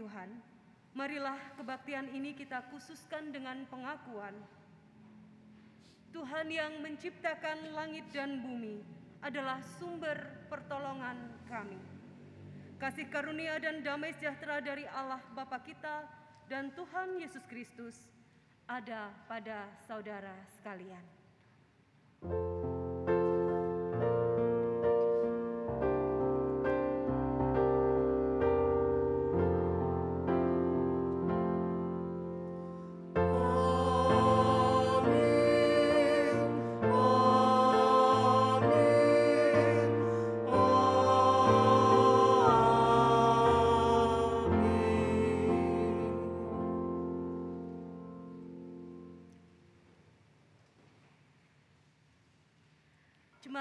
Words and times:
Tuhan, 0.00 0.32
marilah 0.96 1.36
kebaktian 1.60 2.08
ini 2.16 2.32
kita 2.32 2.64
khususkan 2.72 3.36
dengan 3.36 3.68
pengakuan. 3.68 4.32
Tuhan 6.08 6.48
yang 6.48 6.80
menciptakan 6.80 7.76
langit 7.76 8.08
dan 8.08 8.40
bumi 8.40 8.80
adalah 9.20 9.60
sumber 9.76 10.16
pertolongan 10.48 11.20
kami. 11.52 11.76
Kasih 12.80 13.12
karunia 13.12 13.60
dan 13.60 13.84
damai 13.84 14.16
sejahtera 14.16 14.64
dari 14.64 14.88
Allah 14.88 15.20
Bapa 15.36 15.60
kita 15.60 16.08
dan 16.48 16.72
Tuhan 16.72 17.20
Yesus 17.20 17.44
Kristus 17.44 18.08
ada 18.64 19.12
pada 19.28 19.68
saudara 19.84 20.32
sekalian. 20.48 21.04
Jemaat 22.24 22.49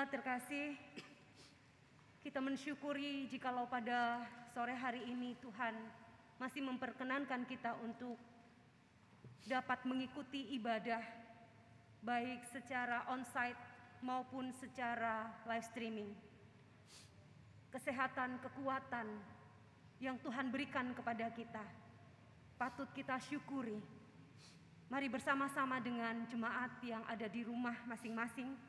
terkasih, 0.09 0.74
kita 2.25 2.42
mensyukuri 2.42 3.30
jikalau 3.30 3.70
pada 3.70 4.25
sore 4.58 4.74
hari 4.74 5.06
ini 5.06 5.38
Tuhan 5.38 5.78
masih 6.42 6.66
memperkenankan 6.66 7.46
kita 7.46 7.78
untuk 7.86 8.18
dapat 9.46 9.86
mengikuti 9.86 10.58
ibadah 10.58 11.06
baik 12.02 12.42
secara 12.50 13.06
onsite 13.14 13.62
maupun 14.02 14.50
secara 14.58 15.30
live 15.46 15.66
streaming. 15.70 16.09
Kesehatan, 17.70 18.41
kekuatan 18.41 19.06
yang 20.02 20.18
Tuhan 20.26 20.50
berikan 20.50 20.90
kepada 20.97 21.30
kita 21.30 21.62
patut 22.58 22.90
kita 22.97 23.22
syukuri. 23.22 23.78
Mari 24.90 25.06
bersama-sama 25.06 25.78
dengan 25.78 26.26
jemaat 26.26 26.81
yang 26.81 27.06
ada 27.06 27.30
di 27.30 27.46
rumah 27.46 27.78
masing-masing 27.86 28.69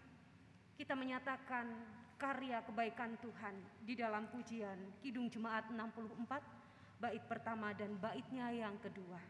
kita 0.81 0.97
menyatakan 0.97 1.69
karya 2.17 2.65
kebaikan 2.65 3.13
Tuhan 3.21 3.53
di 3.85 3.93
dalam 3.93 4.33
pujian 4.33 4.81
Kidung 5.05 5.29
Jemaat 5.29 5.69
64 5.69 6.25
bait 7.05 7.21
pertama 7.29 7.77
dan 7.77 8.01
baitnya 8.01 8.49
yang 8.49 8.81
kedua. 8.81 9.21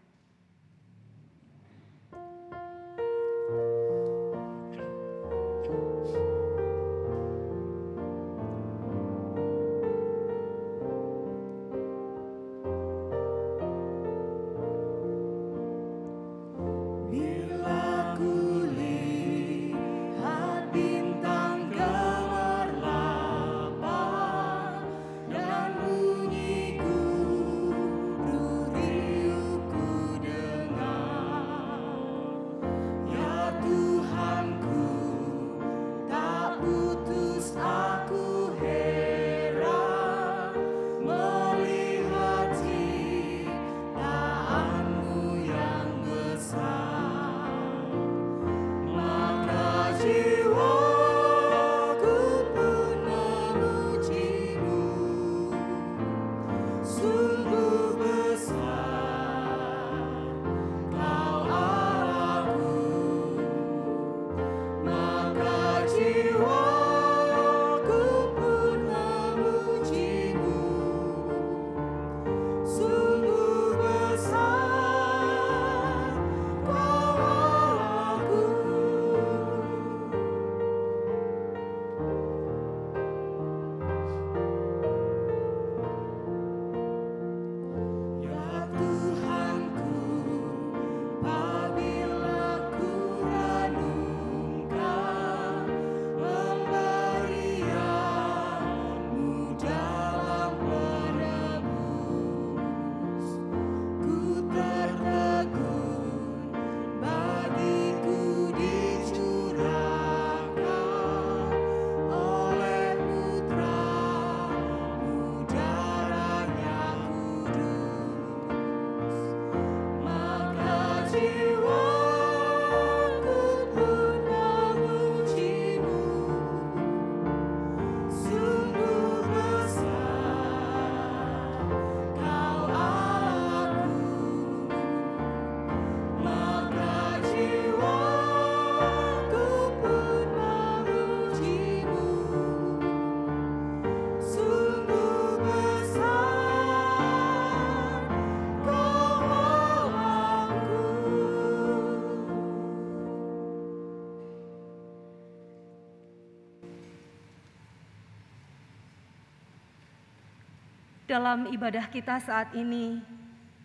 Dalam 161.10 161.50
ibadah 161.50 161.90
kita 161.90 162.22
saat 162.22 162.54
ini 162.54 163.02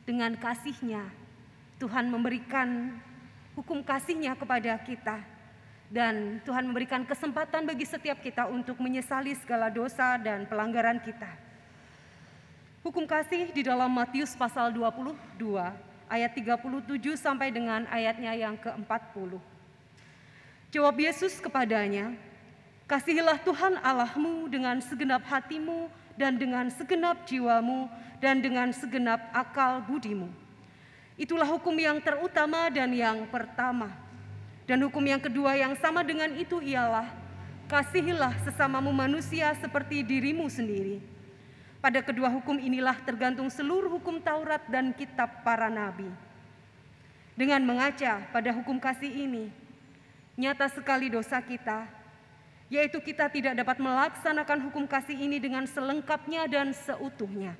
dengan 0.01 0.33
kasihnya 0.33 1.05
Tuhan 1.77 2.09
memberikan 2.09 2.97
hukum 3.53 3.85
kasihnya 3.85 4.33
kepada 4.33 4.73
kita 4.81 5.21
dan 5.93 6.41
Tuhan 6.41 6.65
memberikan 6.65 7.05
kesempatan 7.05 7.69
bagi 7.69 7.85
setiap 7.85 8.17
kita 8.17 8.49
untuk 8.49 8.81
menyesali 8.81 9.37
segala 9.37 9.69
dosa 9.69 10.17
dan 10.17 10.49
pelanggaran 10.49 10.97
kita. 10.97 11.29
Hukum 12.81 13.05
kasih 13.05 13.53
di 13.53 13.61
dalam 13.61 13.93
Matius 13.93 14.33
pasal 14.33 14.73
22 14.73 15.37
ayat 16.09 16.31
37 16.33 16.81
sampai 17.13 17.53
dengan 17.53 17.85
ayatnya 17.93 18.33
yang 18.33 18.57
ke-40. 18.57 19.37
Jawab 20.73 20.95
Yesus 20.97 21.37
kepadanya, 21.37 22.17
Kasihilah 22.85 23.41
Tuhan 23.41 23.81
Allahmu 23.81 24.45
dengan 24.45 24.77
segenap 24.77 25.25
hatimu, 25.25 25.89
dan 26.15 26.39
dengan 26.39 26.67
segenap 26.71 27.27
jiwamu 27.27 27.91
dan 28.23 28.39
dengan 28.39 28.71
segenap 28.71 29.19
akal 29.35 29.83
budimu. 29.83 30.31
Itulah 31.15 31.47
hukum 31.47 31.75
yang 31.79 31.99
terutama 32.03 32.67
dan 32.71 32.91
yang 32.91 33.23
pertama. 33.31 33.91
Dan 34.65 34.81
hukum 34.83 35.03
yang 35.05 35.21
kedua 35.21 35.55
yang 35.55 35.77
sama 35.77 36.01
dengan 36.01 36.33
itu 36.35 36.59
ialah 36.59 37.05
kasihilah 37.69 38.33
sesamamu 38.43 38.89
manusia 38.91 39.53
seperti 39.61 40.01
dirimu 40.01 40.49
sendiri. 40.49 40.99
Pada 41.79 42.01
kedua 42.01 42.33
hukum 42.33 42.57
inilah 42.57 42.97
tergantung 43.05 43.45
seluruh 43.45 43.93
hukum 44.01 44.17
Taurat 44.17 44.65
dan 44.65 44.89
kitab 44.89 45.45
para 45.45 45.69
nabi. 45.69 46.09
Dengan 47.37 47.61
mengaca 47.61 48.25
pada 48.33 48.49
hukum 48.49 48.81
kasih 48.81 49.11
ini, 49.11 49.53
nyata 50.33 50.65
sekali 50.71 51.13
dosa 51.13 51.37
kita, 51.43 51.85
yaitu 52.69 52.97
kita 52.97 53.29
tidak 53.29 53.53
dapat 53.53 53.77
melaksanakan 53.77 54.59
hukum 54.69 54.89
kasih 54.89 55.15
ini 55.15 55.37
dengan 55.37 55.69
selengkapnya 55.69 56.49
dan 56.49 56.73
seutuhnya. 56.73 57.53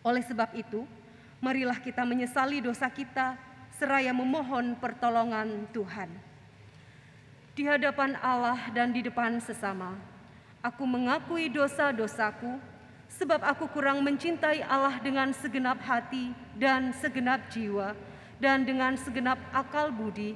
Oleh 0.00 0.24
sebab 0.24 0.50
itu, 0.56 0.88
marilah 1.38 1.76
kita 1.78 2.02
menyesali 2.02 2.64
dosa 2.64 2.88
kita 2.88 3.36
seraya 3.76 4.10
memohon 4.10 4.74
pertolongan 4.80 5.68
Tuhan. 5.70 6.08
Di 7.52 7.68
hadapan 7.68 8.16
Allah 8.24 8.72
dan 8.72 8.96
di 8.96 9.04
depan 9.04 9.36
sesama, 9.44 9.92
aku 10.64 10.88
mengakui 10.88 11.52
dosa-dosaku 11.52 12.56
sebab 13.12 13.44
aku 13.44 13.68
kurang 13.68 14.00
mencintai 14.00 14.64
Allah 14.64 14.96
dengan 15.04 15.36
segenap 15.36 15.76
hati 15.84 16.32
dan 16.56 16.96
segenap 16.96 17.44
jiwa 17.52 17.92
dan 18.40 18.64
dengan 18.64 18.96
segenap 18.96 19.36
akal 19.52 19.92
budi 19.92 20.32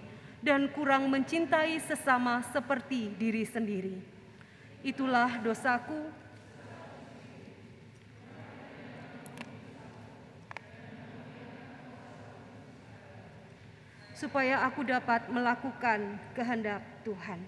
dan 0.46 0.70
kurang 0.70 1.10
mencintai 1.10 1.82
sesama 1.82 2.38
seperti 2.54 3.10
diri 3.18 3.42
sendiri. 3.42 3.98
Itulah 4.86 5.42
dosaku 5.42 6.06
supaya 14.14 14.62
aku 14.62 14.86
dapat 14.86 15.26
melakukan 15.26 16.14
kehendak 16.38 16.78
Tuhan. 17.02 17.42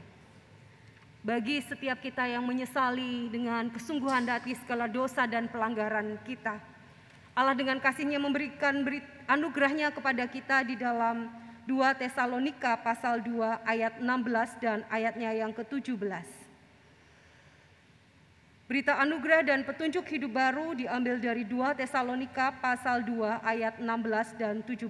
Bagi 1.23 1.63
setiap 1.63 2.03
kita 2.03 2.27
yang 2.27 2.43
menyesali 2.43 3.31
dengan 3.31 3.71
kesungguhan 3.71 4.27
hati 4.27 4.59
segala 4.59 4.91
dosa 4.91 5.23
dan 5.31 5.47
pelanggaran 5.47 6.19
kita, 6.27 6.59
Allah 7.39 7.55
dengan 7.55 7.79
kasihnya 7.79 8.19
memberikan 8.19 8.83
anugerahnya 9.31 9.95
kepada 9.95 10.27
kita 10.27 10.67
di 10.67 10.75
dalam 10.75 11.48
2 11.69 12.01
Tesalonika 12.01 12.81
pasal 12.81 13.21
2 13.21 13.61
ayat 13.69 14.01
16 14.01 14.57
dan 14.57 14.89
ayatnya 14.89 15.37
yang 15.37 15.53
ke-17. 15.53 16.01
Berita 18.65 18.97
anugerah 18.97 19.45
dan 19.45 19.69
petunjuk 19.69 20.09
hidup 20.09 20.33
baru 20.33 20.73
diambil 20.73 21.21
dari 21.21 21.45
2 21.45 21.77
Tesalonika 21.77 22.57
pasal 22.57 23.05
2 23.05 23.45
ayat 23.45 23.77
16 23.85 24.41
dan 24.41 24.65
17. 24.65 24.89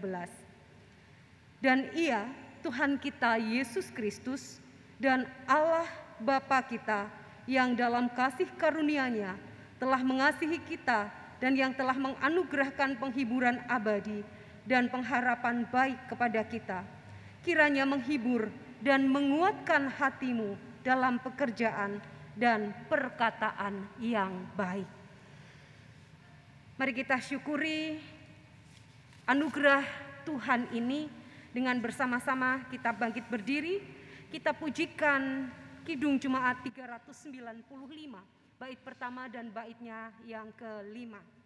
Dan 1.59 1.91
ia, 1.99 2.31
Tuhan 2.63 2.95
kita 3.03 3.43
Yesus 3.43 3.91
Kristus 3.91 4.63
dan 5.03 5.27
Allah 5.51 5.91
Bapa 6.23 6.63
kita 6.63 7.11
yang 7.51 7.75
dalam 7.75 8.07
kasih 8.07 8.47
karunia-Nya 8.55 9.35
telah 9.83 9.99
mengasihi 9.99 10.63
kita 10.63 11.11
dan 11.43 11.59
yang 11.59 11.75
telah 11.75 11.99
menganugerahkan 11.99 12.95
penghiburan 13.03 13.67
abadi 13.67 14.23
dan 14.69 14.93
pengharapan 14.93 15.65
baik 15.73 16.13
kepada 16.13 16.45
kita. 16.45 16.85
Kiranya 17.41 17.89
menghibur 17.89 18.53
dan 18.85 19.09
menguatkan 19.09 19.89
hatimu 19.89 20.61
dalam 20.85 21.17
pekerjaan 21.25 21.99
dan 22.37 22.77
perkataan 22.87 23.89
yang 23.99 24.31
baik. 24.53 24.87
Mari 26.79 26.93
kita 26.95 27.19
syukuri 27.19 27.99
anugerah 29.27 29.83
Tuhan 30.23 30.71
ini 30.77 31.11
dengan 31.51 31.81
bersama-sama 31.81 32.69
kita 32.71 32.95
bangkit 32.95 33.27
berdiri, 33.27 33.83
kita 34.31 34.55
pujikan 34.55 35.51
Kidung 35.83 36.21
Jemaat 36.21 36.63
395, 36.63 37.59
bait 38.61 38.79
pertama 38.85 39.27
dan 39.27 39.49
baitnya 39.49 40.13
yang 40.29 40.53
kelima. 40.55 41.38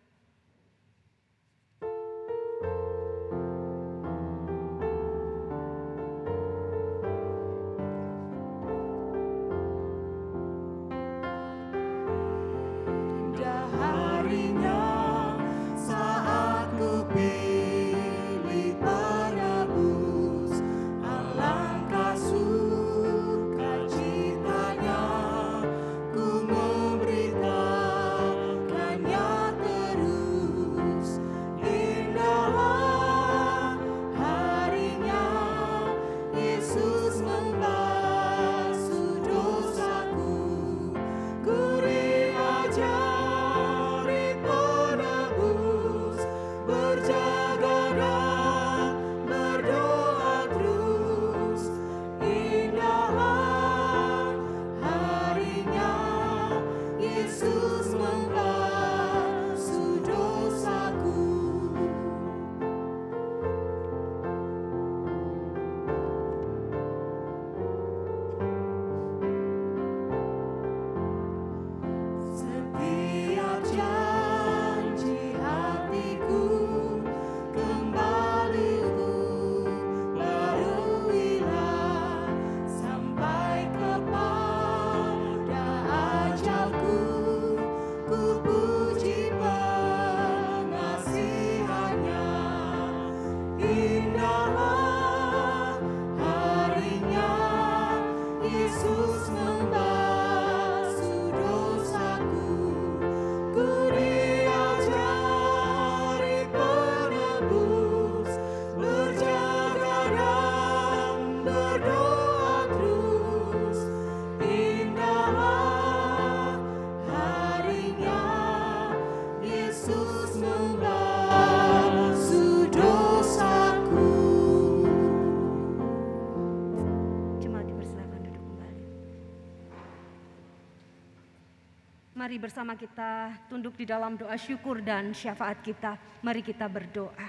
Mari 132.32 132.48
bersama 132.48 132.72
kita 132.72 133.28
tunduk 133.52 133.76
di 133.76 133.84
dalam 133.84 134.16
doa 134.16 134.32
syukur 134.40 134.80
dan 134.80 135.12
syafaat 135.12 135.60
kita. 135.60 136.00
Mari 136.24 136.40
kita 136.40 136.64
berdoa. 136.64 137.28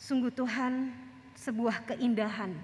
Sungguh 0.00 0.32
Tuhan, 0.32 0.88
sebuah 1.36 1.84
keindahan 1.92 2.56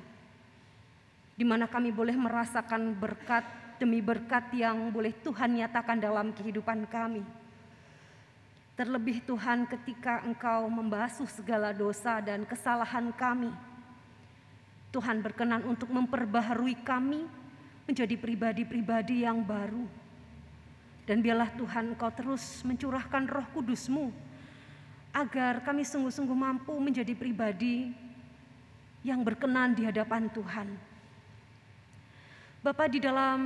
di 1.37 1.45
mana 1.45 1.69
kami 1.69 1.93
boleh 1.93 2.17
merasakan 2.17 2.97
berkat 2.97 3.45
demi 3.77 4.01
berkat 4.01 4.49
yang 4.57 4.89
boleh 4.89 5.13
Tuhan 5.21 5.61
nyatakan 5.61 6.01
dalam 6.01 6.33
kehidupan 6.33 6.89
kami. 6.89 7.21
Terlebih 8.81 9.29
Tuhan 9.29 9.69
ketika 9.69 10.25
Engkau 10.25 10.73
membasuh 10.73 11.29
segala 11.29 11.77
dosa 11.77 12.25
dan 12.25 12.49
kesalahan 12.49 13.13
kami. 13.13 13.53
Tuhan 14.89 15.21
berkenan 15.21 15.69
untuk 15.69 15.93
memperbaharui 15.93 16.81
kami 16.81 17.29
menjadi 17.89 18.21
pribadi-pribadi 18.21 19.25
yang 19.25 19.41
baru. 19.41 19.89
Dan 21.09 21.25
biarlah 21.25 21.49
Tuhan 21.57 21.97
Engkau 21.97 22.13
terus 22.13 22.61
mencurahkan 22.69 23.25
roh 23.25 23.49
kudusmu 23.57 24.13
agar 25.17 25.65
kami 25.65 25.89
sungguh-sungguh 25.89 26.37
mampu 26.37 26.77
menjadi 26.77 27.17
pribadi 27.17 27.97
yang 29.01 29.25
berkenan 29.25 29.73
di 29.73 29.89
hadapan 29.89 30.29
Tuhan. 30.29 30.69
Bapak 32.61 32.93
di 32.93 33.01
dalam 33.01 33.41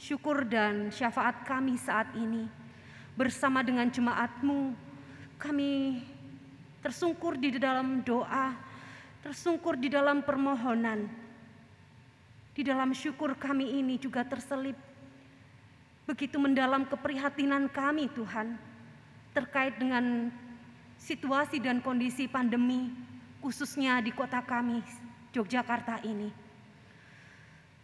syukur 0.00 0.48
dan 0.48 0.88
syafaat 0.88 1.44
kami 1.44 1.76
saat 1.76 2.08
ini. 2.16 2.48
Bersama 3.12 3.60
dengan 3.60 3.84
jemaatmu, 3.92 4.72
kami 5.36 6.00
tersungkur 6.80 7.36
di 7.36 7.52
dalam 7.60 8.00
doa, 8.00 8.56
tersungkur 9.20 9.76
di 9.76 9.92
dalam 9.92 10.24
permohonan. 10.24 11.04
Di 12.50 12.66
dalam 12.66 12.90
syukur 12.90 13.38
kami 13.38 13.78
ini 13.78 13.96
juga 13.96 14.26
terselip 14.26 14.74
begitu 16.04 16.42
mendalam 16.42 16.82
keprihatinan 16.90 17.70
kami 17.70 18.10
Tuhan 18.10 18.58
terkait 19.30 19.78
dengan 19.78 20.34
situasi 20.98 21.62
dan 21.62 21.78
kondisi 21.78 22.26
pandemi 22.26 22.90
khususnya 23.38 24.02
di 24.02 24.10
kota 24.10 24.42
kami 24.42 24.82
Yogyakarta 25.30 26.02
ini. 26.02 26.34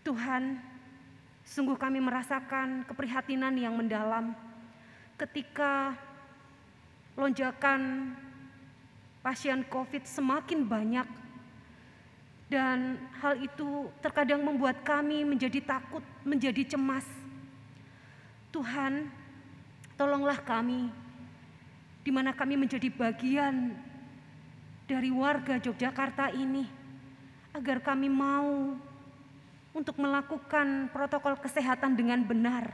Tuhan, 0.02 0.58
sungguh 1.46 1.78
kami 1.78 2.02
merasakan 2.02 2.82
keprihatinan 2.90 3.54
yang 3.54 3.75
mendalam 3.78 4.35
ketika 5.14 5.94
lonjakan 7.14 8.12
pasien 9.23 9.62
COVID 9.66 10.04
semakin 10.04 10.66
banyak 10.66 11.08
dan 12.47 13.03
hal 13.19 13.35
itu 13.43 13.91
terkadang 13.99 14.43
membuat 14.43 14.87
kami 14.87 15.26
menjadi 15.26 15.59
takut, 15.62 16.03
menjadi 16.23 16.76
cemas. 16.76 17.07
Tuhan, 18.55 19.11
tolonglah 19.99 20.38
kami 20.41 20.88
di 22.07 22.11
mana 22.15 22.31
kami 22.31 22.55
menjadi 22.55 22.87
bagian 22.87 23.75
dari 24.87 25.11
warga 25.11 25.59
Yogyakarta 25.59 26.31
ini 26.31 26.62
agar 27.50 27.83
kami 27.83 28.07
mau 28.07 28.79
untuk 29.75 29.99
melakukan 29.99 30.88
protokol 30.95 31.37
kesehatan 31.43 31.99
dengan 31.99 32.23
benar, 32.23 32.71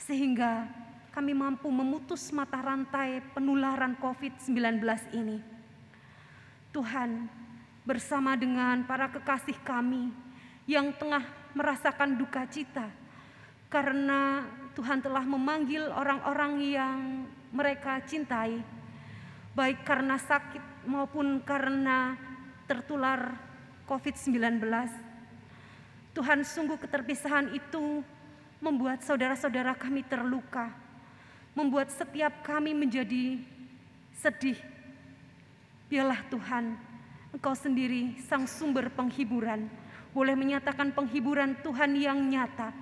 sehingga 0.00 0.66
kami 1.12 1.36
mampu 1.36 1.68
memutus 1.68 2.32
mata 2.32 2.58
rantai 2.58 3.20
penularan 3.36 3.94
COVID-19 4.00 4.82
ini. 5.14 5.38
Tuhan, 6.72 7.28
bersama 7.84 8.36
dengan 8.36 8.84
para 8.84 9.08
kekasih 9.08 9.56
kami 9.64 10.12
yang 10.68 10.92
tengah 10.94 11.24
merasakan 11.56 12.14
duka 12.14 12.46
cita, 12.46 12.86
karena 13.72 14.46
Tuhan 14.76 15.02
telah 15.02 15.26
memanggil 15.26 15.90
orang-orang 15.90 16.52
yang 16.62 16.98
mereka 17.50 17.98
cintai, 18.06 18.62
baik 19.56 19.82
karena 19.82 20.14
sakit 20.14 20.86
maupun 20.86 21.42
karena 21.42 22.14
tertular 22.70 23.34
COVID-19 23.90 24.62
Tuhan 26.10 26.42
sungguh 26.42 26.74
keterpisahan 26.78 27.54
itu 27.54 28.02
membuat 28.58 29.02
saudara-saudara 29.06 29.78
kami 29.78 30.02
terluka, 30.02 30.74
membuat 31.54 31.88
setiap 31.94 32.42
kami 32.42 32.74
menjadi 32.74 33.38
sedih. 34.18 34.58
Biarlah 35.86 36.20
Tuhan, 36.26 36.74
Engkau 37.30 37.54
sendiri 37.54 38.18
sang 38.26 38.44
sumber 38.50 38.90
penghiburan, 38.90 39.70
boleh 40.10 40.34
menyatakan 40.34 40.90
penghiburan 40.90 41.54
Tuhan 41.62 41.94
yang 41.94 42.18
nyata, 42.18 42.74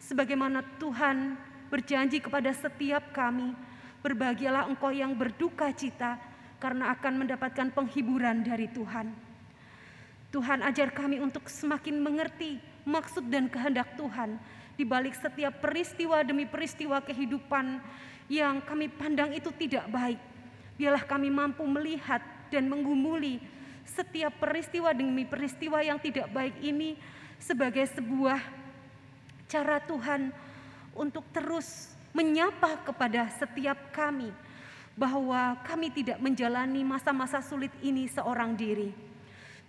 sebagaimana 0.00 0.64
Tuhan 0.80 1.36
berjanji 1.68 2.24
kepada 2.24 2.48
setiap 2.56 3.12
kami, 3.12 3.52
berbahagialah 4.00 4.72
Engkau 4.72 4.88
yang 4.88 5.12
berduka 5.12 5.68
cita, 5.76 6.16
karena 6.56 6.92
akan 6.96 7.24
mendapatkan 7.24 7.68
penghiburan 7.72 8.40
dari 8.40 8.68
Tuhan. 8.72 9.12
Tuhan 10.30 10.62
ajar 10.62 10.94
kami 10.94 11.18
untuk 11.18 11.50
semakin 11.50 11.98
mengerti 11.98 12.56
maksud 12.86 13.26
dan 13.28 13.50
kehendak 13.50 13.98
Tuhan 13.98 14.38
di 14.78 14.86
balik 14.86 15.12
setiap 15.18 15.58
peristiwa 15.58 16.22
demi 16.22 16.46
peristiwa 16.46 17.02
kehidupan 17.02 17.82
yang 18.30 18.62
kami 18.62 18.86
pandang 18.88 19.34
itu 19.34 19.50
tidak 19.58 19.90
baik. 19.90 20.20
Biarlah 20.78 21.04
kami 21.04 21.28
mampu 21.28 21.66
melihat 21.66 22.22
dan 22.48 22.70
menggumuli 22.70 23.42
setiap 23.94 24.38
peristiwa 24.38 24.94
demi 24.94 25.26
peristiwa 25.26 25.82
yang 25.82 25.98
tidak 25.98 26.30
baik 26.30 26.56
ini 26.62 26.94
sebagai 27.40 27.84
sebuah 27.90 28.38
cara 29.50 29.82
Tuhan 29.82 30.30
untuk 30.94 31.26
terus 31.34 31.90
menyapa 32.14 32.82
kepada 32.86 33.30
setiap 33.34 33.78
kami 33.90 34.30
bahwa 34.94 35.56
kami 35.64 35.88
tidak 35.90 36.18
menjalani 36.20 36.82
masa-masa 36.82 37.40
sulit 37.40 37.72
ini 37.80 38.06
seorang 38.10 38.54
diri. 38.54 38.92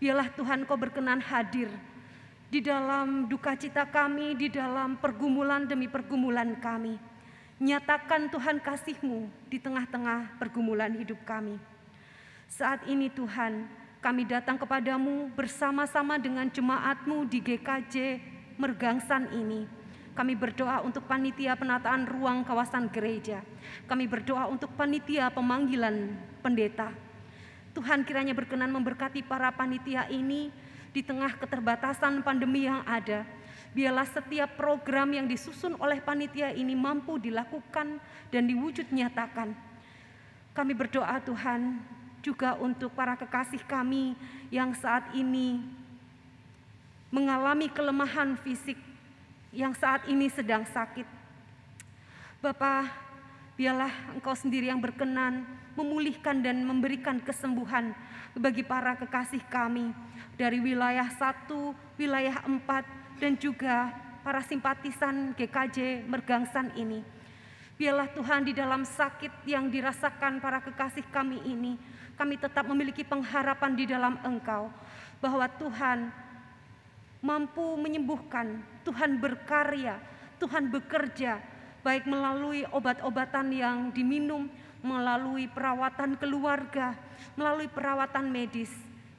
Biarlah 0.01 0.34
Tuhan 0.34 0.66
kau 0.66 0.75
berkenan 0.78 1.22
hadir 1.22 1.70
di 2.51 2.60
dalam 2.60 3.30
duka 3.32 3.56
cita 3.56 3.88
kami, 3.88 4.36
di 4.36 4.51
dalam 4.51 4.98
pergumulan 5.00 5.63
demi 5.70 5.88
pergumulan 5.88 6.58
kami. 6.60 7.00
Nyatakan 7.62 8.34
Tuhan 8.34 8.58
kasih-Mu 8.58 9.30
di 9.48 9.62
tengah-tengah 9.62 10.42
pergumulan 10.42 10.92
hidup 10.98 11.22
kami. 11.24 11.62
Saat 12.50 12.84
ini 12.90 13.08
Tuhan, 13.13 13.70
kami 14.01 14.25
datang 14.25 14.58
kepadamu 14.58 15.29
bersama-sama 15.38 16.17
dengan 16.17 16.50
jemaat-Mu 16.50 17.29
di 17.29 17.38
GKJ 17.38 18.17
Mergangsan 18.58 19.29
ini. 19.29 19.70
Kami 20.17 20.34
berdoa 20.34 20.81
untuk 20.81 21.05
panitia 21.05 21.53
penataan 21.53 22.10
ruang 22.10 22.41
kawasan 22.41 22.89
gereja. 22.89 23.46
Kami 23.86 24.10
berdoa 24.10 24.50
untuk 24.50 24.74
panitia 24.74 25.29
pemanggilan 25.29 26.17
pendeta. 26.41 26.89
Tuhan 27.77 28.01
kiranya 28.01 28.34
berkenan 28.34 28.74
memberkati 28.74 29.22
para 29.22 29.53
panitia 29.53 30.10
ini, 30.10 30.50
di 30.91 31.05
tengah 31.05 31.38
keterbatasan 31.38 32.20
pandemi 32.25 32.67
yang 32.67 32.84
ada, 32.84 33.24
biarlah 33.72 34.10
setiap 34.10 34.60
program 34.60 35.13
yang 35.15 35.29
disusun 35.29 35.77
oleh 35.79 36.03
panitia 36.03 36.51
ini 36.51 36.74
mampu 36.75 37.15
dilakukan 37.22 38.01
dan 38.34 38.43
diwujud 38.50 38.91
nyatakan. 38.91 39.55
Kami 40.51 40.74
berdoa 40.75 41.15
Tuhan 41.24 41.79
juga 42.22 42.56
untuk 42.58 42.94
para 42.94 43.18
kekasih 43.18 43.62
kami 43.66 44.13
yang 44.54 44.72
saat 44.78 45.10
ini 45.18 45.62
mengalami 47.12 47.68
kelemahan 47.68 48.40
fisik, 48.40 48.80
yang 49.51 49.75
saat 49.75 50.08
ini 50.08 50.32
sedang 50.32 50.63
sakit. 50.63 51.04
Bapak, 52.40 52.88
biarlah 53.60 53.92
Engkau 54.16 54.34
sendiri 54.34 54.72
yang 54.72 54.80
berkenan 54.80 55.44
memulihkan 55.75 56.40
dan 56.40 56.63
memberikan 56.63 57.20
kesembuhan 57.20 57.92
bagi 58.34 58.63
para 58.63 58.96
kekasih 58.96 59.44
kami 59.51 59.92
dari 60.40 60.63
wilayah 60.63 61.12
satu, 61.20 61.75
wilayah 62.00 62.40
empat, 62.48 62.88
dan 63.20 63.36
juga 63.36 63.92
para 64.24 64.42
simpatisan 64.42 65.36
GKJ 65.36 66.08
Mergangsan 66.08 66.74
ini. 66.80 67.04
Biarlah 67.82 68.14
Tuhan 68.14 68.46
di 68.46 68.54
dalam 68.54 68.86
sakit 68.86 69.42
yang 69.50 69.66
dirasakan 69.66 70.38
para 70.38 70.62
kekasih 70.62 71.02
kami 71.10 71.42
ini, 71.50 71.82
kami 72.14 72.38
tetap 72.38 72.70
memiliki 72.70 73.02
pengharapan 73.02 73.74
di 73.74 73.90
dalam 73.90 74.22
Engkau 74.22 74.70
bahwa 75.18 75.50
Tuhan 75.58 76.14
mampu 77.26 77.74
menyembuhkan, 77.82 78.62
Tuhan 78.86 79.18
berkarya, 79.18 79.98
Tuhan 80.38 80.70
bekerja, 80.70 81.42
baik 81.82 82.06
melalui 82.06 82.70
obat-obatan 82.70 83.50
yang 83.50 83.90
diminum, 83.90 84.46
melalui 84.86 85.50
perawatan 85.50 86.22
keluarga, 86.22 86.94
melalui 87.34 87.66
perawatan 87.66 88.30
medis. 88.30 88.70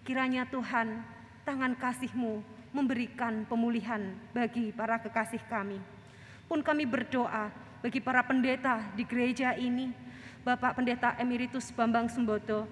Kiranya 0.06 0.46
Tuhan 0.46 1.02
tangan 1.42 1.74
kasih-Mu 1.74 2.46
memberikan 2.70 3.42
pemulihan 3.42 4.14
bagi 4.30 4.70
para 4.70 5.02
kekasih 5.02 5.42
kami. 5.50 5.82
Pun 6.46 6.62
kami 6.62 6.86
berdoa 6.86 7.50
bagi 7.82 7.98
para 7.98 8.22
pendeta 8.22 8.78
di 8.94 9.02
gereja 9.02 9.58
ini, 9.58 9.90
Bapak 10.46 10.78
Pendeta 10.78 11.18
Emeritus 11.18 11.74
Bambang 11.74 12.06
Semboto, 12.06 12.70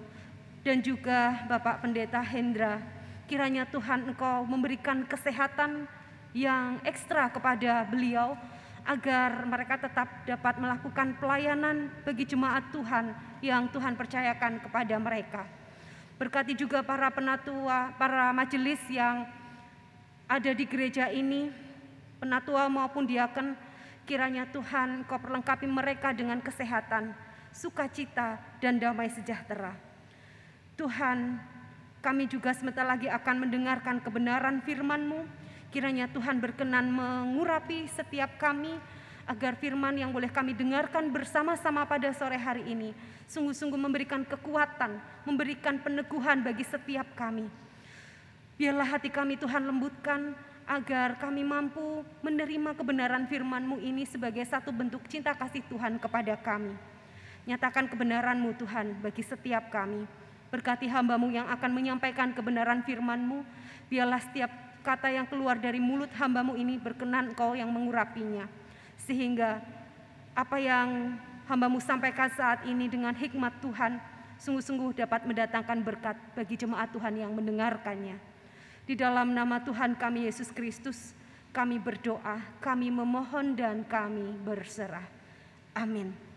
dan 0.63 0.79
juga 0.79 1.43
Bapak 1.51 1.83
Pendeta 1.83 2.23
Hendra. 2.23 2.79
Kiranya 3.27 3.67
Tuhan 3.67 4.07
Engkau 4.07 4.47
memberikan 4.47 5.03
kesehatan 5.03 5.83
yang 6.31 6.79
ekstra 6.87 7.27
kepada 7.27 7.83
beliau, 7.91 8.39
agar 8.87 9.45
mereka 9.45 9.77
tetap 9.77 10.07
dapat 10.25 10.57
melakukan 10.57 11.13
pelayanan 11.21 11.91
bagi 12.01 12.25
jemaat 12.25 12.71
Tuhan 12.73 13.13
yang 13.43 13.69
Tuhan 13.69 13.93
percayakan 13.93 14.63
kepada 14.63 14.95
mereka. 14.97 15.43
Berkati 16.17 16.55
juga 16.57 16.81
para 16.81 17.11
penatua, 17.13 17.93
para 17.99 18.31
majelis 18.33 18.81
yang 18.89 19.27
ada 20.25 20.51
di 20.55 20.65
gereja 20.65 21.11
ini, 21.13 21.51
penatua 22.17 22.71
maupun 22.71 23.05
diaken, 23.05 23.53
kiranya 24.11 24.43
Tuhan 24.51 25.07
kau 25.07 25.15
perlengkapi 25.15 25.63
mereka 25.71 26.11
dengan 26.11 26.43
kesehatan, 26.43 27.15
sukacita, 27.55 28.43
dan 28.59 28.75
damai 28.75 29.07
sejahtera. 29.07 29.71
Tuhan, 30.75 31.39
kami 32.03 32.27
juga 32.27 32.51
sebentar 32.51 32.83
lagi 32.83 33.07
akan 33.07 33.47
mendengarkan 33.47 34.03
kebenaran 34.03 34.59
firman-Mu. 34.67 35.23
Kiranya 35.71 36.11
Tuhan 36.11 36.43
berkenan 36.43 36.91
mengurapi 36.91 37.87
setiap 37.87 38.35
kami 38.35 38.75
agar 39.31 39.55
firman 39.55 39.95
yang 39.95 40.11
boleh 40.11 40.27
kami 40.27 40.59
dengarkan 40.59 41.07
bersama-sama 41.07 41.87
pada 41.87 42.11
sore 42.11 42.35
hari 42.35 42.67
ini 42.67 42.91
sungguh-sungguh 43.31 43.79
memberikan 43.79 44.27
kekuatan, 44.27 44.99
memberikan 45.23 45.79
peneguhan 45.79 46.43
bagi 46.43 46.67
setiap 46.67 47.07
kami. 47.15 47.47
Biarlah 48.59 48.91
hati 48.91 49.07
kami 49.07 49.39
Tuhan 49.39 49.63
lembutkan 49.63 50.35
agar 50.71 51.19
kami 51.19 51.43
mampu 51.43 51.99
menerima 52.23 52.71
kebenaran 52.79 53.27
firman-Mu 53.27 53.83
ini 53.83 54.07
sebagai 54.07 54.47
satu 54.47 54.71
bentuk 54.71 55.03
cinta 55.11 55.35
kasih 55.35 55.59
Tuhan 55.67 55.99
kepada 55.99 56.39
kami. 56.39 56.71
Nyatakan 57.43 57.91
kebenaran-Mu 57.91 58.55
Tuhan 58.55 59.03
bagi 59.03 59.19
setiap 59.19 59.67
kami. 59.67 60.07
Berkati 60.47 60.87
hamba-Mu 60.87 61.27
yang 61.27 61.51
akan 61.51 61.71
menyampaikan 61.75 62.31
kebenaran 62.31 62.87
firman-Mu, 62.87 63.43
biarlah 63.91 64.23
setiap 64.23 64.47
kata 64.79 65.11
yang 65.11 65.27
keluar 65.27 65.59
dari 65.59 65.83
mulut 65.83 66.07
hamba-Mu 66.15 66.55
ini 66.55 66.79
berkenan 66.79 67.35
Engkau 67.35 67.51
yang 67.51 67.67
mengurapinya. 67.67 68.47
Sehingga 68.95 69.59
apa 70.31 70.55
yang 70.55 71.19
hamba-Mu 71.51 71.83
sampaikan 71.83 72.31
saat 72.31 72.63
ini 72.63 72.87
dengan 72.87 73.11
hikmat 73.11 73.59
Tuhan, 73.59 73.99
sungguh-sungguh 74.39 75.03
dapat 75.03 75.27
mendatangkan 75.27 75.83
berkat 75.83 76.15
bagi 76.31 76.55
jemaat 76.55 76.95
Tuhan 76.95 77.19
yang 77.19 77.35
mendengarkannya. 77.35 78.30
Di 78.85 78.97
dalam 78.97 79.31
nama 79.35 79.61
Tuhan 79.61 79.93
kami 79.95 80.25
Yesus 80.25 80.49
Kristus, 80.49 81.13
kami 81.51 81.77
berdoa, 81.77 82.39
kami 82.63 82.89
memohon 82.89 83.53
dan 83.53 83.83
kami 83.85 84.33
berserah. 84.41 85.05
Amin. 85.75 86.30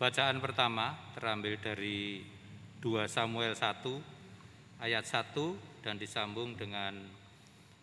Bacaan 0.00 0.40
pertama 0.40 0.96
terambil 1.12 1.60
dari 1.60 2.24
2 2.80 3.04
Samuel 3.04 3.52
1 3.52 4.80
ayat 4.80 5.04
1 5.04 5.36
dan 5.84 6.00
disambung 6.00 6.56
dengan 6.56 6.96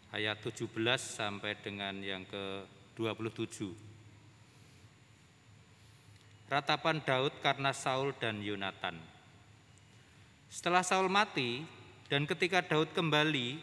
ayat 0.09 0.41
17 0.41 0.65
sampai 0.97 1.53
dengan 1.61 1.93
yang 2.01 2.25
ke-27. 2.25 3.69
Ratapan 6.49 7.05
Daud 7.05 7.37
karena 7.37 7.69
Saul 7.69 8.17
dan 8.17 8.41
Yonatan. 8.41 8.97
Setelah 10.49 10.81
Saul 10.81 11.13
mati 11.13 11.61
dan 12.09 12.25
ketika 12.25 12.65
Daud 12.65 12.97
kembali 12.97 13.61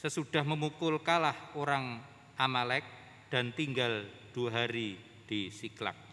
sesudah 0.00 0.40
memukul 0.40 0.96
kalah 1.04 1.36
orang 1.52 2.00
Amalek 2.40 2.88
dan 3.28 3.52
tinggal 3.52 4.08
dua 4.32 4.64
hari 4.64 4.96
di 5.28 5.52
Siklak. 5.52 6.07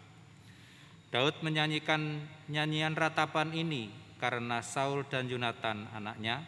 Daud 1.15 1.39
menyanyikan 1.47 2.27
nyanyian 2.51 2.91
ratapan 2.91 3.55
ini 3.55 3.87
karena 4.19 4.59
Saul 4.59 5.07
dan 5.07 5.31
Yonatan 5.31 5.87
anaknya 5.95 6.43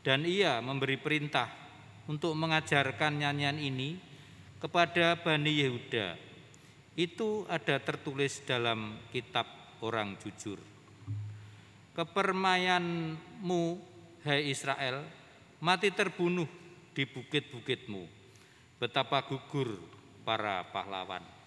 dan 0.00 0.24
ia 0.24 0.64
memberi 0.64 0.96
perintah 0.96 1.44
untuk 2.08 2.32
mengajarkan 2.32 3.20
nyanyian 3.20 3.60
ini 3.60 4.00
kepada 4.64 5.20
Bani 5.20 5.52
Yehuda. 5.60 6.16
Itu 6.96 7.44
ada 7.52 7.76
tertulis 7.84 8.40
dalam 8.48 8.96
kitab 9.12 9.44
orang 9.84 10.16
jujur. 10.24 10.56
Kepermayanmu, 11.92 13.62
hai 14.24 14.48
Israel, 14.48 15.04
mati 15.60 15.92
terbunuh 15.92 16.48
di 16.96 17.04
bukit-bukitmu. 17.04 18.08
Betapa 18.80 19.20
gugur 19.28 19.76
para 20.24 20.64
pahlawan. 20.72 21.37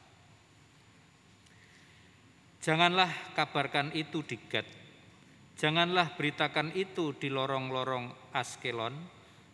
Janganlah 2.62 3.34
kabarkan 3.34 3.90
itu 3.98 4.22
di 4.22 4.38
Gad. 4.38 4.70
Janganlah 5.58 6.14
beritakan 6.14 6.70
itu 6.78 7.10
di 7.18 7.34
lorong-lorong 7.34 8.38
Askelon, 8.38 8.94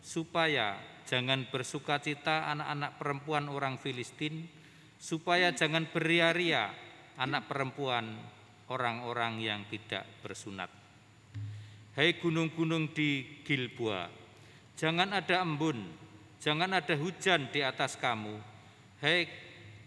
supaya 0.03 0.75
jangan 1.07 1.47
bersuka 1.47 2.03
cita 2.03 2.51
anak-anak 2.51 2.99
perempuan 2.99 3.47
orang 3.47 3.79
Filistin, 3.79 4.51
supaya 4.99 5.55
jangan 5.55 5.87
beria-ria 5.87 6.67
anak 7.15 7.47
perempuan 7.47 8.11
orang-orang 8.67 9.39
yang 9.39 9.63
tidak 9.71 10.03
bersunat. 10.19 10.67
Hai 11.95 12.11
gunung-gunung 12.19 12.91
di 12.91 13.39
Gilboa, 13.47 14.11
jangan 14.75 15.15
ada 15.15 15.47
embun, 15.47 15.79
jangan 16.43 16.75
ada 16.75 16.99
hujan 16.99 17.47
di 17.55 17.63
atas 17.63 17.95
kamu. 17.95 18.35
Hai 18.99 19.31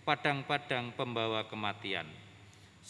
padang-padang 0.09 0.97
pembawa 0.97 1.45
kematian 1.45 2.20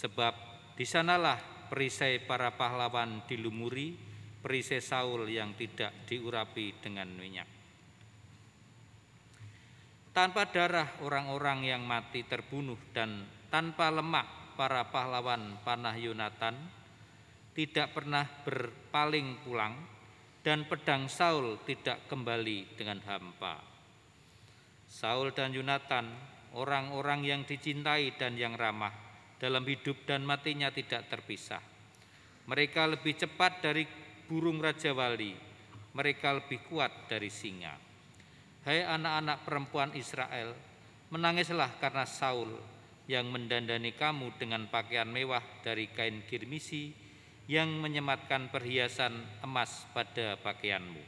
Sebab 0.00 0.34
di 0.80 0.88
sanalah 0.88 1.68
perisai 1.68 2.24
para 2.24 2.56
pahlawan 2.56 3.28
dilumuri, 3.28 3.92
perisai 4.40 4.80
Saul 4.80 5.28
yang 5.28 5.52
tidak 5.52 6.08
diurapi 6.08 6.80
dengan 6.80 7.12
minyak. 7.12 7.44
Tanpa 10.16 10.48
darah 10.48 11.04
orang-orang 11.04 11.68
yang 11.68 11.84
mati 11.84 12.24
terbunuh 12.24 12.80
dan 12.96 13.28
tanpa 13.52 13.92
lemak 13.92 14.56
para 14.56 14.88
pahlawan 14.88 15.60
panah 15.60 15.94
Yonatan 16.00 16.56
tidak 17.52 17.92
pernah 17.92 18.24
berpaling 18.24 19.44
pulang 19.44 19.76
dan 20.40 20.64
pedang 20.64 21.12
Saul 21.12 21.60
tidak 21.68 22.08
kembali 22.08 22.72
dengan 22.72 23.04
hampa. 23.04 23.60
Saul 24.88 25.36
dan 25.36 25.52
Yonatan, 25.52 26.08
orang-orang 26.56 27.20
yang 27.22 27.40
dicintai 27.44 28.16
dan 28.18 28.34
yang 28.34 28.56
ramah, 28.56 29.09
dalam 29.40 29.64
hidup 29.64 30.04
dan 30.04 30.20
matinya 30.22 30.68
tidak 30.68 31.08
terpisah. 31.08 31.64
Mereka 32.44 32.84
lebih 32.92 33.16
cepat 33.16 33.64
dari 33.64 33.88
burung 34.28 34.60
raja 34.60 34.92
wali, 34.92 35.32
mereka 35.96 36.36
lebih 36.36 36.60
kuat 36.68 37.08
dari 37.08 37.32
singa. 37.32 37.72
Hai 38.68 38.84
anak-anak 38.84 39.48
perempuan 39.48 39.96
Israel, 39.96 40.52
menangislah 41.08 41.80
karena 41.80 42.04
Saul 42.04 42.52
yang 43.08 43.32
mendandani 43.32 43.96
kamu 43.96 44.36
dengan 44.36 44.68
pakaian 44.68 45.08
mewah 45.08 45.42
dari 45.64 45.88
kain 45.88 46.22
kirmisi 46.28 46.92
yang 47.48 47.80
menyematkan 47.80 48.52
perhiasan 48.52 49.16
emas 49.42 49.88
pada 49.96 50.38
pakaianmu. 50.38 51.02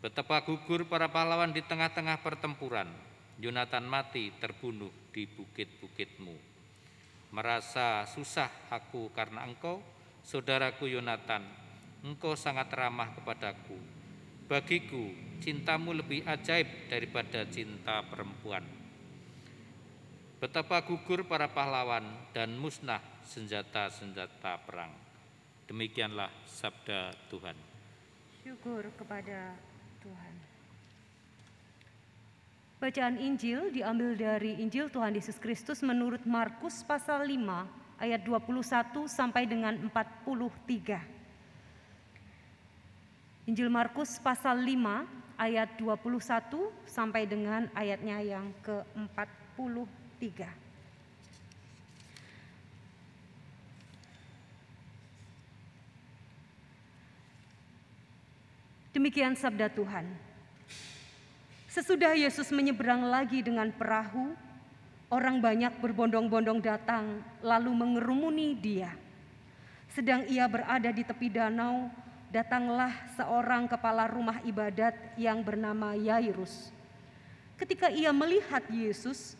Betapa 0.00 0.40
gugur 0.46 0.88
para 0.88 1.10
pahlawan 1.10 1.52
di 1.52 1.60
tengah-tengah 1.60 2.22
pertempuran. 2.24 2.88
Yonatan 3.42 3.84
mati 3.90 4.30
terbunuh 4.38 4.90
di 5.10 5.26
bukit-bukitmu. 5.26 6.51
Merasa 7.32 8.04
susah 8.04 8.52
aku 8.68 9.08
karena 9.16 9.48
engkau, 9.48 9.80
saudaraku 10.20 10.84
Yonatan, 10.84 11.40
engkau 12.04 12.36
sangat 12.36 12.68
ramah 12.76 13.16
kepadaku. 13.16 13.80
Bagiku, 14.44 15.16
cintamu 15.40 15.96
lebih 15.96 16.28
ajaib 16.28 16.92
daripada 16.92 17.48
cinta 17.48 18.04
perempuan. 18.04 18.60
Betapa 20.44 20.84
gugur 20.84 21.24
para 21.24 21.48
pahlawan 21.48 22.04
dan 22.36 22.52
musnah 22.60 23.00
senjata-senjata 23.24 24.60
perang. 24.68 24.92
Demikianlah 25.64 26.28
sabda 26.44 27.16
Tuhan. 27.32 27.56
Syukur 28.44 28.92
kepada 28.98 29.56
Tuhan. 30.04 30.51
Bacaan 32.82 33.14
Injil 33.14 33.70
diambil 33.70 34.18
dari 34.18 34.58
Injil 34.58 34.90
Tuhan 34.90 35.14
Yesus 35.14 35.38
Kristus 35.38 35.86
menurut 35.86 36.26
Markus 36.26 36.82
pasal 36.82 37.30
5 37.30 37.38
ayat 38.02 38.26
21 38.26 39.06
sampai 39.06 39.46
dengan 39.46 39.78
43. 39.86 40.98
Injil 43.46 43.70
Markus 43.70 44.18
pasal 44.18 44.58
5 44.58 45.38
ayat 45.38 45.78
21 45.78 46.74
sampai 46.82 47.22
dengan 47.22 47.70
ayatnya 47.78 48.18
yang 48.18 48.50
ke-43. 48.66 50.42
Demikian 58.90 59.38
sabda 59.38 59.70
Tuhan. 59.70 60.31
Sesudah 61.72 62.12
Yesus 62.12 62.52
menyeberang 62.52 63.08
lagi 63.08 63.40
dengan 63.40 63.72
perahu, 63.72 64.36
orang 65.08 65.40
banyak 65.40 65.72
berbondong-bondong 65.80 66.60
datang 66.60 67.24
lalu 67.40 67.72
mengerumuni 67.72 68.52
dia. 68.52 68.92
Sedang 69.88 70.20
ia 70.28 70.44
berada 70.44 70.92
di 70.92 71.00
tepi 71.00 71.32
danau, 71.32 71.88
datanglah 72.28 72.92
seorang 73.16 73.72
kepala 73.72 74.04
rumah 74.04 74.44
ibadat 74.44 74.92
yang 75.16 75.40
bernama 75.40 75.96
Yairus. 75.96 76.68
Ketika 77.56 77.88
ia 77.88 78.12
melihat 78.12 78.68
Yesus, 78.68 79.32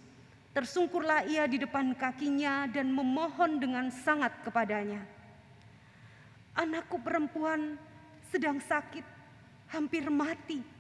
tersungkurlah 0.56 1.28
ia 1.28 1.44
di 1.44 1.60
depan 1.60 1.92
kakinya 1.92 2.64
dan 2.64 2.88
memohon 2.88 3.60
dengan 3.60 3.92
sangat 3.92 4.32
kepadanya. 4.40 5.04
Anakku 6.56 6.96
perempuan 6.96 7.76
sedang 8.32 8.56
sakit, 8.56 9.04
hampir 9.68 10.08
mati 10.08 10.71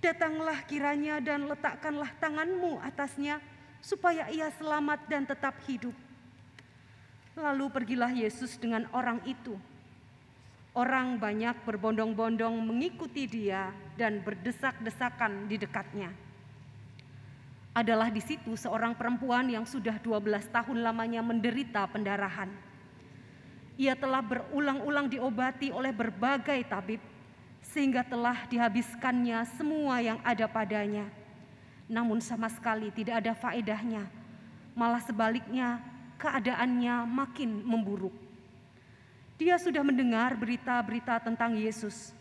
Datanglah 0.00 0.64
kiranya 0.64 1.20
dan 1.20 1.44
letakkanlah 1.44 2.08
tanganmu 2.16 2.80
atasnya, 2.80 3.36
supaya 3.84 4.32
ia 4.32 4.48
selamat 4.56 5.04
dan 5.08 5.28
tetap 5.28 5.56
hidup. 5.68 5.92
Lalu 7.36 7.68
pergilah 7.68 8.12
Yesus 8.12 8.56
dengan 8.56 8.88
orang 8.96 9.20
itu. 9.28 9.56
Orang 10.72 11.20
banyak 11.20 11.66
berbondong-bondong 11.66 12.64
mengikuti 12.64 13.26
dia 13.26 13.74
dan 13.98 14.22
berdesak-desakan 14.24 15.50
di 15.50 15.58
dekatnya. 15.58 16.14
Adalah 17.74 18.08
di 18.08 18.22
situ 18.22 18.54
seorang 18.54 18.94
perempuan 18.94 19.50
yang 19.50 19.66
sudah 19.66 19.98
12 19.98 20.48
tahun 20.50 20.78
lamanya 20.80 21.20
menderita 21.22 21.86
pendarahan. 21.90 22.50
Ia 23.80 23.96
telah 23.96 24.22
berulang-ulang 24.22 25.10
diobati 25.10 25.72
oleh 25.72 25.90
berbagai 25.90 26.60
tabib, 26.68 27.02
sehingga 27.70 28.02
telah 28.02 28.46
dihabiskannya 28.50 29.46
semua 29.54 30.02
yang 30.02 30.18
ada 30.26 30.50
padanya. 30.50 31.06
Namun 31.86 32.22
sama 32.22 32.50
sekali 32.50 32.90
tidak 32.94 33.22
ada 33.22 33.34
faedahnya, 33.34 34.06
malah 34.74 35.02
sebaliknya 35.02 35.82
keadaannya 36.18 37.06
makin 37.06 37.62
memburuk. 37.62 38.14
Dia 39.40 39.56
sudah 39.56 39.80
mendengar 39.80 40.36
berita-berita 40.36 41.16
tentang 41.24 41.56
Yesus. 41.56 42.12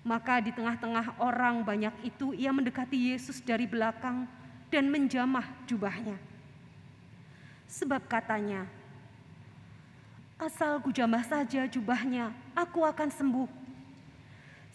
Maka 0.00 0.40
di 0.40 0.54
tengah-tengah 0.54 1.20
orang 1.20 1.60
banyak 1.60 1.92
itu 2.00 2.32
ia 2.32 2.48
mendekati 2.48 3.12
Yesus 3.12 3.44
dari 3.44 3.68
belakang 3.68 4.24
dan 4.72 4.88
menjamah 4.88 5.44
jubahnya. 5.68 6.16
Sebab 7.68 8.08
katanya, 8.08 8.64
asal 10.40 10.80
kujamah 10.80 11.20
saja 11.28 11.68
jubahnya, 11.68 12.32
aku 12.56 12.80
akan 12.80 13.12
sembuh. 13.12 13.67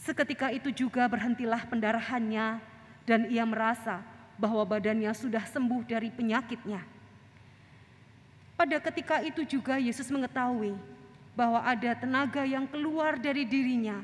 Seketika 0.04 0.52
itu 0.52 0.68
juga 0.76 1.08
berhentilah 1.08 1.64
pendarahannya 1.64 2.60
dan 3.08 3.32
ia 3.32 3.48
merasa 3.48 4.04
bahwa 4.36 4.68
badannya 4.68 5.08
sudah 5.16 5.48
sembuh 5.48 5.88
dari 5.88 6.12
penyakitnya. 6.12 6.84
Pada 8.60 8.78
ketika 8.84 9.24
itu 9.24 9.48
juga 9.48 9.80
Yesus 9.80 10.12
mengetahui 10.12 10.76
bahwa 11.34 11.64
ada 11.64 11.96
tenaga 11.96 12.44
yang 12.44 12.68
keluar 12.68 13.16
dari 13.16 13.48
dirinya. 13.48 14.04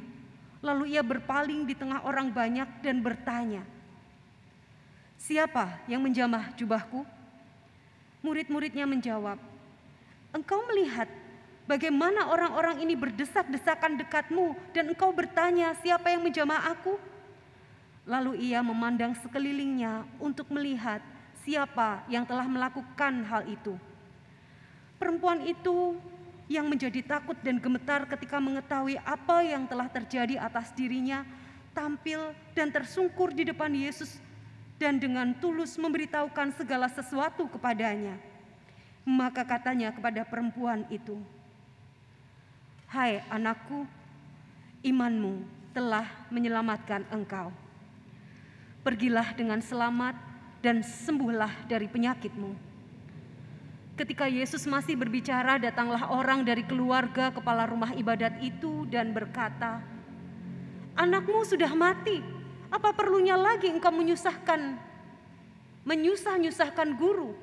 Lalu 0.63 0.95
ia 0.95 1.03
berpaling 1.03 1.67
di 1.67 1.75
tengah 1.75 2.03
orang 2.03 2.31
banyak 2.31 2.67
dan 2.83 2.99
bertanya, 2.99 3.63
"Siapa 5.19 5.83
yang 5.87 6.03
menjamah 6.03 6.51
jubahku?" 6.55 7.03
Murid-muridnya 8.23 8.83
menjawab, 8.83 9.39
"Engkau 10.35 10.63
melihat 10.67 11.07
Bagaimana 11.69 12.33
orang-orang 12.33 12.81
ini 12.81 12.97
berdesak-desakan 12.97 14.01
dekatmu 14.01 14.57
dan 14.73 14.89
engkau 14.89 15.13
bertanya 15.13 15.77
siapa 15.77 16.09
yang 16.09 16.25
menjamah 16.25 16.65
aku? 16.73 16.97
Lalu 18.09 18.41
ia 18.49 18.65
memandang 18.65 19.13
sekelilingnya 19.13 20.01
untuk 20.17 20.49
melihat 20.49 20.97
siapa 21.45 22.01
yang 22.09 22.25
telah 22.25 22.49
melakukan 22.49 23.21
hal 23.21 23.45
itu. 23.45 23.77
Perempuan 24.97 25.45
itu 25.45 25.93
yang 26.49 26.65
menjadi 26.65 27.05
takut 27.05 27.37
dan 27.45 27.61
gemetar 27.61 28.09
ketika 28.09 28.41
mengetahui 28.41 28.97
apa 29.05 29.45
yang 29.45 29.69
telah 29.69 29.85
terjadi 29.93 30.41
atas 30.41 30.73
dirinya, 30.73 31.21
tampil 31.77 32.33
dan 32.57 32.73
tersungkur 32.73 33.29
di 33.29 33.45
depan 33.45 33.69
Yesus 33.69 34.17
dan 34.81 34.97
dengan 34.97 35.37
tulus 35.37 35.77
memberitahukan 35.77 36.49
segala 36.57 36.89
sesuatu 36.89 37.45
kepadanya. 37.45 38.17
Maka 39.05 39.45
katanya 39.45 39.93
kepada 39.93 40.25
perempuan 40.25 40.89
itu, 40.89 41.21
Hai 42.89 43.21
anakku, 43.29 43.85
imanmu 44.81 45.45
telah 45.77 46.09
menyelamatkan 46.33 47.05
engkau. 47.13 47.53
Pergilah 48.81 49.29
dengan 49.37 49.61
selamat 49.61 50.17
dan 50.65 50.81
sembuhlah 50.81 51.69
dari 51.69 51.85
penyakitmu. 51.85 52.49
Ketika 53.93 54.25
Yesus 54.25 54.65
masih 54.65 54.97
berbicara, 54.97 55.61
datanglah 55.61 56.09
orang 56.09 56.41
dari 56.41 56.65
keluarga 56.65 57.29
kepala 57.29 57.69
rumah 57.69 57.93
ibadat 57.93 58.41
itu 58.41 58.89
dan 58.89 59.13
berkata, 59.13 59.85
"Anakmu 60.97 61.45
sudah 61.45 61.69
mati. 61.77 62.25
Apa 62.73 62.89
perlunya 62.89 63.37
lagi 63.37 63.69
engkau 63.69 63.93
menyusahkan 63.93 64.81
menyusah-nyusahkan 65.85 66.97
guru?" 66.97 67.37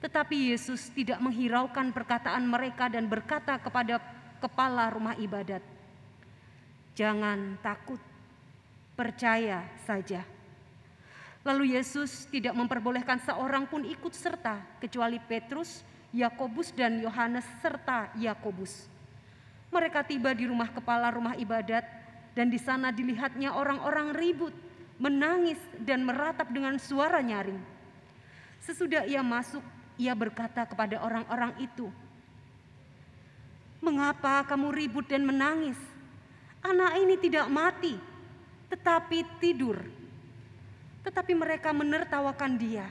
Tetapi 0.00 0.56
Yesus 0.56 0.88
tidak 0.96 1.20
menghiraukan 1.20 1.92
perkataan 1.92 2.48
mereka 2.48 2.88
dan 2.88 3.04
berkata 3.04 3.60
kepada 3.60 4.21
kepala 4.42 4.90
rumah 4.90 5.14
ibadat. 5.14 5.62
Jangan 6.98 7.62
takut, 7.62 8.02
percaya 8.98 9.62
saja. 9.86 10.26
Lalu 11.42 11.78
Yesus 11.78 12.26
tidak 12.30 12.54
memperbolehkan 12.54 13.22
seorang 13.22 13.66
pun 13.70 13.86
ikut 13.86 14.14
serta 14.14 14.62
kecuali 14.82 15.22
Petrus, 15.22 15.82
Yakobus 16.10 16.74
dan 16.74 16.98
Yohanes 16.98 17.46
serta 17.62 18.10
Yakobus. 18.18 18.90
Mereka 19.72 20.04
tiba 20.04 20.36
di 20.36 20.44
rumah 20.44 20.68
kepala 20.68 21.08
rumah 21.08 21.32
ibadat 21.34 21.82
dan 22.36 22.52
di 22.52 22.60
sana 22.60 22.92
dilihatnya 22.92 23.56
orang-orang 23.56 24.12
ribut, 24.12 24.52
menangis 25.00 25.58
dan 25.80 26.04
meratap 26.04 26.52
dengan 26.52 26.76
suara 26.76 27.24
nyaring. 27.24 27.58
Sesudah 28.62 29.02
ia 29.08 29.24
masuk, 29.24 29.64
ia 29.98 30.14
berkata 30.14 30.62
kepada 30.68 31.00
orang-orang 31.02 31.56
itu, 31.58 31.88
Mengapa 33.82 34.46
kamu 34.46 34.70
ribut 34.70 35.10
dan 35.10 35.26
menangis? 35.26 35.74
Anak 36.62 37.02
ini 37.02 37.18
tidak 37.18 37.50
mati, 37.50 37.98
tetapi 38.70 39.26
tidur. 39.42 39.82
Tetapi 41.02 41.34
mereka 41.34 41.74
menertawakan 41.74 42.54
dia. 42.54 42.86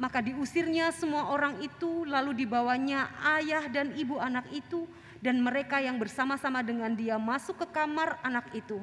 Maka 0.00 0.24
diusirnya 0.24 0.88
semua 0.96 1.28
orang 1.28 1.60
itu, 1.60 2.08
lalu 2.08 2.32
dibawanya 2.40 3.12
ayah 3.36 3.68
dan 3.68 3.92
ibu 3.92 4.16
anak 4.16 4.48
itu, 4.48 4.88
dan 5.20 5.44
mereka 5.44 5.76
yang 5.78 6.00
bersama-sama 6.00 6.64
dengan 6.64 6.96
dia 6.96 7.20
masuk 7.20 7.60
ke 7.60 7.66
kamar 7.68 8.16
anak 8.24 8.48
itu. 8.56 8.80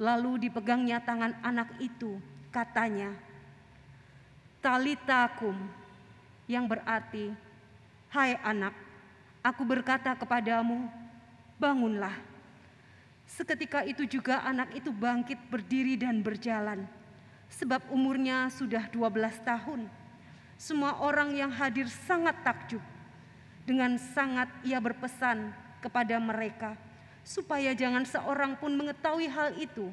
Lalu 0.00 0.48
dipegangnya 0.48 1.04
tangan 1.04 1.36
anak 1.44 1.68
itu, 1.84 2.16
katanya, 2.48 3.12
Talitakum, 4.64 5.52
yang 6.48 6.64
berarti, 6.64 7.30
Hai 8.08 8.34
anak, 8.42 8.74
Aku 9.40 9.64
berkata 9.64 10.12
kepadamu, 10.12 10.84
bangunlah. 11.56 12.12
Seketika 13.24 13.80
itu 13.88 14.04
juga 14.04 14.44
anak 14.44 14.76
itu 14.76 14.92
bangkit 14.92 15.40
berdiri 15.48 15.96
dan 15.96 16.20
berjalan. 16.20 16.84
Sebab 17.48 17.88
umurnya 17.88 18.52
sudah 18.52 18.84
12 18.92 19.40
tahun. 19.40 19.88
Semua 20.60 21.00
orang 21.00 21.32
yang 21.32 21.48
hadir 21.48 21.88
sangat 21.88 22.36
takjub. 22.44 22.84
Dengan 23.64 23.96
sangat 23.96 24.52
ia 24.60 24.76
berpesan 24.76 25.56
kepada 25.80 26.20
mereka 26.20 26.76
supaya 27.24 27.72
jangan 27.72 28.04
seorang 28.04 28.60
pun 28.60 28.76
mengetahui 28.76 29.28
hal 29.30 29.56
itu. 29.56 29.88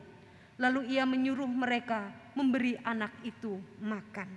Lalu 0.58 0.98
ia 0.98 1.06
menyuruh 1.06 1.48
mereka 1.48 2.10
memberi 2.34 2.76
anak 2.82 3.14
itu 3.22 3.62
makan. 3.80 4.28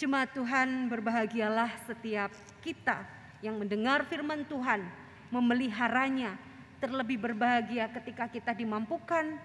Jemaat 0.00 0.32
Tuhan 0.32 0.88
berbahagialah 0.88 1.84
setiap 1.84 2.32
kita 2.64 3.19
yang 3.40 3.56
mendengar 3.56 4.04
firman 4.08 4.44
Tuhan, 4.48 4.84
memeliharanya, 5.32 6.36
terlebih 6.80 7.20
berbahagia 7.20 7.88
ketika 7.92 8.28
kita 8.28 8.52
dimampukan 8.56 9.36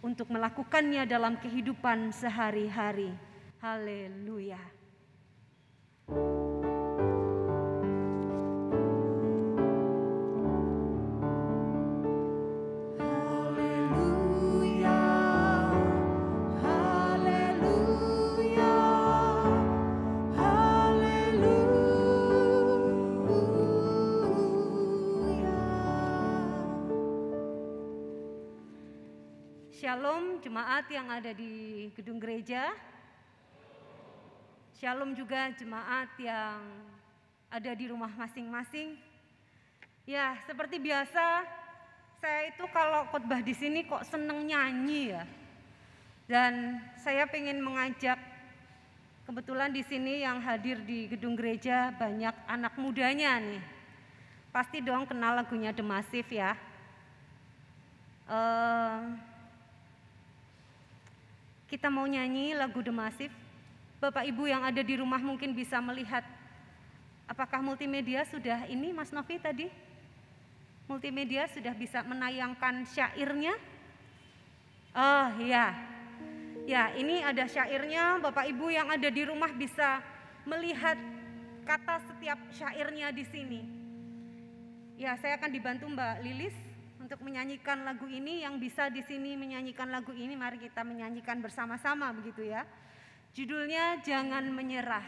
untuk 0.00 0.28
melakukannya 0.32 1.04
dalam 1.04 1.36
kehidupan 1.40 2.12
sehari-hari. 2.12 3.12
Haleluya. 3.60 4.60
Shalom 29.90 30.38
jemaat 30.38 30.86
yang 30.86 31.10
ada 31.10 31.34
di 31.34 31.90
gedung 31.98 32.22
gereja. 32.22 32.70
Shalom 34.78 35.18
juga 35.18 35.50
jemaat 35.58 36.14
yang 36.14 36.62
ada 37.50 37.74
di 37.74 37.90
rumah 37.90 38.14
masing-masing. 38.14 38.94
Ya, 40.06 40.38
seperti 40.46 40.78
biasa, 40.78 41.42
saya 42.22 42.54
itu 42.54 42.62
kalau 42.70 43.10
khotbah 43.10 43.42
di 43.42 43.50
sini 43.50 43.82
kok 43.82 44.06
seneng 44.06 44.46
nyanyi 44.46 45.10
ya. 45.10 45.26
Dan 46.30 46.78
saya 46.94 47.26
ingin 47.26 47.58
mengajak 47.58 48.22
kebetulan 49.26 49.74
di 49.74 49.82
sini 49.82 50.22
yang 50.22 50.38
hadir 50.38 50.78
di 50.86 51.10
gedung 51.10 51.34
gereja 51.34 51.90
banyak 51.98 52.38
anak 52.46 52.78
mudanya 52.78 53.42
nih. 53.42 53.62
Pasti 54.54 54.86
dong 54.86 55.10
kenal 55.10 55.34
lagunya 55.34 55.74
The 55.74 55.82
Massive 55.82 56.30
ya. 56.30 56.54
Uh, 58.30 59.29
kita 61.70 61.86
mau 61.86 62.04
nyanyi 62.04 62.58
lagu 62.58 62.82
The 62.82 62.90
Massive. 62.90 63.34
Bapak 64.02 64.26
Ibu 64.26 64.50
yang 64.50 64.66
ada 64.66 64.82
di 64.82 64.98
rumah 64.98 65.22
mungkin 65.22 65.54
bisa 65.54 65.78
melihat 65.78 66.26
Apakah 67.30 67.62
multimedia 67.62 68.26
sudah 68.26 68.66
ini 68.66 68.90
Mas 68.90 69.14
Novi 69.14 69.38
tadi? 69.38 69.70
Multimedia 70.90 71.46
sudah 71.46 71.70
bisa 71.78 72.02
menayangkan 72.02 72.82
syairnya? 72.90 73.54
Oh 74.90 75.38
iya. 75.38 75.70
Ya, 76.66 76.90
ini 76.98 77.22
ada 77.22 77.46
syairnya. 77.46 78.18
Bapak 78.18 78.50
Ibu 78.50 78.74
yang 78.74 78.90
ada 78.90 79.06
di 79.06 79.22
rumah 79.22 79.54
bisa 79.54 80.02
melihat 80.42 80.98
kata 81.62 82.02
setiap 82.10 82.42
syairnya 82.50 83.14
di 83.14 83.22
sini. 83.22 83.62
Ya, 84.98 85.14
saya 85.22 85.38
akan 85.38 85.54
dibantu 85.54 85.86
Mbak 85.86 86.26
Lilis 86.26 86.56
untuk 87.10 87.26
menyanyikan 87.26 87.82
lagu 87.82 88.06
ini 88.06 88.46
yang 88.46 88.62
bisa 88.62 88.86
di 88.86 89.02
sini 89.02 89.34
menyanyikan 89.34 89.90
lagu 89.90 90.14
ini 90.14 90.38
mari 90.38 90.62
kita 90.62 90.86
menyanyikan 90.86 91.42
bersama-sama 91.42 92.06
begitu 92.14 92.46
ya. 92.46 92.62
Judulnya 93.34 93.98
Jangan 94.06 94.46
Menyerah. 94.54 95.02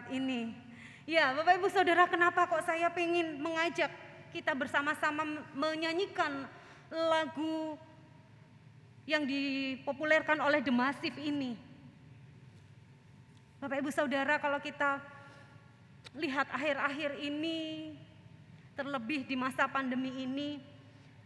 Tempat 0.00 0.16
ini. 0.16 0.56
Ya, 1.04 1.36
Bapak 1.36 1.60
Ibu 1.60 1.68
Saudara, 1.68 2.08
kenapa 2.08 2.48
kok 2.48 2.64
saya 2.64 2.88
ingin 2.96 3.36
mengajak 3.36 3.92
kita 4.32 4.56
bersama-sama 4.56 5.44
menyanyikan 5.52 6.48
lagu 6.88 7.76
yang 9.04 9.28
dipopulerkan 9.28 10.40
oleh 10.40 10.64
The 10.64 10.72
Massive 10.72 11.20
ini. 11.20 11.52
Bapak 13.60 13.84
Ibu 13.84 13.92
Saudara, 13.92 14.40
kalau 14.40 14.56
kita 14.56 15.04
lihat 16.16 16.48
akhir-akhir 16.48 17.20
ini, 17.20 17.92
terlebih 18.72 19.28
di 19.28 19.36
masa 19.36 19.68
pandemi 19.68 20.24
ini, 20.24 20.64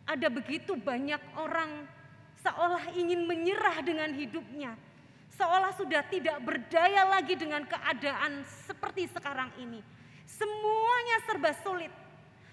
ada 0.03 0.27
begitu 0.27 0.75
banyak 0.75 1.23
orang 1.39 1.87
seolah 2.43 2.91
ingin 2.99 3.23
menyerah 3.23 3.79
dengan 3.87 4.11
hidupnya 4.11 4.75
seolah 5.35 5.73
sudah 5.75 6.03
tidak 6.07 6.39
berdaya 6.43 7.07
lagi 7.11 7.35
dengan 7.35 7.67
keadaan 7.67 8.47
seperti 8.67 9.11
sekarang 9.11 9.51
ini. 9.59 9.83
Semuanya 10.25 11.17
serba 11.27 11.53
sulit, 11.61 11.93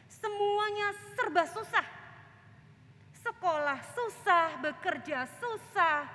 semuanya 0.10 0.88
serba 1.16 1.44
susah. 1.48 1.86
Sekolah 3.22 3.80
susah, 3.94 4.46
bekerja 4.66 5.30
susah, 5.38 6.10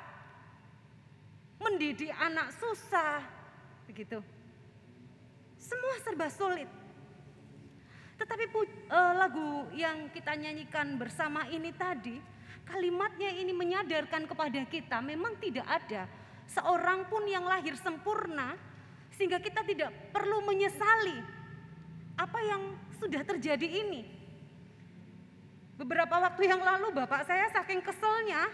mendidik 1.63 2.11
anak 2.19 2.51
susah, 2.59 3.23
begitu. 3.87 4.19
Semua 5.55 5.95
serba 6.03 6.27
sulit. 6.27 6.67
Tetapi 8.17 8.45
uh, 8.91 9.13
lagu 9.15 9.71
yang 9.77 10.11
kita 10.11 10.35
nyanyikan 10.35 10.99
bersama 10.99 11.47
ini 11.47 11.71
tadi, 11.71 12.19
kalimatnya 12.67 13.31
ini 13.39 13.55
menyadarkan 13.55 14.27
kepada 14.27 14.61
kita 14.67 14.99
memang 14.99 15.39
tidak 15.39 15.67
ada 15.69 16.11
seorang 16.51 17.07
pun 17.11 17.27
yang 17.27 17.45
lahir 17.45 17.75
sempurna 17.79 18.55
sehingga 19.17 19.41
kita 19.41 19.65
tidak 19.65 19.91
perlu 20.13 20.45
menyesali 20.45 21.19
apa 22.17 22.39
yang 22.45 22.63
sudah 22.97 23.23
terjadi 23.25 23.69
ini. 23.87 24.03
Beberapa 25.77 26.17
waktu 26.17 26.49
yang 26.49 26.65
lalu 26.65 26.93
bapak 26.97 27.29
saya 27.29 27.53
saking 27.53 27.85
keselnya 27.85 28.49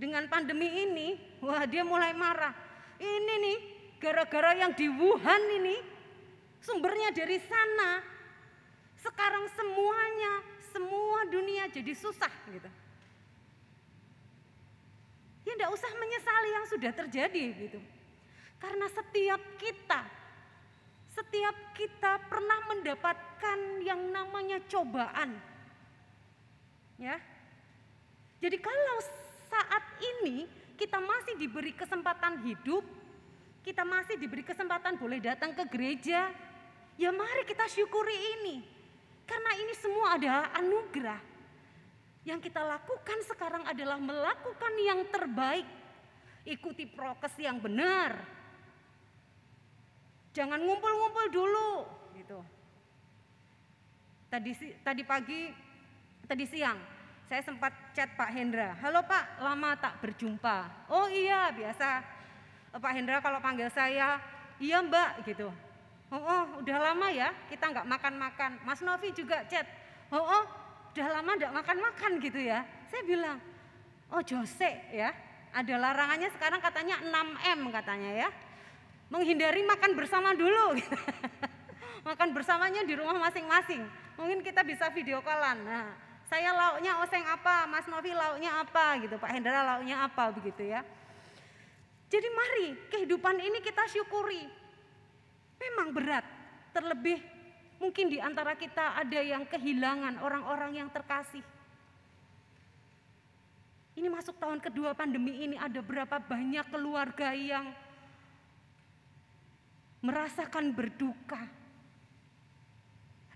dengan 0.00 0.24
pandemi 0.28 0.68
ini, 0.68 1.20
wah 1.44 1.68
dia 1.68 1.84
mulai 1.84 2.16
marah. 2.16 2.56
Ini 2.96 3.34
nih 3.44 3.58
gara-gara 4.00 4.56
yang 4.56 4.72
di 4.72 4.88
Wuhan 4.88 5.42
ini 5.60 5.76
sumbernya 6.64 7.12
dari 7.12 7.36
sana. 7.44 8.00
Sekarang 9.04 9.44
semuanya, 9.52 10.32
semua 10.72 11.28
dunia 11.28 11.68
jadi 11.68 11.92
susah 11.92 12.32
gitu. 12.48 12.83
Ya 15.44 15.52
tidak 15.54 15.70
usah 15.76 15.92
menyesali 15.92 16.50
yang 16.56 16.66
sudah 16.66 16.92
terjadi 16.92 17.44
gitu. 17.52 17.80
Karena 18.56 18.88
setiap 18.88 19.40
kita, 19.60 20.00
setiap 21.12 21.56
kita 21.76 22.16
pernah 22.32 22.64
mendapatkan 22.72 23.58
yang 23.84 24.08
namanya 24.08 24.56
cobaan. 24.64 25.36
Ya. 26.96 27.20
Jadi 28.40 28.56
kalau 28.60 28.96
saat 29.52 29.84
ini 30.00 30.48
kita 30.80 30.96
masih 30.98 31.36
diberi 31.36 31.76
kesempatan 31.76 32.40
hidup, 32.44 32.82
kita 33.60 33.84
masih 33.84 34.16
diberi 34.16 34.44
kesempatan 34.44 34.96
boleh 34.96 35.20
datang 35.20 35.52
ke 35.52 35.64
gereja, 35.68 36.32
ya 36.96 37.10
mari 37.12 37.44
kita 37.44 37.68
syukuri 37.68 38.16
ini. 38.40 38.56
Karena 39.24 39.56
ini 39.56 39.72
semua 39.76 40.16
adalah 40.20 40.52
anugerah. 40.56 41.33
Yang 42.24 42.48
kita 42.48 42.64
lakukan 42.64 43.18
sekarang 43.28 43.68
adalah 43.68 44.00
melakukan 44.00 44.72
yang 44.80 45.04
terbaik. 45.12 45.68
Ikuti 46.44 46.88
prokes 46.88 47.36
yang 47.40 47.60
benar. 47.60 48.20
Jangan 50.32 50.60
ngumpul-ngumpul 50.60 51.26
dulu 51.30 51.72
gitu. 52.16 52.40
Tadi 54.32 54.50
tadi 54.82 55.02
pagi 55.06 55.52
tadi 56.26 56.44
siang 56.48 56.80
saya 57.28 57.40
sempat 57.44 57.72
chat 57.96 58.12
Pak 58.18 58.30
Hendra. 58.34 58.76
Halo 58.82 59.04
Pak, 59.04 59.40
lama 59.40 59.76
tak 59.78 60.00
berjumpa. 60.02 60.88
Oh 60.90 61.06
iya, 61.08 61.48
biasa 61.54 62.02
Pak 62.76 62.92
Hendra 62.92 63.22
kalau 63.22 63.38
panggil 63.40 63.70
saya, 63.72 64.20
iya 64.60 64.82
Mbak 64.84 65.28
gitu. 65.28 65.48
Oh, 66.12 66.20
oh 66.20 66.44
udah 66.60 66.78
lama 66.92 67.08
ya 67.08 67.32
kita 67.48 67.70
nggak 67.70 67.88
makan-makan. 67.88 68.60
Mas 68.64 68.80
Novi 68.84 69.12
juga 69.12 69.44
chat. 69.48 69.64
Oh, 70.12 70.20
oh 70.20 70.63
udah 70.94 71.10
lama 71.10 71.30
nggak 71.34 71.50
makan-makan 71.58 72.12
gitu 72.22 72.38
ya. 72.38 72.62
Saya 72.86 73.02
bilang, 73.02 73.42
oh 74.14 74.22
Jose 74.22 74.70
ya, 74.94 75.10
ada 75.50 75.74
larangannya 75.74 76.30
sekarang 76.30 76.62
katanya 76.62 77.02
6M 77.02 77.60
katanya 77.74 78.10
ya. 78.14 78.28
Menghindari 79.10 79.66
makan 79.66 79.98
bersama 79.98 80.38
dulu. 80.38 80.78
makan 82.08 82.30
bersamanya 82.30 82.86
di 82.86 82.94
rumah 82.94 83.18
masing-masing. 83.26 83.82
Mungkin 84.14 84.46
kita 84.46 84.62
bisa 84.62 84.86
video 84.94 85.18
callan. 85.26 85.66
Nah, 85.66 85.98
saya 86.30 86.54
lauknya 86.54 87.02
oseng 87.02 87.26
apa, 87.26 87.66
Mas 87.66 87.90
Novi 87.90 88.14
lauknya 88.14 88.62
apa 88.62 88.94
gitu, 89.02 89.18
Pak 89.18 89.30
Hendra 89.34 89.66
lauknya 89.74 90.06
apa 90.06 90.30
begitu 90.30 90.62
ya. 90.62 90.86
Jadi 92.06 92.28
mari 92.30 92.66
kehidupan 92.94 93.34
ini 93.42 93.58
kita 93.58 93.82
syukuri. 93.90 94.46
Memang 95.58 95.90
berat, 95.90 96.22
terlebih 96.70 97.18
mungkin 97.84 98.08
di 98.08 98.16
antara 98.16 98.56
kita 98.56 98.96
ada 98.96 99.20
yang 99.20 99.44
kehilangan 99.44 100.16
orang-orang 100.24 100.80
yang 100.80 100.88
terkasih. 100.88 101.44
Ini 103.94 104.08
masuk 104.08 104.40
tahun 104.40 104.58
kedua 104.58 104.96
pandemi 104.96 105.44
ini 105.44 105.60
ada 105.60 105.84
berapa 105.84 106.16
banyak 106.16 106.64
keluarga 106.72 107.36
yang 107.36 107.76
merasakan 110.00 110.72
berduka. 110.72 111.44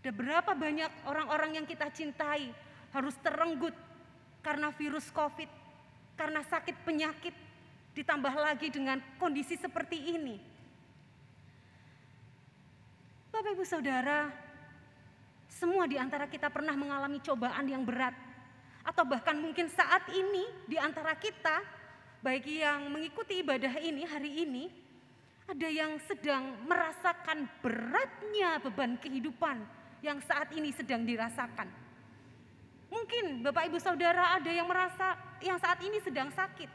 Ada 0.00 0.10
berapa 0.16 0.56
banyak 0.56 1.04
orang-orang 1.04 1.60
yang 1.60 1.66
kita 1.68 1.92
cintai 1.92 2.48
harus 2.96 3.12
terenggut 3.20 3.76
karena 4.40 4.72
virus 4.72 5.12
COVID, 5.12 5.50
karena 6.16 6.40
sakit 6.40 6.88
penyakit, 6.88 7.36
ditambah 7.92 8.32
lagi 8.32 8.72
dengan 8.72 8.98
kondisi 9.20 9.60
seperti 9.60 10.16
ini. 10.16 10.57
Bapak 13.28 13.60
Ibu 13.60 13.64
Saudara, 13.68 14.32
semua 15.52 15.84
di 15.84 16.00
antara 16.00 16.24
kita 16.24 16.48
pernah 16.48 16.72
mengalami 16.72 17.20
cobaan 17.20 17.68
yang 17.68 17.84
berat 17.84 18.16
atau 18.80 19.04
bahkan 19.04 19.36
mungkin 19.36 19.68
saat 19.68 20.08
ini 20.08 20.48
di 20.64 20.80
antara 20.80 21.12
kita 21.12 21.60
baik 22.24 22.48
yang 22.48 22.88
mengikuti 22.88 23.44
ibadah 23.44 23.76
ini 23.84 24.02
hari 24.08 24.48
ini 24.48 24.64
ada 25.44 25.68
yang 25.68 26.00
sedang 26.08 26.56
merasakan 26.64 27.44
beratnya 27.60 28.64
beban 28.64 28.96
kehidupan 28.96 29.60
yang 30.00 30.24
saat 30.24 30.48
ini 30.56 30.72
sedang 30.72 31.04
dirasakan. 31.04 31.68
Mungkin 32.88 33.44
Bapak 33.44 33.68
Ibu 33.68 33.76
Saudara 33.76 34.40
ada 34.40 34.48
yang 34.48 34.64
merasa 34.64 35.20
yang 35.44 35.60
saat 35.60 35.84
ini 35.84 36.00
sedang 36.00 36.32
sakit. 36.32 36.70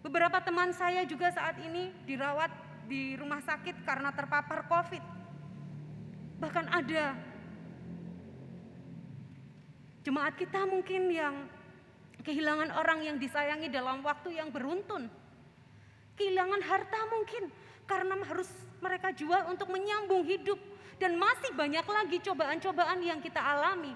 Beberapa 0.00 0.40
teman 0.40 0.72
saya 0.72 1.04
juga 1.04 1.28
saat 1.36 1.60
ini 1.60 1.92
dirawat 2.08 2.65
di 2.86 3.18
rumah 3.18 3.42
sakit 3.42 3.82
karena 3.82 4.14
terpapar 4.14 4.64
COVID. 4.70 5.04
Bahkan 6.38 6.66
ada 6.70 7.18
jemaat 10.06 10.38
kita 10.38 10.62
mungkin 10.64 11.10
yang 11.10 11.34
kehilangan 12.22 12.70
orang 12.78 13.02
yang 13.02 13.16
disayangi 13.18 13.66
dalam 13.70 14.02
waktu 14.06 14.38
yang 14.38 14.54
beruntun. 14.54 15.10
Kehilangan 16.16 16.62
harta 16.64 17.00
mungkin 17.12 17.50
karena 17.84 18.14
harus 18.24 18.48
mereka 18.80 19.12
jual 19.12 19.50
untuk 19.50 19.68
menyambung 19.68 20.24
hidup 20.24 20.58
dan 20.96 21.18
masih 21.18 21.52
banyak 21.52 21.84
lagi 21.84 22.16
cobaan-cobaan 22.24 23.02
yang 23.04 23.20
kita 23.20 23.42
alami. 23.42 23.92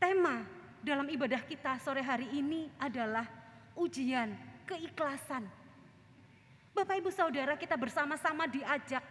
Tema 0.00 0.42
dalam 0.80 1.06
ibadah 1.12 1.44
kita 1.44 1.76
sore 1.84 2.00
hari 2.00 2.26
ini 2.32 2.72
adalah 2.80 3.28
ujian 3.76 4.32
keikhlasan. 4.64 5.59
Bapak 6.70 7.02
Ibu 7.02 7.10
Saudara 7.10 7.58
kita 7.58 7.74
bersama-sama 7.74 8.46
diajak 8.46 9.02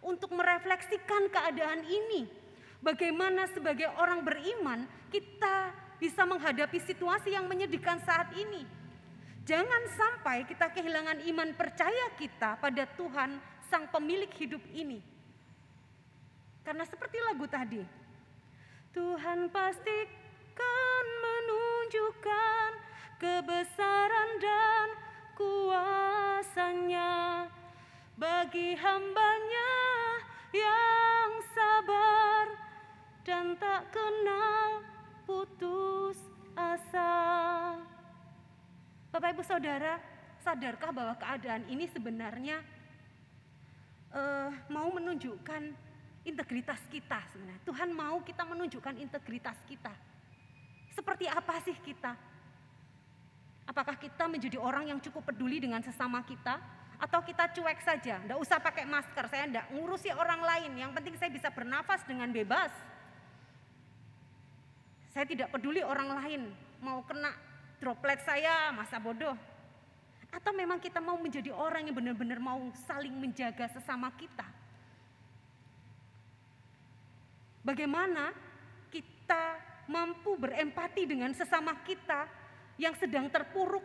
untuk 0.00 0.32
merefleksikan 0.32 1.28
keadaan 1.28 1.82
ini. 1.84 2.30
Bagaimana 2.80 3.44
sebagai 3.52 3.92
orang 4.00 4.24
beriman 4.24 4.88
kita 5.12 5.74
bisa 6.00 6.24
menghadapi 6.24 6.80
situasi 6.80 7.36
yang 7.36 7.44
menyedihkan 7.44 8.00
saat 8.00 8.32
ini. 8.32 8.64
Jangan 9.44 9.82
sampai 9.92 10.48
kita 10.48 10.72
kehilangan 10.72 11.20
iman 11.28 11.52
percaya 11.52 12.08
kita 12.16 12.56
pada 12.56 12.88
Tuhan 12.96 13.36
sang 13.68 13.84
pemilik 13.92 14.30
hidup 14.40 14.64
ini. 14.72 15.04
Karena 16.64 16.84
seperti 16.88 17.20
lagu 17.20 17.44
tadi, 17.50 17.82
Tuhan 18.96 19.52
pastikan 19.52 21.04
menunjukkan 21.20 22.68
kebesaran 23.20 24.30
dan 24.40 24.86
kuasanya 25.40 27.12
bagi 28.20 28.76
hambanya 28.76 29.72
yang 30.52 31.30
sabar 31.56 32.44
dan 33.24 33.56
tak 33.56 33.88
kenal 33.88 34.84
putus 35.24 36.20
asa. 36.52 37.16
Bapak 39.08 39.32
Ibu 39.32 39.40
Saudara, 39.48 39.96
sadarkah 40.44 40.92
bahwa 40.92 41.16
keadaan 41.16 41.64
ini 41.72 41.88
sebenarnya 41.88 42.60
uh, 44.12 44.52
mau 44.68 44.92
menunjukkan 44.92 45.72
integritas 46.28 46.84
kita 46.92 47.16
sebenarnya. 47.32 47.64
Tuhan 47.64 47.96
mau 47.96 48.20
kita 48.20 48.44
menunjukkan 48.44 49.00
integritas 49.00 49.56
kita. 49.64 49.96
Seperti 50.92 51.24
apa 51.32 51.56
sih 51.64 51.80
kita? 51.80 52.12
Apakah 53.68 53.96
kita 53.96 54.26
menjadi 54.26 54.56
orang 54.60 54.92
yang 54.92 54.98
cukup 55.00 55.30
peduli 55.30 55.60
dengan 55.62 55.80
sesama 55.84 56.20
kita? 56.24 56.60
Atau 57.00 57.24
kita 57.24 57.48
cuek 57.48 57.80
saja, 57.80 58.20
tidak 58.20 58.36
usah 58.36 58.60
pakai 58.60 58.84
masker, 58.84 59.24
saya 59.32 59.48
tidak 59.48 59.72
ngurusi 59.72 60.12
orang 60.12 60.44
lain, 60.44 60.84
yang 60.84 60.92
penting 60.92 61.16
saya 61.16 61.32
bisa 61.32 61.48
bernafas 61.48 62.04
dengan 62.04 62.28
bebas. 62.28 62.68
Saya 65.08 65.24
tidak 65.24 65.48
peduli 65.48 65.80
orang 65.80 66.12
lain, 66.12 66.52
mau 66.84 67.00
kena 67.08 67.32
droplet 67.80 68.20
saya, 68.20 68.68
masa 68.76 69.00
bodoh. 69.00 69.32
Atau 70.28 70.52
memang 70.52 70.76
kita 70.76 71.00
mau 71.00 71.16
menjadi 71.16 71.50
orang 71.50 71.88
yang 71.88 71.96
benar-benar 71.96 72.36
mau 72.36 72.68
saling 72.86 73.16
menjaga 73.16 73.66
sesama 73.72 74.12
kita. 74.14 74.44
Bagaimana 77.64 78.30
kita 78.92 79.56
mampu 79.88 80.36
berempati 80.36 81.08
dengan 81.08 81.32
sesama 81.32 81.74
kita 81.82 82.28
yang 82.80 82.96
sedang 82.96 83.28
terpuruk 83.28 83.84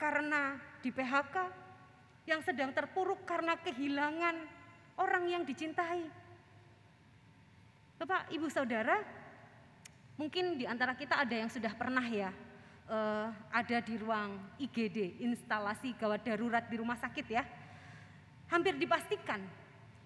karena 0.00 0.56
di 0.80 0.88
PHK, 0.88 1.36
yang 2.24 2.40
sedang 2.40 2.72
terpuruk 2.72 3.28
karena 3.28 3.52
kehilangan 3.60 4.36
orang 4.96 5.28
yang 5.28 5.42
dicintai. 5.44 6.08
Bapak, 8.00 8.32
Ibu, 8.32 8.48
Saudara, 8.48 8.96
mungkin 10.16 10.56
di 10.56 10.64
antara 10.64 10.96
kita 10.96 11.20
ada 11.20 11.36
yang 11.36 11.52
sudah 11.52 11.76
pernah 11.76 12.08
ya 12.08 12.32
uh, 12.88 13.28
ada 13.52 13.78
di 13.84 14.00
ruang 14.00 14.40
IGD, 14.56 15.20
instalasi 15.20 15.92
gawat 16.00 16.24
darurat 16.24 16.64
di 16.64 16.80
rumah 16.80 16.96
sakit 16.96 17.26
ya. 17.28 17.44
Hampir 18.48 18.80
dipastikan 18.80 19.44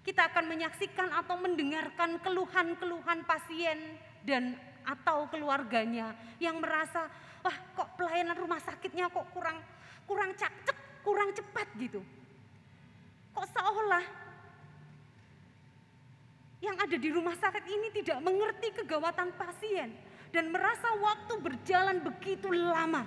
kita 0.05 0.29
akan 0.29 0.53
menyaksikan 0.53 1.09
atau 1.17 1.41
mendengarkan 1.41 2.21
keluhan-keluhan 2.21 3.25
pasien 3.25 3.97
dan 4.21 4.53
atau 4.85 5.27
keluarganya 5.33 6.13
yang 6.39 6.61
merasa 6.61 7.09
wah 7.41 7.57
kok 7.77 7.97
pelayanan 7.97 8.37
rumah 8.37 8.61
sakitnya 8.61 9.09
kok 9.09 9.27
kurang 9.33 9.61
kurang 10.05 10.33
cak 10.37 10.53
kurang 11.05 11.33
cepat 11.37 11.69
gitu. 11.77 12.01
Kok 13.37 13.47
seolah 13.51 14.05
yang 16.65 16.81
ada 16.81 16.97
di 16.97 17.09
rumah 17.13 17.37
sakit 17.37 17.65
ini 17.69 17.93
tidak 17.93 18.25
mengerti 18.25 18.73
kegawatan 18.73 19.37
pasien 19.37 19.93
dan 20.33 20.49
merasa 20.49 20.89
waktu 20.97 21.35
berjalan 21.45 22.01
begitu 22.01 22.49
lama. 22.49 23.05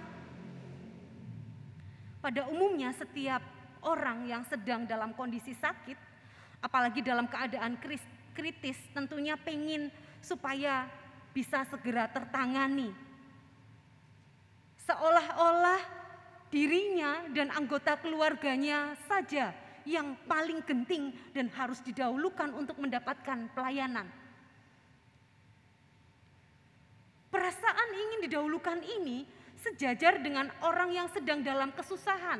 Pada 2.21 2.45
umumnya 2.53 2.93
setiap 2.93 3.41
orang 3.81 4.29
yang 4.29 4.45
sedang 4.45 4.85
dalam 4.85 5.15
kondisi 5.17 5.57
sakit, 5.57 5.97
apalagi 6.61 7.01
dalam 7.01 7.25
keadaan 7.25 7.81
kritis, 8.33 8.77
tentunya 8.93 9.33
pengen 9.39 9.89
supaya 10.21 10.85
bisa 11.37 11.61
segera 11.69 12.09
tertangani 12.09 12.89
Seolah-olah 14.87 15.83
dirinya 16.47 17.27
dan 17.35 17.51
anggota 17.51 17.99
keluarganya 17.99 18.95
saja 19.03 19.51
yang 19.83 20.15
paling 20.23 20.63
genting 20.63 21.11
dan 21.35 21.51
harus 21.51 21.83
didahulukan 21.83 22.55
untuk 22.55 22.79
mendapatkan 22.79 23.51
pelayanan. 23.51 24.07
ingin 27.91 28.19
didahulukan 28.31 28.79
ini 28.79 29.27
sejajar 29.59 30.23
dengan 30.23 30.47
orang 30.63 30.95
yang 30.95 31.07
sedang 31.11 31.43
dalam 31.43 31.75
kesusahan. 31.75 32.39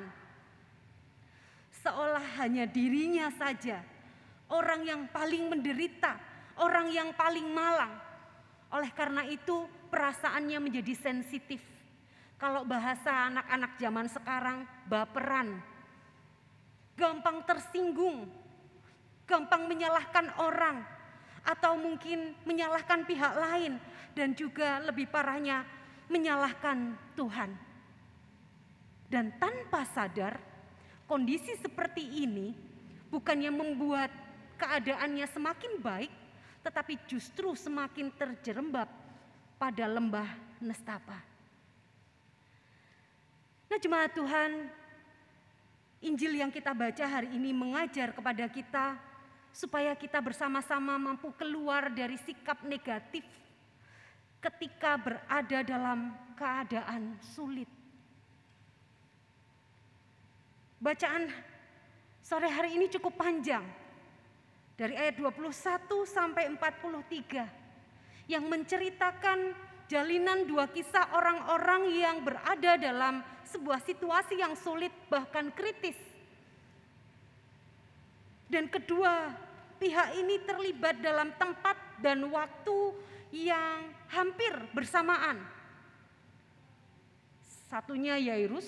Seolah 1.84 2.24
hanya 2.40 2.64
dirinya 2.64 3.28
saja, 3.36 3.84
orang 4.48 4.88
yang 4.88 5.02
paling 5.12 5.52
menderita, 5.52 6.16
orang 6.64 6.96
yang 6.96 7.12
paling 7.12 7.46
malang. 7.52 8.07
Oleh 8.72 8.92
karena 8.92 9.24
itu, 9.24 9.68
perasaannya 9.88 10.60
menjadi 10.60 10.94
sensitif. 10.98 11.64
Kalau 12.38 12.68
bahasa 12.68 13.32
anak-anak 13.32 13.72
zaman 13.82 14.08
sekarang, 14.12 14.68
baperan, 14.86 15.58
gampang 16.94 17.42
tersinggung, 17.48 18.30
gampang 19.26 19.66
menyalahkan 19.66 20.30
orang, 20.38 20.86
atau 21.48 21.80
mungkin 21.80 22.36
menyalahkan 22.44 23.08
pihak 23.08 23.34
lain, 23.40 23.80
dan 24.14 24.36
juga 24.36 24.84
lebih 24.84 25.08
parahnya 25.08 25.64
menyalahkan 26.12 26.94
Tuhan. 27.16 27.56
Dan 29.08 29.32
tanpa 29.40 29.88
sadar, 29.88 30.36
kondisi 31.08 31.56
seperti 31.56 32.04
ini 32.28 32.52
bukannya 33.08 33.50
membuat 33.50 34.12
keadaannya 34.60 35.24
semakin 35.32 35.74
baik, 35.80 36.12
tetapi 36.68 37.00
justru 37.08 37.56
semakin 37.56 38.12
terjerembab 38.12 38.92
pada 39.56 39.88
lembah 39.88 40.28
nestapa. 40.60 41.16
Nah, 43.72 43.80
jemaat 43.80 44.12
Tuhan, 44.12 44.68
Injil 46.04 46.44
yang 46.44 46.52
kita 46.52 46.76
baca 46.76 47.08
hari 47.08 47.32
ini 47.32 47.56
mengajar 47.56 48.12
kepada 48.12 48.52
kita 48.52 49.00
supaya 49.56 49.96
kita 49.96 50.20
bersama-sama 50.20 51.00
mampu 51.00 51.32
keluar 51.40 51.88
dari 51.88 52.20
sikap 52.20 52.60
negatif 52.68 53.24
ketika 54.44 55.00
berada 55.00 55.60
dalam 55.64 56.12
keadaan 56.36 57.16
sulit. 57.32 57.72
Bacaan 60.84 61.32
sore 62.22 62.52
hari 62.52 62.76
ini 62.76 62.92
cukup 62.92 63.16
panjang, 63.18 63.64
dari 64.78 64.94
ayat 64.94 65.18
21 65.18 65.42
sampai 66.06 66.54
43 66.54 68.30
yang 68.30 68.46
menceritakan 68.46 69.58
jalinan 69.90 70.46
dua 70.46 70.70
kisah 70.70 71.18
orang-orang 71.18 71.90
yang 71.98 72.22
berada 72.22 72.78
dalam 72.78 73.26
sebuah 73.50 73.82
situasi 73.82 74.38
yang 74.38 74.54
sulit 74.54 74.94
bahkan 75.10 75.50
kritis. 75.50 75.98
Dan 78.48 78.70
kedua 78.70 79.34
pihak 79.82 80.14
ini 80.22 80.40
terlibat 80.46 81.02
dalam 81.02 81.34
tempat 81.36 81.76
dan 81.98 82.22
waktu 82.30 82.78
yang 83.34 83.92
hampir 84.14 84.54
bersamaan. 84.72 85.42
Satunya 87.68 88.16
Yairus, 88.16 88.68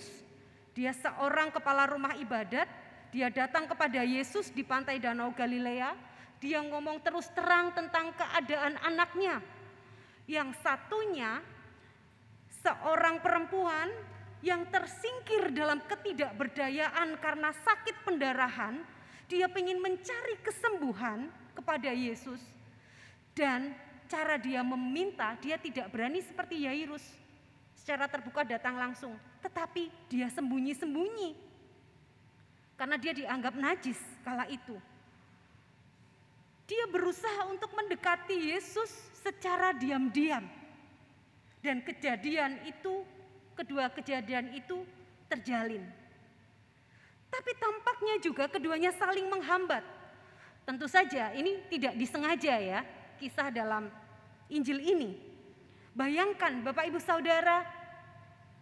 dia 0.76 0.92
seorang 0.92 1.54
kepala 1.54 1.88
rumah 1.88 2.18
ibadat 2.20 2.68
dia 3.10 3.34
datang 3.34 3.66
kepada 3.66 4.06
Yesus 4.06 4.54
di 4.54 4.62
pantai 4.62 5.02
Danau 5.02 5.34
Galilea. 5.34 5.98
Dia 6.40 6.62
ngomong 6.62 7.02
terus 7.02 7.28
terang 7.34 7.74
tentang 7.74 8.14
keadaan 8.14 8.78
anaknya. 8.86 9.42
Yang 10.30 10.62
satunya 10.62 11.42
seorang 12.62 13.18
perempuan 13.20 13.90
yang 14.46 14.64
tersingkir 14.70 15.52
dalam 15.52 15.82
ketidakberdayaan 15.90 17.18
karena 17.18 17.50
sakit 17.50 18.06
pendarahan. 18.06 18.78
Dia 19.26 19.50
ingin 19.50 19.82
mencari 19.82 20.38
kesembuhan 20.46 21.34
kepada 21.58 21.90
Yesus. 21.90 22.42
Dan 23.34 23.74
cara 24.06 24.38
dia 24.38 24.62
meminta, 24.62 25.34
dia 25.42 25.58
tidak 25.58 25.90
berani 25.90 26.22
seperti 26.22 26.66
Yairus. 26.66 27.04
Secara 27.74 28.06
terbuka 28.06 28.46
datang 28.46 28.78
langsung. 28.78 29.18
Tetapi 29.42 29.90
dia 30.10 30.30
sembunyi-sembunyi 30.30 31.49
karena 32.80 32.96
dia 32.96 33.12
dianggap 33.12 33.60
najis 33.60 34.00
kala 34.24 34.48
itu. 34.48 34.80
Dia 36.64 36.88
berusaha 36.88 37.52
untuk 37.52 37.76
mendekati 37.76 38.56
Yesus 38.56 38.88
secara 39.20 39.76
diam-diam. 39.76 40.48
Dan 41.60 41.84
kejadian 41.84 42.64
itu, 42.64 43.04
kedua 43.60 43.92
kejadian 43.92 44.56
itu 44.56 44.88
terjalin. 45.28 45.84
Tapi 47.28 47.52
tampaknya 47.60 48.16
juga 48.24 48.48
keduanya 48.48 48.96
saling 48.96 49.28
menghambat. 49.28 49.84
Tentu 50.64 50.88
saja 50.88 51.36
ini 51.36 51.60
tidak 51.68 52.00
disengaja 52.00 52.56
ya, 52.56 52.80
kisah 53.20 53.52
dalam 53.52 53.92
Injil 54.48 54.80
ini. 54.80 55.20
Bayangkan 55.98 56.64
Bapak 56.64 56.88
Ibu 56.88 57.02
Saudara, 57.02 57.66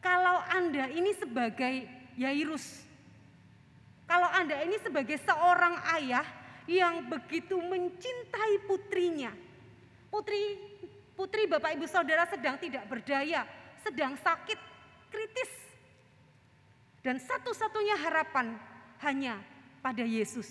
kalau 0.02 0.42
Anda 0.48 0.90
ini 0.90 1.12
sebagai 1.14 1.86
Yairus, 2.16 2.87
kalau 4.08 4.32
Anda 4.32 4.64
ini 4.64 4.80
sebagai 4.80 5.20
seorang 5.20 5.84
ayah 6.00 6.24
yang 6.64 7.12
begitu 7.12 7.60
mencintai 7.60 8.64
putrinya. 8.64 9.36
Putri 10.08 10.56
putri 11.12 11.44
Bapak 11.44 11.76
Ibu 11.76 11.88
Saudara 11.92 12.24
sedang 12.24 12.56
tidak 12.56 12.88
berdaya, 12.88 13.44
sedang 13.84 14.16
sakit 14.16 14.60
kritis. 15.12 15.52
Dan 17.04 17.20
satu-satunya 17.20 18.00
harapan 18.00 18.56
hanya 19.04 19.44
pada 19.84 20.04
Yesus. 20.04 20.48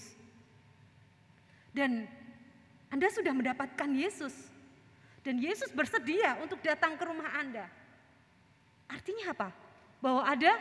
Dan 1.72 2.08
Anda 2.92 3.08
sudah 3.12 3.32
mendapatkan 3.32 3.88
Yesus. 3.92 4.32
Dan 5.20 5.40
Yesus 5.40 5.72
bersedia 5.72 6.40
untuk 6.40 6.60
datang 6.64 6.96
ke 6.96 7.04
rumah 7.04 7.28
Anda. 7.36 7.68
Artinya 8.88 9.36
apa? 9.36 9.48
Bahwa 10.00 10.22
ada 10.24 10.54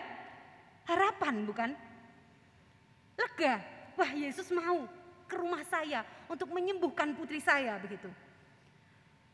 harapan 0.90 1.46
bukan? 1.46 1.72
Lega, 3.16 3.64
wah 3.96 4.12
Yesus 4.12 4.52
mau 4.52 4.86
ke 5.26 5.36
rumah 5.40 5.64
saya 5.66 6.06
untuk 6.30 6.52
menyembuhkan 6.54 7.16
putri 7.18 7.42
saya 7.42 7.80
begitu. 7.82 8.08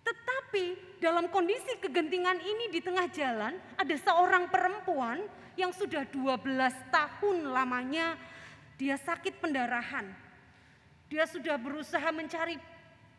Tetapi 0.02 0.98
dalam 0.98 1.30
kondisi 1.30 1.78
kegentingan 1.78 2.42
ini 2.42 2.74
di 2.74 2.82
tengah 2.82 3.06
jalan 3.14 3.54
ada 3.78 3.96
seorang 3.98 4.50
perempuan 4.50 5.22
yang 5.60 5.70
sudah 5.76 6.08
12 6.10 6.42
tahun 6.90 7.38
lamanya 7.54 8.18
dia 8.82 8.98
sakit 8.98 9.38
pendarahan. 9.38 10.10
Dia 11.12 11.28
sudah 11.28 11.60
berusaha 11.60 12.08
mencari 12.10 12.58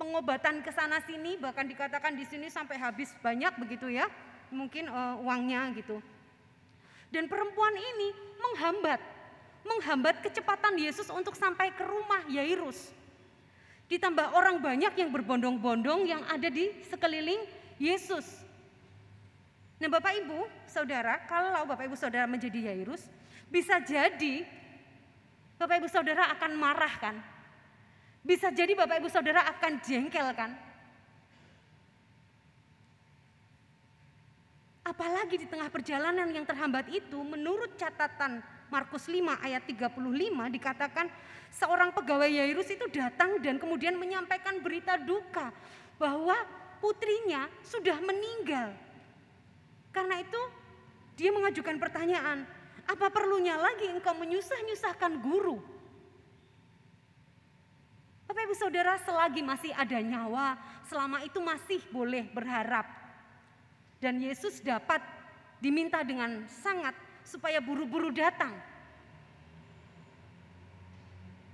pengobatan 0.01 0.65
ke 0.65 0.73
sana 0.75 0.99
sini 1.05 1.39
bahkan 1.39 1.69
dikatakan 1.69 2.17
di 2.17 2.27
sini 2.27 2.51
sampai 2.51 2.81
habis 2.81 3.13
banyak 3.23 3.55
begitu 3.63 3.93
ya. 3.93 4.11
Mungkin 4.51 4.91
uh, 4.91 5.23
uangnya 5.23 5.71
gitu. 5.77 6.03
Dan 7.13 7.29
perempuan 7.29 7.77
ini 7.77 8.09
menghambat 8.41 9.01
menghambat 9.63 10.23
kecepatan 10.23 10.75
Yesus 10.79 11.07
untuk 11.11 11.39
sampai 11.39 11.71
ke 11.75 11.83
rumah 11.87 12.27
Yairus. 12.27 12.91
Ditambah 13.87 14.35
orang 14.35 14.59
banyak 14.59 14.95
yang 14.99 15.11
berbondong-bondong 15.13 16.09
yang 16.09 16.23
ada 16.27 16.49
di 16.49 16.71
sekeliling 16.87 17.43
Yesus. 17.77 18.25
Nah 19.83 19.91
Bapak 19.91 20.15
Ibu, 20.23 20.47
Saudara, 20.71 21.19
kalau 21.27 21.67
Bapak 21.67 21.91
Ibu 21.91 21.97
Saudara 21.99 22.25
menjadi 22.31 22.71
Yairus, 22.71 23.03
bisa 23.51 23.83
jadi 23.83 24.47
Bapak 25.59 25.83
Ibu 25.83 25.89
Saudara 25.91 26.31
akan 26.39 26.53
marah 26.55 26.95
kan? 27.03 27.17
Bisa 28.23 28.55
jadi 28.55 28.79
Bapak 28.79 29.03
Ibu 29.03 29.11
Saudara 29.11 29.43
akan 29.51 29.83
jengkel 29.83 30.31
kan? 30.39 30.55
Apalagi 34.83 35.39
di 35.39 35.47
tengah 35.47 35.71
perjalanan 35.71 36.27
yang 36.31 36.43
terhambat 36.43 36.91
itu, 36.91 37.19
menurut 37.23 37.75
catatan 37.79 38.43
Markus 38.73 39.05
5 39.05 39.45
ayat 39.45 39.69
35 39.69 40.01
dikatakan 40.57 41.13
seorang 41.53 41.93
pegawai 41.93 42.33
Yairus 42.33 42.73
itu 42.73 42.89
datang 42.89 43.37
dan 43.45 43.61
kemudian 43.61 44.01
menyampaikan 44.01 44.65
berita 44.65 44.97
duka 44.97 45.53
bahwa 46.01 46.33
putrinya 46.81 47.53
sudah 47.61 48.01
meninggal. 48.01 48.73
Karena 49.93 50.25
itu 50.25 50.41
dia 51.21 51.29
mengajukan 51.29 51.77
pertanyaan, 51.77 52.49
apa 52.89 53.13
perlunya 53.13 53.61
lagi 53.61 53.93
engkau 53.93 54.17
menyusah-nyusahkan 54.17 55.21
guru? 55.21 55.61
Bapak 58.25 58.49
Ibu 58.49 58.57
Saudara 58.57 58.97
selagi 59.05 59.45
masih 59.45 59.77
ada 59.77 60.01
nyawa, 60.01 60.57
selama 60.89 61.21
itu 61.21 61.37
masih 61.45 61.85
boleh 61.93 62.25
berharap. 62.33 62.89
Dan 64.01 64.17
Yesus 64.17 64.65
dapat 64.65 65.05
diminta 65.61 66.01
dengan 66.01 66.49
sangat 66.49 66.97
supaya 67.27 67.59
buru-buru 67.63 68.11
datang. 68.11 68.53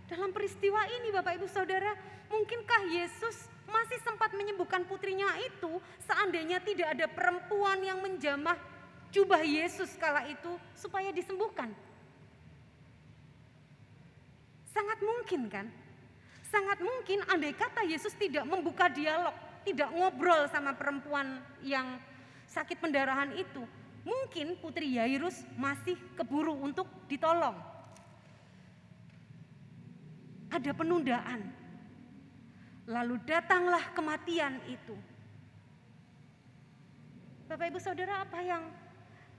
Dalam 0.09 0.33
peristiwa 0.33 0.81
ini 0.89 1.13
Bapak 1.13 1.37
Ibu 1.37 1.49
Saudara, 1.53 1.93
mungkinkah 2.33 2.89
Yesus 2.89 3.49
masih 3.69 4.01
sempat 4.01 4.33
menyembuhkan 4.33 4.89
putrinya 4.89 5.29
itu 5.45 5.77
seandainya 6.09 6.65
tidak 6.65 6.97
ada 6.97 7.07
perempuan 7.13 7.77
yang 7.85 8.01
menjamah 8.01 8.57
jubah 9.13 9.45
Yesus 9.45 9.93
kala 10.01 10.25
itu 10.25 10.57
supaya 10.73 11.13
disembuhkan? 11.13 11.69
Sangat 14.73 14.99
mungkin 15.05 15.53
kan? 15.53 15.67
Sangat 16.49 16.81
mungkin 16.81 17.21
andai 17.29 17.53
kata 17.53 17.85
Yesus 17.85 18.17
tidak 18.17 18.49
membuka 18.49 18.89
dialog, 18.89 19.37
tidak 19.69 19.93
ngobrol 19.93 20.49
sama 20.49 20.73
perempuan 20.73 21.45
yang 21.61 22.01
sakit 22.49 22.81
pendarahan 22.81 23.37
itu, 23.37 23.61
mungkin 24.09 24.57
Putri 24.57 24.97
Yairus 24.97 25.45
masih 25.61 26.01
keburu 26.17 26.57
untuk 26.57 26.89
ditolong. 27.05 27.57
Ada 30.49 30.73
penundaan. 30.73 31.45
Lalu 32.89 33.21
datanglah 33.29 33.93
kematian 33.93 34.65
itu. 34.65 34.97
Bapak 37.45 37.69
Ibu 37.69 37.81
Saudara, 37.81 38.25
apa 38.25 38.41
yang 38.41 38.65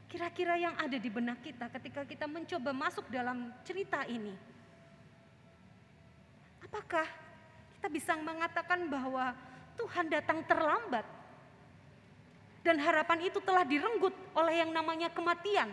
kira-kira 0.05 0.53
yang 0.57 0.77
ada 0.77 0.97
di 0.97 1.09
benak 1.09 1.41
kita 1.41 1.69
ketika 1.73 2.05
kita 2.05 2.25
mencoba 2.29 2.69
masuk 2.69 3.09
dalam 3.09 3.49
cerita 3.65 4.05
ini? 4.05 4.33
Apakah 6.61 7.05
kita 7.77 7.89
bisa 7.89 8.13
mengatakan 8.21 8.85
bahwa 8.85 9.33
Tuhan 9.73 10.13
datang 10.13 10.45
terlambat 10.45 11.18
dan 12.63 12.75
harapan 12.79 13.23
itu 13.23 13.39
telah 13.39 13.63
direnggut 13.63 14.11
oleh 14.35 14.59
yang 14.59 14.71
namanya 14.75 15.07
kematian. 15.11 15.71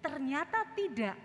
Ternyata 0.00 0.64
tidak. 0.72 1.16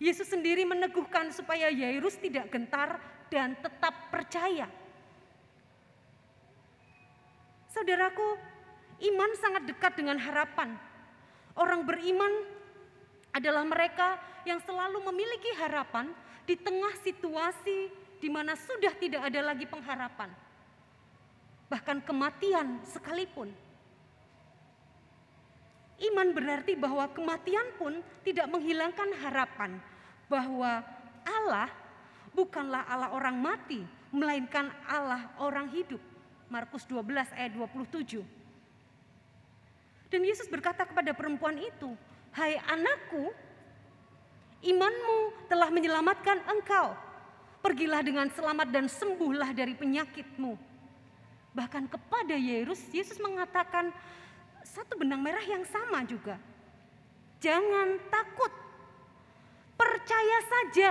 Yesus 0.00 0.32
sendiri 0.32 0.64
meneguhkan 0.64 1.28
supaya 1.34 1.68
Yairus 1.68 2.16
tidak 2.16 2.48
gentar 2.48 2.96
dan 3.28 3.52
tetap 3.60 4.08
percaya. 4.08 4.68
Saudaraku, 7.68 8.36
iman 9.12 9.30
sangat 9.36 9.62
dekat 9.68 9.92
dengan 10.00 10.16
harapan. 10.16 10.74
Orang 11.52 11.84
beriman 11.84 12.32
adalah 13.36 13.62
mereka 13.66 14.16
yang 14.48 14.58
selalu 14.64 15.04
memiliki 15.12 15.52
harapan 15.60 16.10
di 16.48 16.56
tengah 16.56 16.96
situasi 17.04 17.92
di 18.20 18.28
mana 18.32 18.56
sudah 18.56 18.92
tidak 18.96 19.20
ada 19.28 19.52
lagi 19.52 19.68
pengharapan 19.68 20.32
bahkan 21.70 22.02
kematian 22.02 22.82
sekalipun. 22.82 23.54
Iman 26.00 26.34
berarti 26.34 26.74
bahwa 26.74 27.06
kematian 27.14 27.78
pun 27.78 28.02
tidak 28.26 28.50
menghilangkan 28.50 29.14
harapan 29.22 29.78
bahwa 30.26 30.82
Allah 31.22 31.70
bukanlah 32.34 32.82
Allah 32.90 33.14
orang 33.14 33.36
mati, 33.38 33.86
melainkan 34.10 34.72
Allah 34.90 35.30
orang 35.38 35.70
hidup. 35.70 36.02
Markus 36.50 36.82
12 36.90 37.30
ayat 37.36 37.54
27. 37.54 38.26
Dan 40.10 40.26
Yesus 40.26 40.50
berkata 40.50 40.82
kepada 40.82 41.14
perempuan 41.14 41.54
itu, 41.54 41.94
"Hai 42.34 42.58
anakku, 42.66 43.30
imanmu 44.66 45.46
telah 45.46 45.70
menyelamatkan 45.70 46.42
engkau. 46.50 46.98
Pergilah 47.62 48.02
dengan 48.02 48.26
selamat 48.34 48.72
dan 48.74 48.90
sembuhlah 48.90 49.54
dari 49.54 49.78
penyakitmu." 49.78 50.69
Bahkan 51.50 51.90
kepada 51.90 52.38
Yesus, 52.38 52.78
Yesus 52.94 53.18
mengatakan 53.18 53.90
satu 54.62 54.94
benang 54.94 55.18
merah 55.18 55.42
yang 55.42 55.66
sama 55.66 56.06
juga. 56.06 56.38
Jangan 57.42 57.98
takut, 58.12 58.52
percaya 59.74 60.38
saja. 60.46 60.90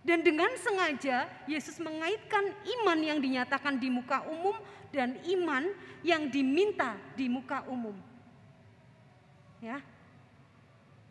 Dan 0.00 0.24
dengan 0.24 0.50
sengaja 0.56 1.28
Yesus 1.44 1.76
mengaitkan 1.76 2.42
iman 2.80 2.98
yang 2.98 3.20
dinyatakan 3.20 3.76
di 3.76 3.92
muka 3.92 4.24
umum 4.26 4.56
dan 4.90 5.14
iman 5.28 5.70
yang 6.02 6.26
diminta 6.32 6.98
di 7.14 7.28
muka 7.28 7.62
umum. 7.68 7.94
Ya. 9.60 9.78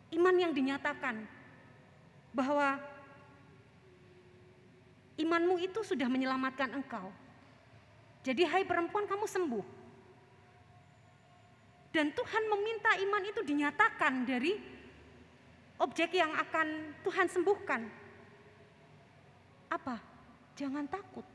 Iman 0.09 0.36
yang 0.41 0.51
dinyatakan 0.57 1.22
bahwa 2.34 2.82
imanmu 5.20 5.59
itu 5.59 5.84
sudah 5.84 6.07
menyelamatkan 6.07 6.72
engkau. 6.72 7.11
Jadi 8.24 8.47
hai 8.47 8.63
perempuan 8.63 9.03
kamu 9.03 9.28
sembuh. 9.28 9.65
Dan 11.89 12.13
Tuhan 12.15 12.43
meminta 12.47 12.95
iman 12.95 13.24
itu 13.26 13.41
dinyatakan 13.43 14.24
dari 14.24 14.53
objek 15.82 16.15
yang 16.15 16.32
akan 16.38 16.95
Tuhan 17.03 17.28
sembuhkan. 17.28 17.82
Apa? 19.74 19.95
Jangan 20.55 20.86
takut. 20.88 21.26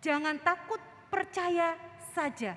Jangan 0.00 0.36
takut, 0.40 0.80
percaya 1.12 1.76
saja. 2.16 2.56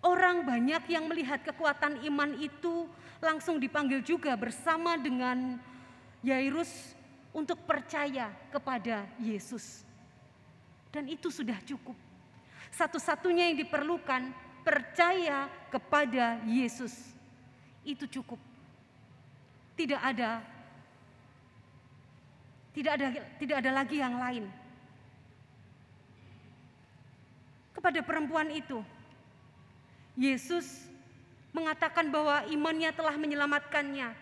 Orang 0.00 0.48
banyak 0.48 0.88
yang 0.88 1.04
melihat 1.12 1.44
kekuatan 1.44 2.00
iman 2.08 2.32
itu 2.40 2.88
langsung 3.20 3.60
dipanggil 3.60 4.00
juga 4.00 4.32
bersama 4.32 4.96
dengan 4.96 5.60
Yairus 6.24 6.96
untuk 7.36 7.60
percaya 7.68 8.32
kepada 8.48 9.04
Yesus. 9.20 9.84
Dan 10.88 11.04
itu 11.06 11.28
sudah 11.28 11.60
cukup. 11.68 11.94
Satu-satunya 12.72 13.52
yang 13.52 13.60
diperlukan 13.60 14.32
percaya 14.64 15.52
kepada 15.68 16.40
Yesus. 16.48 16.96
Itu 17.84 18.08
cukup. 18.08 18.40
Tidak 19.76 20.00
ada 20.00 20.40
tidak 22.70 22.92
ada 22.96 23.06
tidak 23.36 23.56
ada 23.60 23.70
lagi 23.74 23.96
yang 24.00 24.16
lain. 24.16 24.44
Kepada 27.76 28.00
perempuan 28.04 28.48
itu 28.52 28.80
Yesus 30.20 30.84
mengatakan 31.56 32.12
bahwa 32.12 32.44
imannya 32.52 32.92
telah 32.92 33.16
menyelamatkannya. 33.16 34.12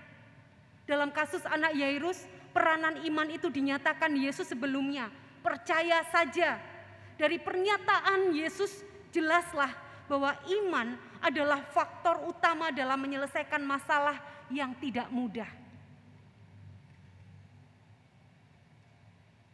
Dalam 0.87 1.11
kasus 1.11 1.43
anak 1.43 1.75
Yairus, 1.75 2.23
peranan 2.55 3.03
iman 3.03 3.27
itu 3.35 3.51
dinyatakan 3.51 4.15
Yesus 4.15 4.47
sebelumnya. 4.47 5.11
Percaya 5.43 6.07
saja. 6.07 6.63
Dari 7.19 7.43
pernyataan 7.43 8.31
Yesus 8.31 8.87
jelaslah 9.11 9.75
bahwa 10.07 10.39
iman 10.47 10.95
adalah 11.19 11.67
faktor 11.75 12.31
utama 12.31 12.71
dalam 12.71 13.03
menyelesaikan 13.03 13.61
masalah 13.67 14.23
yang 14.55 14.71
tidak 14.79 15.11
mudah. 15.11 15.51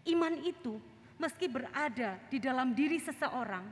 Iman 0.04 0.36
itu 0.44 0.76
meski 1.16 1.48
berada 1.48 2.20
di 2.28 2.36
dalam 2.36 2.76
diri 2.76 3.00
seseorang, 3.00 3.64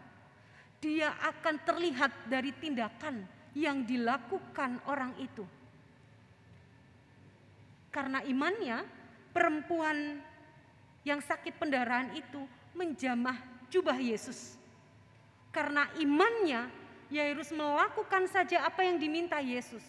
dia 0.83 1.15
akan 1.23 1.63
terlihat 1.63 2.11
dari 2.27 2.51
tindakan 2.59 3.23
yang 3.55 3.87
dilakukan 3.87 4.83
orang 4.91 5.15
itu. 5.23 5.47
Karena 7.95 8.19
imannya, 8.27 8.83
perempuan 9.31 10.19
yang 11.07 11.23
sakit 11.23 11.55
pendarahan 11.55 12.11
itu 12.19 12.43
menjamah 12.75 13.39
jubah 13.71 13.95
Yesus. 13.95 14.59
Karena 15.55 15.87
imannya, 16.03 16.67
Yairus 17.13 17.53
melakukan 17.53 18.27
saja 18.27 18.65
apa 18.67 18.83
yang 18.83 18.97
diminta 18.97 19.39
Yesus. 19.39 19.85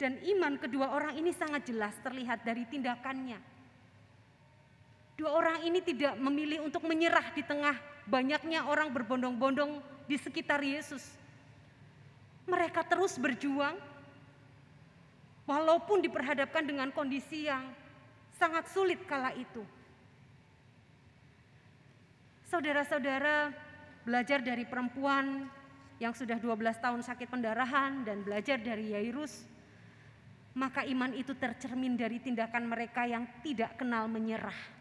Dan 0.00 0.16
iman 0.22 0.56
kedua 0.56 0.96
orang 0.96 1.18
ini 1.18 1.34
sangat 1.34 1.68
jelas 1.68 1.92
terlihat 2.00 2.40
dari 2.40 2.64
tindakannya. 2.64 3.49
Dua 5.20 5.36
orang 5.36 5.60
ini 5.68 5.84
tidak 5.84 6.16
memilih 6.16 6.64
untuk 6.64 6.88
menyerah 6.88 7.28
di 7.36 7.44
tengah 7.44 7.76
banyaknya 8.08 8.64
orang 8.64 8.88
berbondong-bondong 8.88 9.84
di 10.08 10.16
sekitar 10.16 10.64
Yesus 10.64 11.20
mereka 12.48 12.80
terus 12.82 13.20
berjuang 13.20 13.76
walaupun 15.44 16.00
diperhadapkan 16.00 16.64
dengan 16.64 16.88
kondisi 16.90 17.46
yang 17.46 17.68
sangat 18.34 18.66
sulit 18.72 19.04
kala 19.04 19.30
itu. 19.36 19.60
Saudara-saudara 22.50 23.54
belajar 24.02 24.40
dari 24.42 24.64
perempuan 24.66 25.46
yang 26.02 26.16
sudah 26.16 26.40
12 26.40 26.80
tahun 26.80 27.04
sakit 27.04 27.28
pendarahan 27.28 28.08
dan 28.08 28.24
belajar 28.24 28.56
dari 28.56 28.96
Yairus, 28.96 29.44
maka 30.56 30.82
iman 30.88 31.12
itu 31.12 31.36
tercermin 31.36 31.94
dari 31.94 32.18
tindakan 32.18 32.66
mereka 32.66 33.04
yang 33.06 33.28
tidak 33.44 33.76
kenal 33.76 34.08
menyerah. 34.08 34.79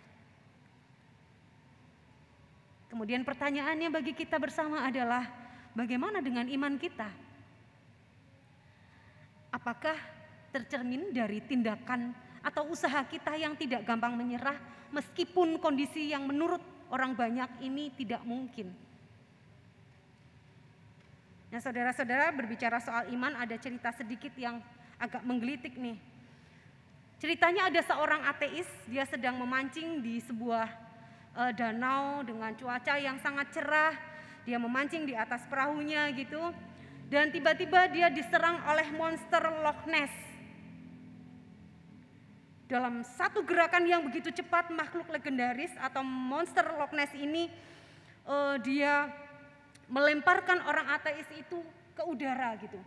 Kemudian 2.90 3.22
pertanyaannya 3.22 3.94
bagi 3.94 4.18
kita 4.18 4.42
bersama 4.42 4.82
adalah 4.82 5.30
bagaimana 5.78 6.26
dengan 6.26 6.50
iman 6.50 6.74
kita? 6.82 7.10
Apakah 9.54 9.98
tercermin 10.50 11.14
dari 11.14 11.42
tindakan 11.46 12.14
atau 12.42 12.66
usaha 12.74 13.06
kita 13.06 13.38
yang 13.38 13.54
tidak 13.54 13.86
gampang 13.86 14.18
menyerah 14.18 14.58
meskipun 14.90 15.62
kondisi 15.62 16.10
yang 16.10 16.26
menurut 16.26 16.62
orang 16.90 17.14
banyak 17.14 17.50
ini 17.62 17.94
tidak 17.94 18.26
mungkin. 18.26 18.74
Nah 21.50 21.62
saudara-saudara 21.62 22.34
berbicara 22.34 22.78
soal 22.82 23.10
iman 23.14 23.34
ada 23.38 23.58
cerita 23.58 23.90
sedikit 23.94 24.34
yang 24.38 24.62
agak 25.02 25.22
menggelitik 25.26 25.78
nih. 25.78 25.98
Ceritanya 27.20 27.68
ada 27.68 27.82
seorang 27.84 28.22
ateis, 28.26 28.70
dia 28.88 29.04
sedang 29.04 29.36
memancing 29.36 30.00
di 30.00 30.24
sebuah 30.24 30.89
uh, 31.40 31.52
danau 31.56 32.20
dengan 32.28 32.52
cuaca 32.60 33.00
yang 33.00 33.16
sangat 33.24 33.48
cerah. 33.56 33.96
Dia 34.44 34.60
memancing 34.60 35.08
di 35.08 35.16
atas 35.16 35.48
perahunya 35.48 36.12
gitu. 36.20 36.52
Dan 37.08 37.32
tiba-tiba 37.32 37.88
dia 37.90 38.12
diserang 38.12 38.60
oleh 38.68 38.92
monster 38.94 39.42
Loch 39.64 39.88
Ness. 39.88 40.30
dalam 42.70 43.02
satu 43.02 43.42
gerakan 43.42 43.90
yang 43.90 44.06
begitu 44.06 44.30
cepat 44.30 44.70
makhluk 44.70 45.10
legendaris 45.10 45.74
atau 45.82 46.06
monster 46.06 46.62
Loch 46.78 46.94
Ness 46.94 47.10
ini 47.18 47.50
uh, 48.30 48.62
dia 48.62 49.10
melemparkan 49.90 50.62
orang 50.70 50.86
ateis 50.94 51.26
itu 51.34 51.66
ke 51.98 52.04
udara 52.06 52.54
gitu. 52.62 52.78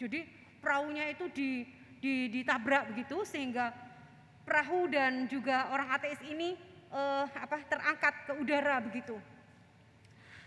Jadi 0.00 0.24
perahunya 0.64 1.12
itu 1.12 1.28
di, 1.36 1.68
di, 2.00 2.32
ditabrak 2.32 2.96
begitu 2.96 3.28
sehingga 3.28 3.76
perahu 4.48 4.88
dan 4.88 5.28
juga 5.28 5.68
orang 5.68 5.92
ateis 5.92 6.18
ini 6.24 6.56
uh, 6.96 7.24
apa 7.36 7.60
terangkat 7.68 8.14
ke 8.24 8.32
udara 8.40 8.80
begitu. 8.80 9.20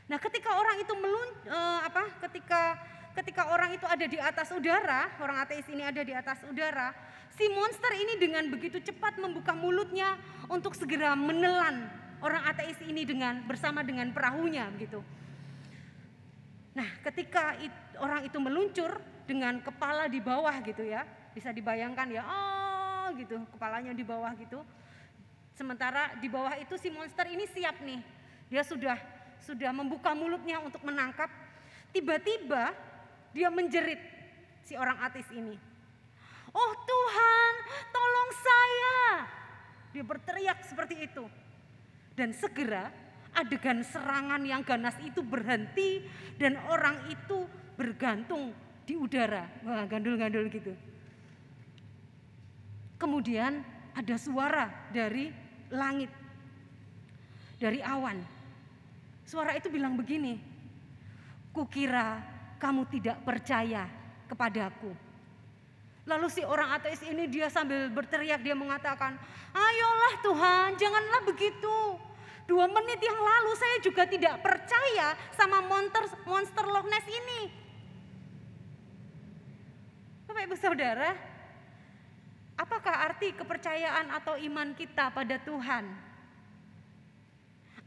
Nah, 0.10 0.18
ketika 0.18 0.58
orang 0.58 0.82
itu 0.82 0.93
melun 0.97 1.30
uh, 1.54 1.86
apa 1.86 2.10
ketika 2.26 2.82
ketika 3.14 3.54
orang 3.54 3.78
itu 3.78 3.86
ada 3.86 4.06
di 4.10 4.18
atas 4.18 4.50
udara, 4.50 5.14
orang 5.22 5.38
ateis 5.45 5.70
ini 5.70 5.86
ada 5.86 6.02
di 6.02 6.14
atas 6.18 6.41
udara, 6.50 6.89
si 7.38 7.45
monster 7.54 7.93
ini 7.93 8.18
dengan 8.18 8.50
begitu 8.50 8.82
cepat 8.82 9.22
membuka 9.22 9.54
mulutnya 9.54 10.18
untuk 10.50 10.74
segera 10.74 11.14
menelan 11.14 11.86
orang 12.26 12.41
ateis 12.50 12.80
ini 12.82 13.06
dengan 13.06 13.45
bersama 13.45 13.86
dengan 13.86 14.10
perahunya 14.10 14.66
begitu. 14.74 15.06
Nah, 16.74 16.89
ketika 17.06 17.60
it, 17.60 17.74
orang 18.00 18.24
itu 18.26 18.38
meluncur 18.39 18.97
dengan 19.30 19.62
kepala 19.62 20.10
di 20.10 20.24
bawah 20.24 20.54
gitu 20.64 20.82
ya, 20.86 21.06
bisa 21.36 21.54
dibayangkan 21.54 22.08
ya, 22.10 22.24
oh 22.24 23.14
gitu, 23.20 23.36
kepalanya 23.52 23.93
di 23.93 24.02
bawah 24.02 24.32
gitu. 24.38 24.64
Sementara 25.60 26.16
di 26.24 26.32
bawah 26.32 26.55
itu 26.55 26.80
si 26.80 26.88
monster 26.88 27.28
ini 27.28 27.43
siap 27.43 27.84
nih, 27.84 27.99
dia 28.47 28.64
sudah 28.64 28.95
sudah 29.43 29.76
membuka 29.76 30.16
mulutnya 30.16 30.64
untuk 30.64 30.80
menangkap. 30.88 31.28
Tiba-tiba 31.91 32.72
dia 33.36 33.51
menjerit 33.51 33.99
si 34.64 34.80
orang 34.80 34.95
ateis 35.03 35.28
ini. 35.36 35.60
Oh 36.55 36.72
Tuhan, 36.80 37.53
tolong 37.91 38.30
saya. 38.39 38.99
Dia 39.91 40.03
berteriak 40.07 40.64
seperti 40.64 40.95
itu. 41.03 41.28
Dan 42.16 42.32
segera 42.32 42.88
adegan 43.36 43.84
serangan 43.84 44.39
yang 44.47 44.64
ganas 44.64 44.95
itu 45.03 45.20
berhenti 45.20 46.07
dan 46.39 46.55
orang 46.72 47.03
itu 47.12 47.43
bergantung 47.76 48.55
di 48.88 48.95
udara. 48.95 49.43
Wah, 49.68 49.84
gandul-gandul 49.91 50.47
gitu. 50.47 50.72
Kemudian 52.95 53.60
ada 53.91 54.16
suara 54.16 54.72
dari 54.95 55.49
langit. 55.74 56.11
Dari 57.59 57.84
awan. 57.84 58.17
Suara 59.28 59.51
itu 59.53 59.67
bilang 59.67 59.99
begini, 59.99 60.39
Kukira 61.49 62.24
kamu 62.61 62.86
tidak 62.88 63.20
percaya 63.26 63.89
kepadaku. 64.30 64.93
Lalu 66.05 66.28
si 66.30 66.41
orang 66.41 66.74
ateis 66.74 67.01
ini 67.05 67.30
dia 67.30 67.49
sambil 67.53 67.89
berteriak 67.93 68.41
dia 68.41 68.57
mengatakan, 68.57 69.17
"Ayolah 69.53 70.13
Tuhan, 70.26 70.70
janganlah 70.78 71.22
begitu. 71.26 71.78
Dua 72.49 72.65
menit 72.65 72.97
yang 72.97 73.17
lalu 73.17 73.51
saya 73.53 73.78
juga 73.86 74.09
tidak 74.09 74.41
percaya 74.41 75.13
sama 75.38 75.61
monster 75.61 76.05
monster 76.26 76.65
Loch 76.65 76.88
Ness 76.89 77.05
ini." 77.05 77.41
Bapak 80.26 80.45
Ibu 80.49 80.57
Saudara, 80.57 81.13
apakah 82.60 83.07
arti 83.07 83.32
kepercayaan 83.32 84.12
atau 84.12 84.36
iman 84.36 84.76
kita 84.76 85.07
pada 85.16 85.39
Tuhan? 85.39 85.88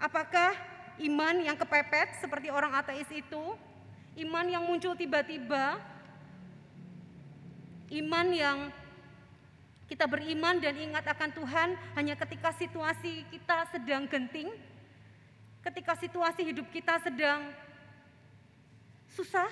Apakah 0.01 0.57
iman 1.05 1.37
yang 1.45 1.57
kepepet 1.61 2.17
seperti 2.25 2.49
orang 2.49 2.73
ateis 2.73 3.07
itu? 3.13 3.55
Iman 4.17 4.49
yang 4.49 4.65
muncul 4.65 4.97
tiba-tiba, 4.97 5.77
iman 7.93 8.27
yang 8.33 8.59
kita 9.89 10.09
beriman 10.09 10.57
dan 10.57 10.73
ingat 10.77 11.05
akan 11.05 11.31
Tuhan 11.37 11.69
hanya 11.97 12.17
ketika 12.17 12.53
situasi 12.57 13.29
kita 13.29 13.69
sedang 13.73 14.09
genting, 14.09 14.49
ketika 15.61 15.97
situasi 16.01 16.49
hidup 16.49 16.69
kita 16.73 16.97
sedang 17.05 17.53
susah, 19.13 19.49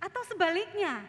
atau 0.00 0.22
sebaliknya, 0.32 1.04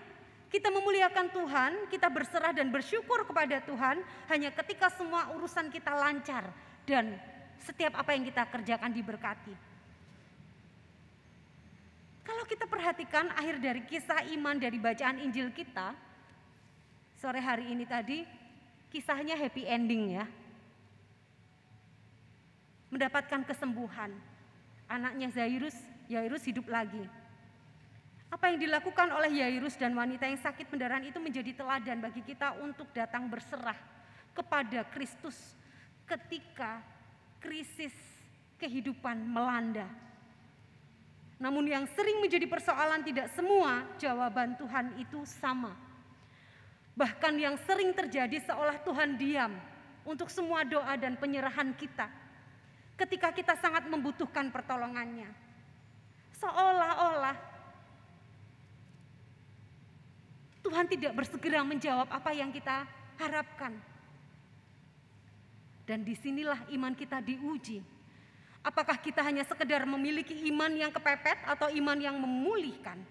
kita 0.51 0.67
memuliakan 0.67 1.31
Tuhan, 1.31 1.71
kita 1.87 2.11
berserah 2.11 2.51
dan 2.51 2.67
bersyukur 2.67 3.23
kepada 3.23 3.63
Tuhan 3.63 4.03
hanya 4.27 4.51
ketika 4.51 4.91
semua 4.91 5.31
urusan 5.31 5.71
kita 5.71 5.95
lancar 5.95 6.51
dan 6.83 7.15
setiap 7.55 7.95
apa 7.95 8.11
yang 8.11 8.27
kita 8.27 8.43
kerjakan 8.51 8.91
diberkati. 8.91 9.55
Kalau 12.27 12.43
kita 12.43 12.67
perhatikan 12.67 13.31
akhir 13.31 13.63
dari 13.63 13.81
kisah 13.87 14.27
iman 14.35 14.59
dari 14.59 14.75
bacaan 14.75 15.23
Injil 15.23 15.55
kita, 15.55 15.95
sore 17.15 17.39
hari 17.39 17.71
ini 17.71 17.87
tadi, 17.87 18.27
kisahnya 18.91 19.39
happy 19.39 19.63
ending 19.63 20.19
ya. 20.19 20.27
Mendapatkan 22.91 23.47
kesembuhan. 23.47 24.11
Anaknya 24.91 25.31
Zairus, 25.31 25.79
Yairus 26.11 26.43
hidup 26.43 26.67
lagi. 26.67 27.07
Apa 28.31 28.47
yang 28.47 28.63
dilakukan 28.63 29.11
oleh 29.11 29.43
Yairus 29.43 29.75
dan 29.75 29.91
wanita 29.91 30.23
yang 30.23 30.39
sakit 30.39 30.71
pendarahan 30.71 31.03
itu 31.03 31.19
menjadi 31.19 31.51
teladan 31.51 31.99
bagi 31.99 32.23
kita 32.23 32.55
untuk 32.63 32.87
datang 32.95 33.27
berserah 33.27 33.75
kepada 34.31 34.87
Kristus 34.87 35.35
ketika 36.07 36.79
krisis 37.43 37.91
kehidupan 38.55 39.19
melanda. 39.27 39.83
Namun 41.43 41.67
yang 41.67 41.83
sering 41.91 42.23
menjadi 42.23 42.47
persoalan 42.47 43.03
tidak 43.03 43.27
semua 43.35 43.83
jawaban 43.99 44.55
Tuhan 44.55 44.95
itu 44.95 45.27
sama. 45.27 45.75
Bahkan 46.95 47.33
yang 47.35 47.59
sering 47.67 47.91
terjadi 47.91 48.39
seolah 48.47 48.79
Tuhan 48.85 49.19
diam 49.19 49.51
untuk 50.07 50.31
semua 50.31 50.63
doa 50.63 50.95
dan 50.95 51.19
penyerahan 51.19 51.75
kita. 51.75 52.07
Ketika 52.95 53.33
kita 53.35 53.59
sangat 53.59 53.89
membutuhkan 53.91 54.53
pertolongannya. 54.53 55.27
Seolah-olah 56.37 57.35
Tuhan 60.61 60.85
tidak 60.85 61.17
bersegera 61.17 61.65
menjawab 61.65 62.07
apa 62.09 62.31
yang 62.33 62.53
kita 62.53 62.85
harapkan. 63.17 63.73
Dan 65.85 66.05
di 66.05 66.13
sinilah 66.13 66.69
iman 66.71 66.93
kita 66.93 67.19
diuji 67.19 67.81
Apakah 68.61 68.93
kita 69.01 69.25
hanya 69.25 69.41
sekedar 69.41 69.89
memiliki 69.89 70.37
iman 70.53 70.69
yang 70.69 70.93
kepepet 70.93 71.41
atau 71.49 71.73
iman 71.73 71.97
yang 71.97 72.13
memulihkan? 72.21 73.01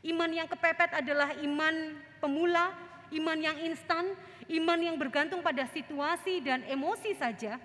Iman 0.00 0.32
yang 0.32 0.48
kepepet 0.48 1.04
adalah 1.04 1.36
iman 1.44 2.00
pemula, 2.16 2.72
iman 3.12 3.38
yang 3.44 3.60
instan, 3.60 4.16
iman 4.48 4.80
yang 4.80 4.96
bergantung 4.96 5.44
pada 5.44 5.68
situasi 5.68 6.40
dan 6.40 6.64
emosi 6.64 7.12
saja. 7.12 7.60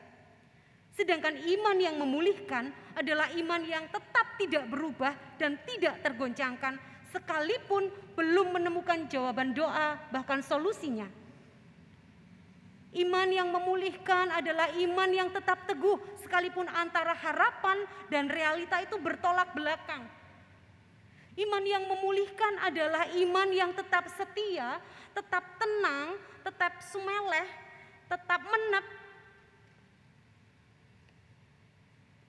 Sedangkan 0.92 1.40
iman 1.40 1.78
yang 1.80 1.96
memulihkan 1.96 2.68
adalah 3.00 3.32
iman 3.32 3.64
yang 3.64 3.88
tetap 3.88 4.36
tidak 4.36 4.68
berubah 4.68 5.16
dan 5.40 5.56
tidak 5.64 6.04
tergoncangkan 6.04 6.76
sekalipun 7.10 7.90
belum 8.14 8.58
menemukan 8.58 9.10
jawaban 9.10 9.54
doa 9.54 9.98
bahkan 10.14 10.42
solusinya. 10.46 11.08
Iman 12.90 13.30
yang 13.30 13.54
memulihkan 13.54 14.34
adalah 14.34 14.74
iman 14.74 15.10
yang 15.14 15.30
tetap 15.30 15.70
teguh 15.70 16.02
sekalipun 16.26 16.66
antara 16.74 17.14
harapan 17.14 17.86
dan 18.10 18.26
realita 18.26 18.82
itu 18.82 18.98
bertolak 18.98 19.54
belakang. 19.54 20.10
Iman 21.38 21.64
yang 21.64 21.86
memulihkan 21.86 22.58
adalah 22.66 23.06
iman 23.14 23.50
yang 23.54 23.72
tetap 23.78 24.10
setia, 24.10 24.82
tetap 25.14 25.46
tenang, 25.62 26.18
tetap 26.42 26.82
sumeleh, 26.90 27.48
tetap 28.10 28.42
menek, 28.42 28.86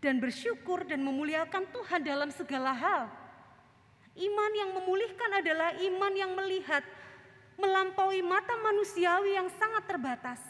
dan 0.00 0.16
bersyukur 0.16 0.84
dan 0.88 1.04
memuliakan 1.04 1.68
Tuhan 1.72 2.00
dalam 2.04 2.30
segala 2.32 2.72
hal. 2.72 3.19
Iman 4.18 4.52
yang 4.58 4.70
memulihkan 4.74 5.30
adalah 5.38 5.70
iman 5.78 6.12
yang 6.14 6.32
melihat 6.34 6.82
melampaui 7.60 8.24
mata 8.24 8.56
manusiawi 8.58 9.36
yang 9.36 9.46
sangat 9.54 9.84
terbatas. 9.86 10.40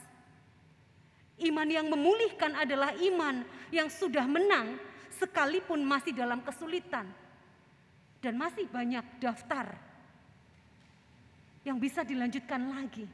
Iman 1.40 1.68
yang 1.68 1.88
memulihkan 1.88 2.52
adalah 2.56 2.92
iman 2.96 3.44
yang 3.72 3.88
sudah 3.88 4.24
menang 4.24 4.76
sekalipun 5.16 5.80
masih 5.84 6.12
dalam 6.16 6.40
kesulitan. 6.40 7.08
Dan 8.20 8.36
masih 8.36 8.68
banyak 8.68 9.04
daftar 9.16 9.72
yang 11.64 11.80
bisa 11.80 12.04
dilanjutkan 12.04 12.60
lagi. 12.68 13.08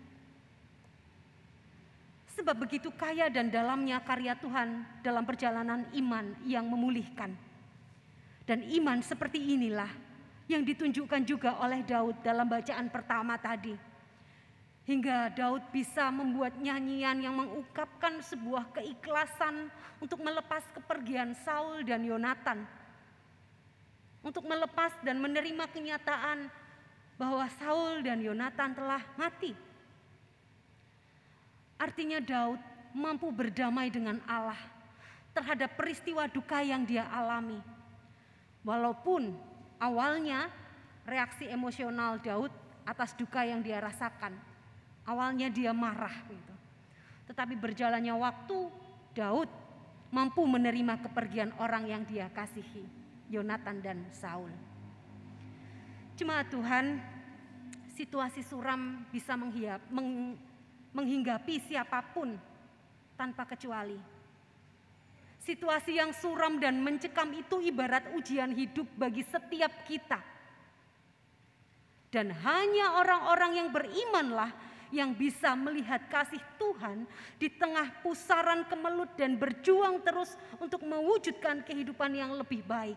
Sebab 2.35 2.67
begitu 2.67 2.91
kaya 2.91 3.31
dan 3.31 3.49
dalamnya 3.49 4.03
karya 4.03 4.35
Tuhan 4.37 4.83
dalam 5.07 5.23
perjalanan 5.23 5.87
iman 5.95 6.37
yang 6.43 6.67
memulihkan. 6.67 7.33
Dan 8.47 8.67
iman 8.67 8.99
seperti 9.03 9.43
inilah 9.55 10.06
yang 10.47 10.63
ditunjukkan 10.63 11.23
juga 11.27 11.59
oleh 11.63 11.83
Daud 11.83 12.23
dalam 12.23 12.47
bacaan 12.47 12.87
pertama 12.91 13.35
tadi 13.39 13.75
Hingga 14.87 15.35
Daud 15.35 15.67
bisa 15.75 16.15
membuat 16.15 16.55
nyanyian 16.63 17.19
yang 17.19 17.35
mengungkapkan 17.35 18.23
sebuah 18.23 18.71
keikhlasan 18.71 19.67
untuk 19.99 20.23
melepas 20.23 20.63
kepergian 20.71 21.35
Saul 21.43 21.83
dan 21.83 22.07
Yonatan. 22.07 22.63
Untuk 24.23 24.47
melepas 24.47 24.95
dan 25.03 25.19
menerima 25.19 25.67
kenyataan 25.75 26.47
bahwa 27.19 27.51
Saul 27.59 28.07
dan 28.07 28.23
Yonatan 28.23 28.79
telah 28.79 29.03
mati. 29.19 29.59
Artinya 31.83 32.23
Daud 32.23 32.63
mampu 32.95 33.35
berdamai 33.35 33.91
dengan 33.91 34.23
Allah 34.23 34.59
terhadap 35.35 35.75
peristiwa 35.75 36.31
duka 36.31 36.63
yang 36.63 36.87
dia 36.87 37.11
alami. 37.11 37.59
Walaupun 38.63 39.35
awalnya 39.79 40.49
reaksi 41.07 41.47
emosional 41.47 42.19
Daud 42.21 42.51
atas 42.87 43.15
duka 43.15 43.43
yang 43.43 43.61
dia 43.63 43.83
rasakan. 43.83 44.35
Awalnya 45.07 45.51
dia 45.51 45.71
marah 45.71 46.15
gitu. 46.27 46.55
Tetapi 47.31 47.55
berjalannya 47.59 48.15
waktu 48.15 48.59
Daud 49.15 49.51
mampu 50.11 50.43
menerima 50.47 51.03
kepergian 51.03 51.51
orang 51.59 51.87
yang 51.91 52.03
dia 52.07 52.31
kasihi, 52.31 52.87
Yonatan 53.31 53.83
dan 53.83 53.99
Saul. 54.15 54.51
Jemaat 56.17 56.49
Tuhan, 56.49 56.99
situasi 57.93 58.41
suram 58.41 59.05
bisa 59.13 59.37
menghiap, 59.37 59.83
meng, 59.93 60.39
menghinggapi 60.95 61.61
siapa 61.69 62.01
pun 62.15 62.39
tanpa 63.19 63.45
kecuali. 63.45 64.16
Situasi 65.47 66.03
yang 66.03 66.11
suram 66.11 66.59
dan 66.59 66.83
mencekam 66.83 67.31
itu 67.31 67.63
ibarat 67.63 68.11
ujian 68.19 68.51
hidup 68.51 68.91
bagi 68.99 69.23
setiap 69.23 69.71
kita 69.87 70.19
dan 72.17 72.33
hanya 72.33 72.97
orang-orang 73.03 73.61
yang 73.61 73.69
berimanlah 73.69 74.49
yang 74.95 75.13
bisa 75.13 75.53
melihat 75.53 76.01
kasih 76.09 76.41
Tuhan 76.57 77.05
di 77.37 77.53
tengah 77.53 78.01
pusaran 78.01 78.65
kemelut 78.71 79.13
dan 79.21 79.37
berjuang 79.37 80.01
terus 80.01 80.33
untuk 80.57 80.81
mewujudkan 80.87 81.61
kehidupan 81.67 82.17
yang 82.17 82.33
lebih 82.39 82.65
baik. 82.65 82.97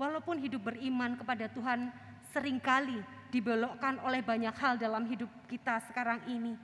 Walaupun 0.00 0.40
hidup 0.40 0.72
beriman 0.72 1.18
kepada 1.18 1.50
Tuhan 1.52 1.92
sering 2.32 2.56
kali 2.62 2.98
dibelokkan 3.28 4.00
oleh 4.00 4.24
banyak 4.24 4.54
hal 4.56 4.80
dalam 4.80 5.04
hidup 5.04 5.28
kita 5.50 5.84
sekarang 5.90 6.22
ini. 6.30 6.56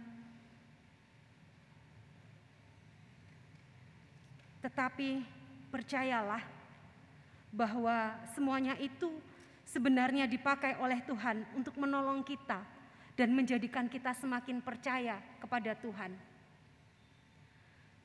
Tetapi 4.60 5.24
percayalah 5.72 6.44
bahwa 7.50 8.14
semuanya 8.36 8.78
itu 8.78 9.10
sebenarnya 9.66 10.26
dipakai 10.26 10.78
oleh 10.78 11.02
Tuhan 11.06 11.42
untuk 11.58 11.74
menolong 11.78 12.22
kita 12.22 12.62
dan 13.18 13.34
menjadikan 13.34 13.90
kita 13.90 14.14
semakin 14.16 14.62
percaya 14.62 15.18
kepada 15.42 15.74
Tuhan. 15.78 16.12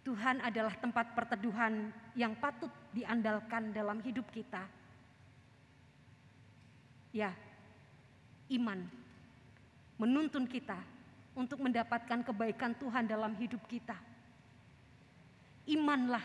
Tuhan 0.05 0.37
adalah 0.45 0.77
tempat 0.77 1.17
perteduhan 1.17 1.89
yang 2.13 2.37
patut 2.37 2.69
diandalkan 2.93 3.73
dalam 3.73 3.97
hidup 4.05 4.29
kita. 4.29 4.61
Ya, 7.09 7.33
iman 8.53 8.85
menuntun 9.95 10.45
kita 10.45 10.77
untuk 11.33 11.63
mendapatkan 11.63 12.21
kebaikan 12.21 12.75
Tuhan 12.77 13.07
dalam 13.07 13.33
hidup 13.39 13.63
kita. 13.65 13.95
Imanlah 15.65 16.23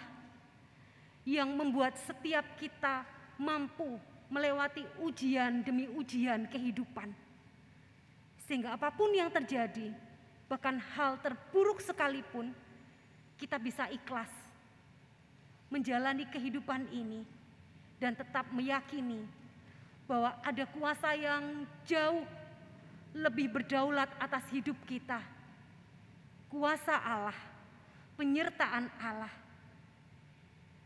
yang 1.28 1.52
membuat 1.52 1.96
setiap 2.00 2.44
kita 2.56 3.04
mampu 3.36 4.00
melewati 4.30 4.86
ujian 5.02 5.60
demi 5.66 5.90
ujian 5.90 6.46
kehidupan. 6.46 7.10
Sehingga 8.46 8.78
apa 8.78 8.88
pun 8.94 9.10
yang 9.10 9.28
terjadi, 9.28 9.90
bahkan 10.46 10.78
hal 10.94 11.18
terburuk 11.18 11.82
sekalipun, 11.82 12.54
kita 13.36 13.58
bisa 13.58 13.88
ikhlas 13.90 14.30
menjalani 15.70 16.26
kehidupan 16.26 16.90
ini 16.90 17.22
dan 18.02 18.12
tetap 18.18 18.44
meyakini 18.50 19.22
bahwa 20.04 20.34
ada 20.42 20.66
kuasa 20.66 21.14
yang 21.14 21.62
jauh 21.86 22.26
lebih 23.14 23.50
berdaulat 23.50 24.10
atas 24.18 24.42
hidup 24.50 24.74
kita. 24.86 25.22
Kuasa 26.50 26.98
Allah, 26.98 27.38
penyertaan 28.18 28.90
Allah 28.98 29.39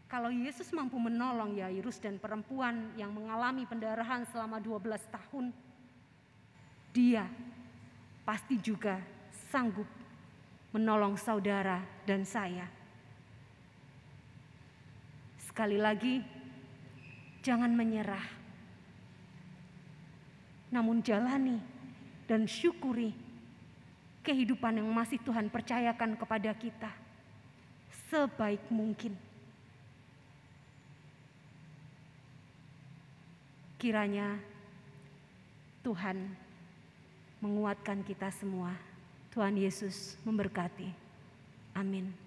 kalau 0.07 0.31
Yesus 0.31 0.71
mampu 0.71 1.01
menolong 1.01 1.57
Yairus 1.57 1.99
dan 1.99 2.21
perempuan 2.21 2.93
yang 2.95 3.11
mengalami 3.11 3.65
pendarahan 3.65 4.23
selama 4.29 4.61
12 4.61 5.01
tahun, 5.11 5.51
dia 6.95 7.27
pasti 8.23 8.61
juga 8.61 9.03
sanggup 9.51 9.89
menolong 10.71 11.19
saudara 11.19 11.83
dan 12.07 12.23
saya. 12.23 12.67
Sekali 15.39 15.79
lagi, 15.79 16.23
jangan 17.43 17.71
menyerah. 17.71 18.27
Namun 20.75 20.99
jalani 21.03 21.63
dan 22.27 22.51
syukuri 22.51 23.15
kehidupan 24.27 24.81
yang 24.83 24.91
masih 24.91 25.23
Tuhan 25.23 25.53
percayakan 25.53 26.19
kepada 26.19 26.51
kita 26.57 26.91
sebaik 28.11 28.65
mungkin. 28.73 29.15
Kiranya 33.85 34.41
Tuhan 35.85 36.17
menguatkan 37.45 38.01
kita 38.01 38.33
semua. 38.33 38.73
Tuhan 39.29 39.61
Yesus 39.61 40.17
memberkati. 40.25 40.89
Amin. 41.77 42.24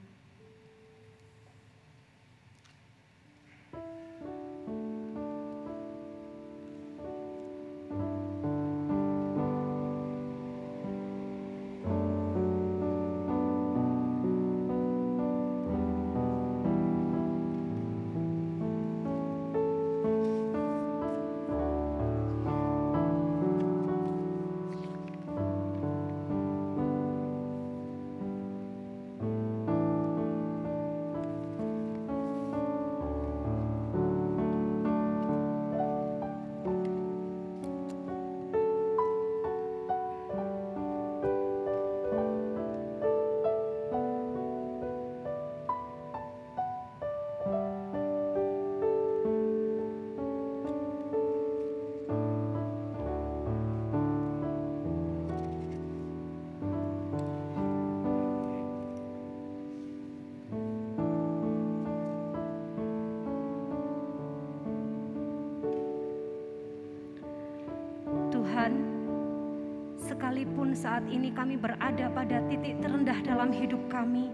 Kami 71.38 71.53
berada 71.53 72.09
pada 72.09 72.41
titik 72.49 72.81
terendah 72.81 73.21
dalam 73.21 73.53
hidup 73.53 73.77
kami, 73.93 74.33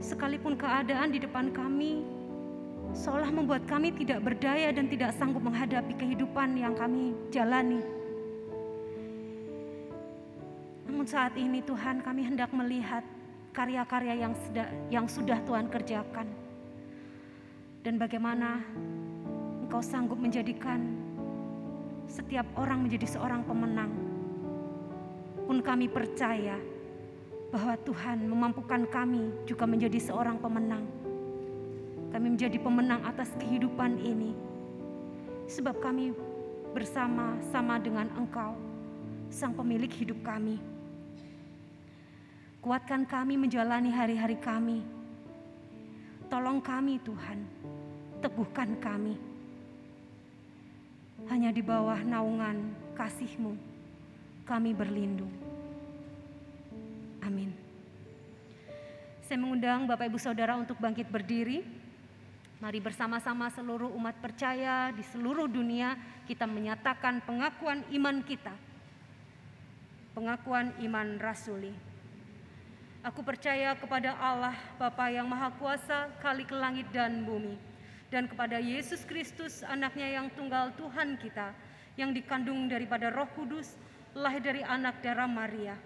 sekalipun 0.00 0.56
keadaan 0.56 1.12
di 1.12 1.20
depan 1.20 1.52
kami 1.52 2.00
seolah 2.96 3.28
membuat 3.28 3.68
kami 3.68 3.92
tidak 3.92 4.24
berdaya 4.24 4.72
dan 4.72 4.88
tidak 4.88 5.12
sanggup 5.20 5.44
menghadapi 5.44 5.92
kehidupan 6.00 6.56
yang 6.56 6.72
kami 6.72 7.12
jalani. 7.28 7.84
Namun 10.88 11.04
saat 11.04 11.36
ini 11.36 11.60
Tuhan 11.60 12.00
kami 12.00 12.26
hendak 12.26 12.48
melihat 12.50 13.04
karya-karya 13.52 14.26
yang 14.26 14.32
sudah, 14.32 14.66
yang 14.88 15.06
sudah 15.06 15.38
Tuhan 15.44 15.68
kerjakan. 15.68 16.26
Dan 17.84 18.00
bagaimana 18.00 18.64
Engkau 19.62 19.80
sanggup 19.84 20.18
menjadikan 20.18 20.82
setiap 22.10 22.42
orang 22.58 22.82
menjadi 22.82 23.06
seorang 23.06 23.46
pemenang. 23.46 24.09
Pun 25.50 25.66
kami 25.66 25.90
percaya 25.90 26.54
bahwa 27.50 27.74
Tuhan 27.82 28.22
memampukan 28.22 28.86
kami 28.86 29.34
juga 29.50 29.66
menjadi 29.66 29.98
seorang 29.98 30.38
pemenang. 30.38 30.86
Kami 32.14 32.38
menjadi 32.38 32.54
pemenang 32.62 33.02
atas 33.02 33.34
kehidupan 33.34 33.98
ini. 33.98 34.30
Sebab 35.50 35.82
kami 35.82 36.14
bersama-sama 36.70 37.82
dengan 37.82 38.06
Engkau, 38.14 38.54
Sang 39.26 39.50
Pemilik 39.50 39.90
hidup 39.90 40.22
kami. 40.22 40.62
Kuatkan 42.62 43.02
kami 43.02 43.34
menjalani 43.34 43.90
hari-hari 43.90 44.38
kami. 44.38 44.86
Tolong 46.30 46.62
kami 46.62 47.02
Tuhan, 47.02 47.42
teguhkan 48.22 48.78
kami 48.78 49.18
hanya 51.26 51.50
di 51.50 51.58
bawah 51.58 51.98
naungan 52.06 52.70
kasih-Mu 52.94 53.69
kami 54.50 54.74
berlindung. 54.74 55.30
Amin. 57.22 57.54
Saya 59.22 59.38
mengundang 59.38 59.86
Bapak 59.86 60.10
Ibu 60.10 60.18
Saudara 60.18 60.58
untuk 60.58 60.74
bangkit 60.82 61.06
berdiri. 61.06 61.62
Mari 62.58 62.82
bersama-sama 62.82 63.46
seluruh 63.54 63.94
umat 63.94 64.18
percaya 64.18 64.90
di 64.90 65.06
seluruh 65.06 65.46
dunia 65.46 65.94
kita 66.26 66.50
menyatakan 66.50 67.22
pengakuan 67.22 67.86
iman 67.94 68.26
kita. 68.26 68.50
Pengakuan 70.18 70.74
iman 70.82 71.22
rasuli. 71.22 71.70
Aku 73.06 73.22
percaya 73.22 73.78
kepada 73.78 74.18
Allah 74.18 74.58
Bapa 74.76 75.14
yang 75.14 75.30
Maha 75.30 75.54
Kuasa, 75.62 76.10
Kalik 76.18 76.50
langit 76.50 76.90
dan 76.90 77.22
bumi, 77.22 77.54
dan 78.10 78.26
kepada 78.26 78.58
Yesus 78.58 79.06
Kristus, 79.06 79.62
anaknya 79.62 80.20
yang 80.20 80.26
tunggal 80.34 80.74
Tuhan 80.76 81.16
kita, 81.16 81.54
yang 81.96 82.12
dikandung 82.12 82.68
daripada 82.68 83.08
roh 83.08 83.30
kudus, 83.32 83.78
lahir 84.14 84.42
dari 84.42 84.62
anak 84.64 85.02
darah 85.02 85.30
Maria, 85.30 85.78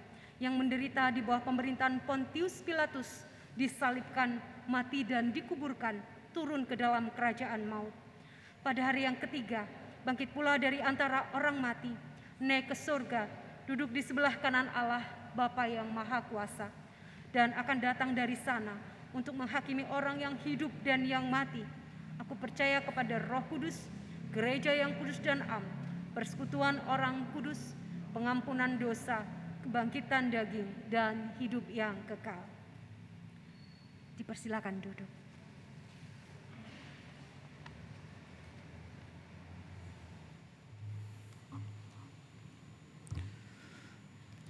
yang 0.43 0.57
menderita 0.59 1.13
di 1.15 1.21
bawah 1.23 1.45
pemerintahan 1.45 2.03
Pontius 2.05 2.61
Pilatus, 2.65 3.25
disalibkan, 3.55 4.41
mati 4.67 5.07
dan 5.07 5.31
dikuburkan, 5.31 6.01
turun 6.35 6.67
ke 6.67 6.75
dalam 6.75 7.13
kerajaan 7.15 7.63
maut. 7.69 7.93
Pada 8.65 8.81
hari 8.81 9.07
yang 9.07 9.15
ketiga, 9.21 9.69
bangkit 10.03 10.33
pula 10.33 10.57
dari 10.57 10.81
antara 10.81 11.31
orang 11.37 11.57
mati, 11.61 11.93
naik 12.41 12.73
ke 12.73 12.77
surga, 12.77 13.29
duduk 13.69 13.93
di 13.93 14.03
sebelah 14.03 14.35
kanan 14.41 14.67
Allah, 14.73 15.05
Bapa 15.37 15.67
yang 15.69 15.87
Maha 15.91 16.25
Kuasa, 16.27 16.71
dan 17.31 17.55
akan 17.55 17.79
datang 17.79 18.11
dari 18.15 18.39
sana 18.39 18.75
untuk 19.15 19.39
menghakimi 19.39 19.87
orang 19.91 20.19
yang 20.19 20.35
hidup 20.43 20.71
dan 20.83 21.07
yang 21.07 21.27
mati. 21.31 21.63
Aku 22.19 22.35
percaya 22.39 22.83
kepada 22.83 23.19
Roh 23.27 23.43
Kudus, 23.51 23.91
gereja 24.35 24.75
yang 24.75 24.95
kudus 24.99 25.19
dan 25.23 25.43
am, 25.47 25.63
persekutuan 26.15 26.83
orang 26.91 27.27
kudus, 27.35 27.75
pengampunan 28.15 28.79
dosa, 28.79 29.27
kebangkitan 29.67 30.31
daging, 30.31 30.71
dan 30.87 31.35
hidup 31.43 31.67
yang 31.67 31.99
kekal. 32.07 32.39
Dipersilakan 34.15 34.79
duduk. 34.79 35.11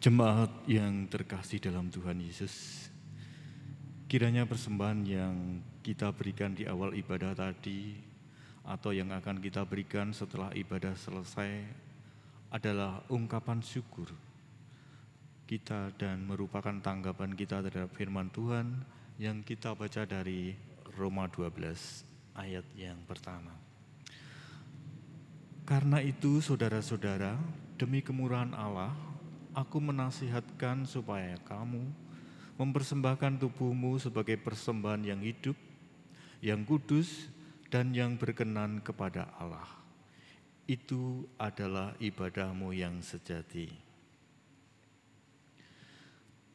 Jemaat 0.04 0.52
yang 0.68 1.08
terkasih 1.08 1.64
dalam 1.64 1.88
Tuhan 1.88 2.20
Yesus, 2.20 2.86
kiranya 4.04 4.44
persembahan 4.44 5.00
yang 5.08 5.64
kita 5.80 6.12
berikan 6.12 6.52
di 6.52 6.68
awal 6.68 6.92
ibadah 6.92 7.32
tadi 7.32 7.96
atau 8.68 8.92
yang 8.92 9.08
akan 9.16 9.40
kita 9.40 9.64
berikan 9.64 10.12
setelah 10.12 10.52
ibadah 10.52 10.92
selesai 10.92 11.64
adalah 12.54 13.02
ungkapan 13.10 13.58
syukur 13.58 14.14
kita 15.50 15.90
dan 15.98 16.22
merupakan 16.22 16.70
tanggapan 16.78 17.34
kita 17.34 17.58
terhadap 17.66 17.90
firman 17.98 18.30
Tuhan 18.30 18.86
yang 19.18 19.42
kita 19.42 19.74
baca 19.74 20.06
dari 20.06 20.54
Roma 20.94 21.26
12 21.26 21.50
ayat 22.38 22.62
yang 22.78 23.02
pertama. 23.10 23.50
Karena 25.66 25.98
itu 25.98 26.38
saudara-saudara, 26.38 27.34
demi 27.74 28.06
kemurahan 28.06 28.54
Allah, 28.54 28.94
aku 29.50 29.82
menasihatkan 29.82 30.86
supaya 30.86 31.34
kamu 31.42 31.82
mempersembahkan 32.54 33.42
tubuhmu 33.42 33.98
sebagai 33.98 34.38
persembahan 34.38 35.02
yang 35.02 35.20
hidup, 35.26 35.58
yang 36.38 36.62
kudus, 36.62 37.26
dan 37.66 37.90
yang 37.90 38.14
berkenan 38.14 38.78
kepada 38.78 39.26
Allah 39.42 39.83
itu 40.64 41.28
adalah 41.36 41.92
ibadahmu 42.00 42.72
yang 42.72 43.04
sejati. 43.04 43.68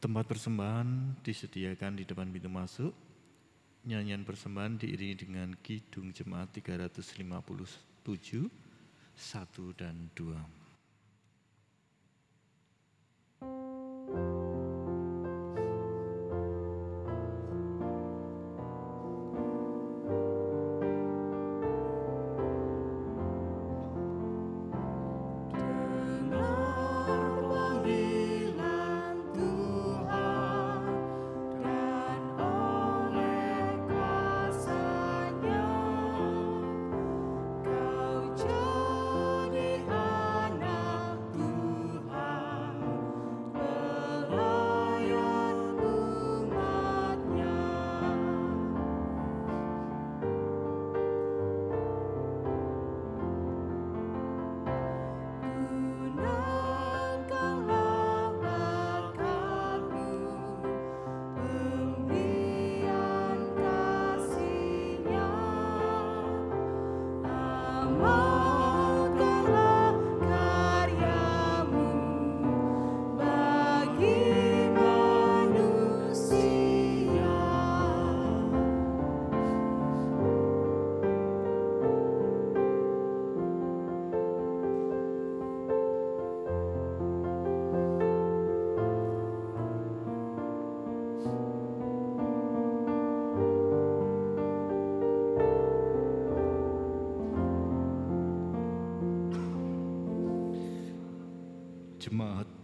Tempat 0.00 0.24
persembahan 0.26 1.20
disediakan 1.20 2.00
di 2.00 2.08
depan 2.08 2.32
pintu 2.32 2.48
masuk. 2.48 2.92
Nyanyian 3.84 4.24
persembahan 4.24 4.76
diiringi 4.80 5.16
dengan 5.16 5.52
Kidung 5.60 6.12
Jemaat 6.12 6.52
357, 6.56 7.24
1 8.04 9.76
dan 9.76 10.08
2. 10.16 10.59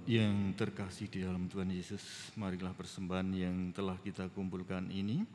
Yang 0.07 0.55
terkasih 0.55 1.11
di 1.11 1.27
dalam 1.27 1.51
Tuhan 1.51 1.67
Yesus, 1.75 2.31
marilah 2.39 2.71
persembahan 2.71 3.27
yang 3.35 3.75
telah 3.75 3.99
kita 3.99 4.31
kumpulkan 4.31 4.87
ini 4.95 5.27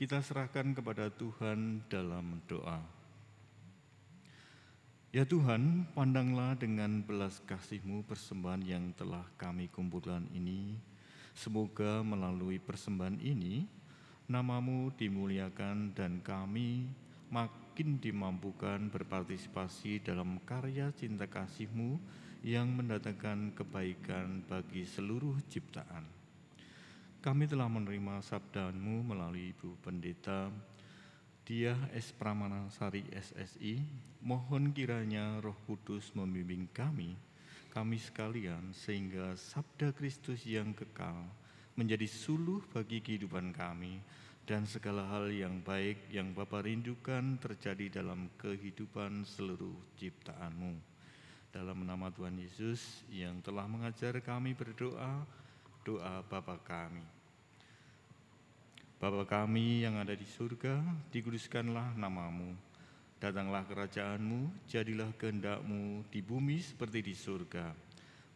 kita 0.00 0.24
serahkan 0.24 0.72
kepada 0.72 1.12
Tuhan 1.12 1.84
dalam 1.92 2.40
doa. 2.48 2.80
Ya 5.12 5.28
Tuhan, 5.28 5.84
pandanglah 5.92 6.56
dengan 6.56 7.04
belas 7.04 7.38
kasih-Mu 7.44 8.00
persembahan 8.08 8.64
yang 8.64 8.96
telah 8.96 9.28
kami 9.36 9.68
kumpulkan 9.68 10.24
ini. 10.32 10.80
Semoga 11.36 12.00
melalui 12.00 12.56
persembahan 12.56 13.20
ini, 13.20 13.68
namamu 14.24 14.88
dimuliakan 14.96 15.92
dan 15.92 16.24
kami 16.24 16.88
makin 17.28 18.00
dimampukan 18.00 18.88
berpartisipasi 18.88 20.00
dalam 20.00 20.40
karya 20.48 20.88
cinta 20.96 21.28
kasih-Mu 21.28 22.00
yang 22.42 22.74
mendatangkan 22.74 23.54
kebaikan 23.54 24.42
bagi 24.50 24.82
seluruh 24.82 25.38
ciptaan. 25.46 26.02
Kami 27.22 27.46
telah 27.46 27.70
menerima 27.70 28.18
sabdamu 28.18 29.06
melalui 29.06 29.54
Ibu 29.54 29.78
Pendeta 29.78 30.50
Dia 31.46 31.78
S. 31.94 32.10
Pramana 32.10 32.66
Sari 32.74 33.06
SSI. 33.14 33.78
Mohon 34.26 34.74
kiranya 34.74 35.38
roh 35.38 35.54
kudus 35.70 36.10
membimbing 36.18 36.66
kami, 36.74 37.14
kami 37.70 38.02
sekalian, 38.02 38.74
sehingga 38.74 39.38
sabda 39.38 39.94
Kristus 39.94 40.42
yang 40.42 40.74
kekal 40.74 41.22
menjadi 41.78 42.10
suluh 42.10 42.58
bagi 42.74 42.98
kehidupan 42.98 43.54
kami 43.54 44.02
dan 44.42 44.66
segala 44.66 45.06
hal 45.14 45.30
yang 45.30 45.62
baik 45.62 46.10
yang 46.10 46.34
Bapa 46.34 46.58
rindukan 46.66 47.38
terjadi 47.38 48.02
dalam 48.02 48.26
kehidupan 48.34 49.22
seluruh 49.22 49.78
ciptaanmu 49.94 50.91
dalam 51.52 51.84
nama 51.84 52.08
Tuhan 52.08 52.32
Yesus 52.40 53.04
yang 53.12 53.44
telah 53.44 53.68
mengajar 53.68 54.16
kami 54.24 54.56
berdoa, 54.56 55.20
doa 55.84 56.24
Bapa 56.24 56.56
kami. 56.64 57.04
Bapa 58.96 59.28
kami 59.28 59.84
yang 59.84 60.00
ada 60.00 60.16
di 60.16 60.24
surga, 60.24 60.80
dikuduskanlah 61.12 61.92
namamu. 62.00 62.56
Datanglah 63.20 63.68
kerajaanmu, 63.68 64.64
jadilah 64.64 65.12
kehendakmu 65.20 66.08
di 66.08 66.24
bumi 66.24 66.58
seperti 66.58 67.04
di 67.04 67.14
surga. 67.14 67.70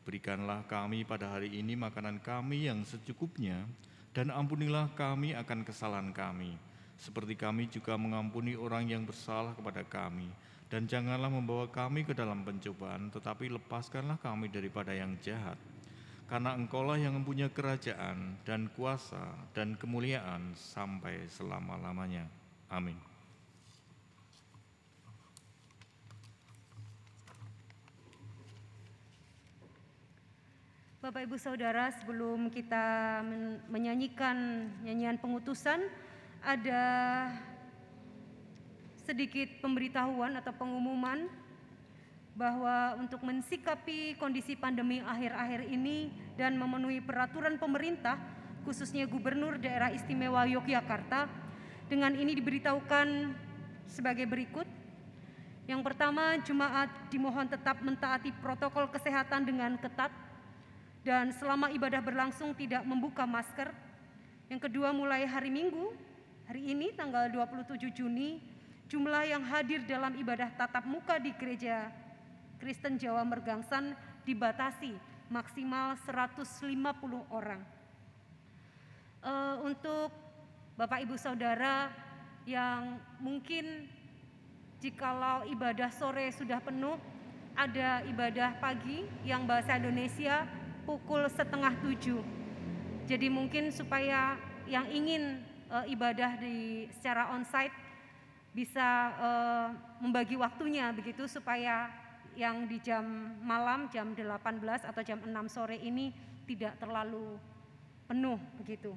Berikanlah 0.05 0.69
kami 0.69 1.03
pada 1.03 1.33
hari 1.33 1.57
ini 1.57 1.73
makanan 1.73 2.21
kami 2.21 2.69
yang 2.69 2.85
secukupnya, 2.85 3.64
dan 4.12 4.29
ampunilah 4.29 4.93
kami 4.93 5.33
akan 5.33 5.64
kesalahan 5.64 6.12
kami, 6.12 6.55
seperti 7.01 7.35
kami 7.35 7.67
juga 7.73 7.97
mengampuni 7.97 8.55
orang 8.55 8.87
yang 8.87 9.03
bersalah 9.09 9.57
kepada 9.57 9.83
kami. 9.89 10.29
Dan 10.67 10.91
janganlah 10.91 11.31
membawa 11.31 11.71
kami 11.71 12.03
ke 12.03 12.11
dalam 12.11 12.43
pencobaan, 12.43 13.07
tetapi 13.14 13.55
lepaskanlah 13.55 14.19
kami 14.19 14.51
daripada 14.51 14.91
yang 14.91 15.14
jahat. 15.23 15.55
Karena 16.27 16.59
engkaulah 16.59 16.99
yang 16.99 17.14
mempunyai 17.14 17.55
kerajaan 17.55 18.43
dan 18.43 18.67
kuasa 18.75 19.47
dan 19.55 19.79
kemuliaan 19.79 20.59
sampai 20.59 21.31
selama-lamanya. 21.31 22.27
Amin. 22.67 22.99
Bapak 30.99 31.23
Ibu 31.31 31.39
Saudara, 31.39 31.95
sebelum 31.95 32.51
kita 32.51 33.23
men 33.23 33.62
menyanyikan 33.71 34.67
nyanyian 34.83 35.14
pengutusan, 35.23 35.87
ada 36.43 36.83
sedikit 39.07 39.47
pemberitahuan 39.63 40.35
atau 40.35 40.51
pengumuman 40.51 41.31
bahwa 42.37 42.99
untuk 43.01 43.23
mensikapi 43.25 44.19
kondisi 44.19 44.59
pandemi 44.59 45.01
akhir-akhir 45.01 45.73
ini 45.73 46.13
dan 46.37 46.59
memenuhi 46.59 47.01
peraturan 47.01 47.57
pemerintah, 47.57 48.21
khususnya 48.67 49.09
Gubernur 49.09 49.57
Daerah 49.57 49.95
Istimewa 49.95 50.45
Yogyakarta, 50.45 51.31
dengan 51.87 52.13
ini 52.19 52.35
diberitahukan 52.37 53.33
sebagai 53.89 54.27
berikut. 54.29 54.69
Yang 55.65 55.81
pertama, 55.87 56.37
jemaat 56.43 56.91
dimohon 57.09 57.49
tetap 57.49 57.81
mentaati 57.81 58.35
protokol 58.43 58.91
kesehatan 58.91 59.47
dengan 59.47 59.79
ketat 59.81 60.11
dan 61.07 61.31
selama 61.31 61.71
ibadah 61.71 62.03
berlangsung 62.03 62.53
tidak 62.59 62.83
membuka 62.83 63.25
masker. 63.25 63.71
Yang 64.51 64.71
kedua 64.71 64.93
mulai 64.93 65.27
hari 65.27 65.51
Minggu, 65.51 65.95
hari 66.47 66.71
ini 66.71 66.93
tanggal 66.95 67.31
27 67.33 67.81
Juni, 67.95 68.56
jumlah 68.87 69.26
yang 69.26 69.43
hadir 69.43 69.82
dalam 69.82 70.14
ibadah 70.14 70.51
tatap 70.55 70.87
muka 70.87 71.18
di 71.18 71.34
gereja 71.34 71.91
Kristen 72.62 72.97
Jawa 72.97 73.26
Mergangsan 73.26 73.99
dibatasi 74.22 74.95
maksimal 75.26 75.99
150 76.07 76.70
orang. 77.34 77.62
Uh, 79.26 79.59
untuk 79.66 80.14
Bapak 80.78 81.03
Ibu 81.03 81.18
Saudara 81.18 81.91
yang 82.47 83.03
mungkin 83.18 83.91
jikalau 84.78 85.43
ibadah 85.51 85.91
sore 85.91 86.30
sudah 86.30 86.62
penuh, 86.62 86.95
ada 87.59 88.07
ibadah 88.07 88.55
pagi 88.62 89.03
yang 89.26 89.49
bahasa 89.51 89.74
Indonesia 89.82 90.47
pukul 90.87 91.26
setengah 91.26 91.74
tujuh. 91.82 92.22
Jadi 93.11 93.26
mungkin 93.26 93.74
supaya 93.74 94.39
yang 94.70 94.87
ingin 94.95 95.43
uh, 95.70 95.82
ibadah 95.91 96.39
di 96.39 96.87
secara 96.95 97.34
onsite 97.34 97.86
bisa 98.57 99.13
uh, 99.21 99.69
membagi 100.01 100.33
waktunya 100.41 100.89
begitu 100.97 101.29
supaya 101.29 101.93
yang 102.33 102.65
di 102.65 102.81
jam 102.81 103.05
malam 103.45 103.93
jam 103.93 104.17
18 104.17 104.25
atau 104.81 105.03
jam 105.05 105.21
6 105.21 105.29
sore 105.53 105.77
ini 105.77 106.09
tidak 106.49 106.81
terlalu 106.81 107.37
penuh 108.09 108.41
begitu. 108.57 108.97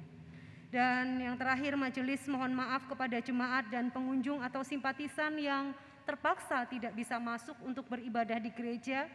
Dan 0.72 1.20
yang 1.20 1.36
terakhir 1.36 1.76
majelis 1.76 2.24
mohon 2.24 2.56
maaf 2.56 2.88
kepada 2.88 3.20
jemaat 3.20 3.68
dan 3.68 3.92
pengunjung 3.92 4.40
atau 4.40 4.64
simpatisan 4.64 5.36
yang 5.36 5.76
terpaksa 6.08 6.64
tidak 6.64 6.96
bisa 6.96 7.20
masuk 7.20 7.58
untuk 7.60 7.84
beribadah 7.90 8.40
di 8.40 8.48
gereja 8.54 9.10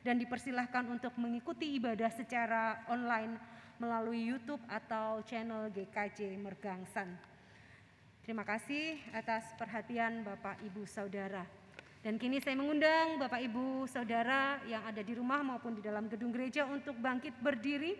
dan 0.00 0.16
dipersilahkan 0.16 0.86
untuk 0.88 1.12
mengikuti 1.20 1.76
ibadah 1.76 2.08
secara 2.08 2.88
online 2.88 3.36
melalui 3.76 4.32
YouTube 4.32 4.62
atau 4.70 5.20
channel 5.26 5.68
GKJ 5.72 6.40
Mergangsan. 6.40 7.29
Terima 8.30 8.46
kasih 8.46 8.94
atas 9.10 9.42
perhatian 9.58 10.22
Bapak 10.22 10.62
Ibu 10.62 10.86
Saudara. 10.86 11.42
Dan 11.98 12.14
kini 12.14 12.38
saya 12.38 12.54
mengundang 12.54 13.18
Bapak 13.18 13.42
Ibu 13.42 13.90
Saudara 13.90 14.62
yang 14.70 14.86
ada 14.86 15.02
di 15.02 15.18
rumah 15.18 15.42
maupun 15.42 15.74
di 15.74 15.82
dalam 15.82 16.06
gedung 16.06 16.30
gereja 16.30 16.62
untuk 16.62 16.94
bangkit 16.94 17.34
berdiri. 17.42 17.98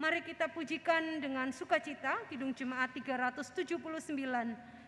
Mari 0.00 0.24
kita 0.24 0.48
pujikan 0.48 1.20
dengan 1.20 1.52
sukacita 1.52 2.24
Kidung 2.32 2.56
Jemaat 2.56 2.96
379 3.04 3.76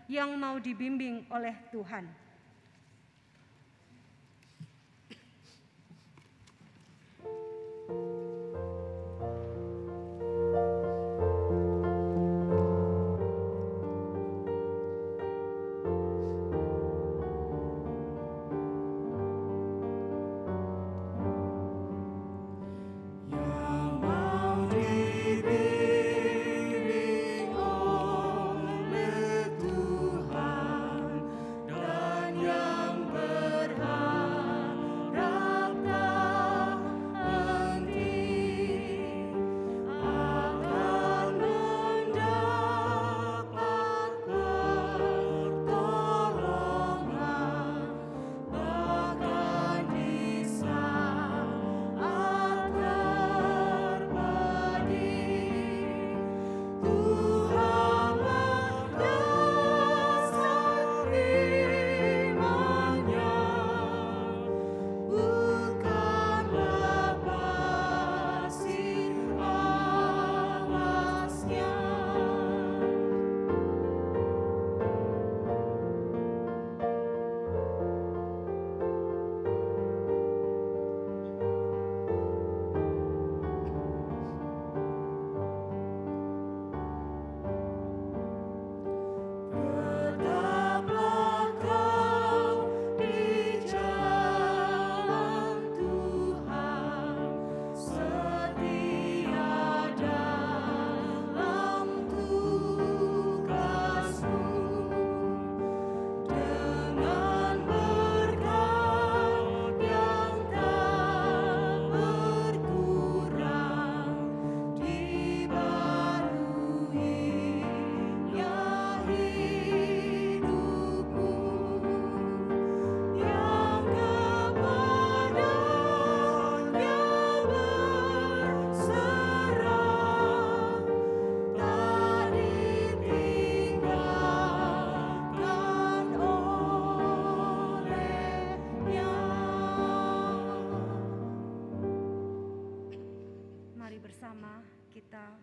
yang 0.08 0.40
mau 0.40 0.56
dibimbing 0.56 1.28
oleh 1.28 1.52
Tuhan. 1.68 2.08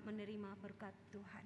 Menerima 0.07 0.55
berkat 0.59 0.95
Tuhan. 1.11 1.45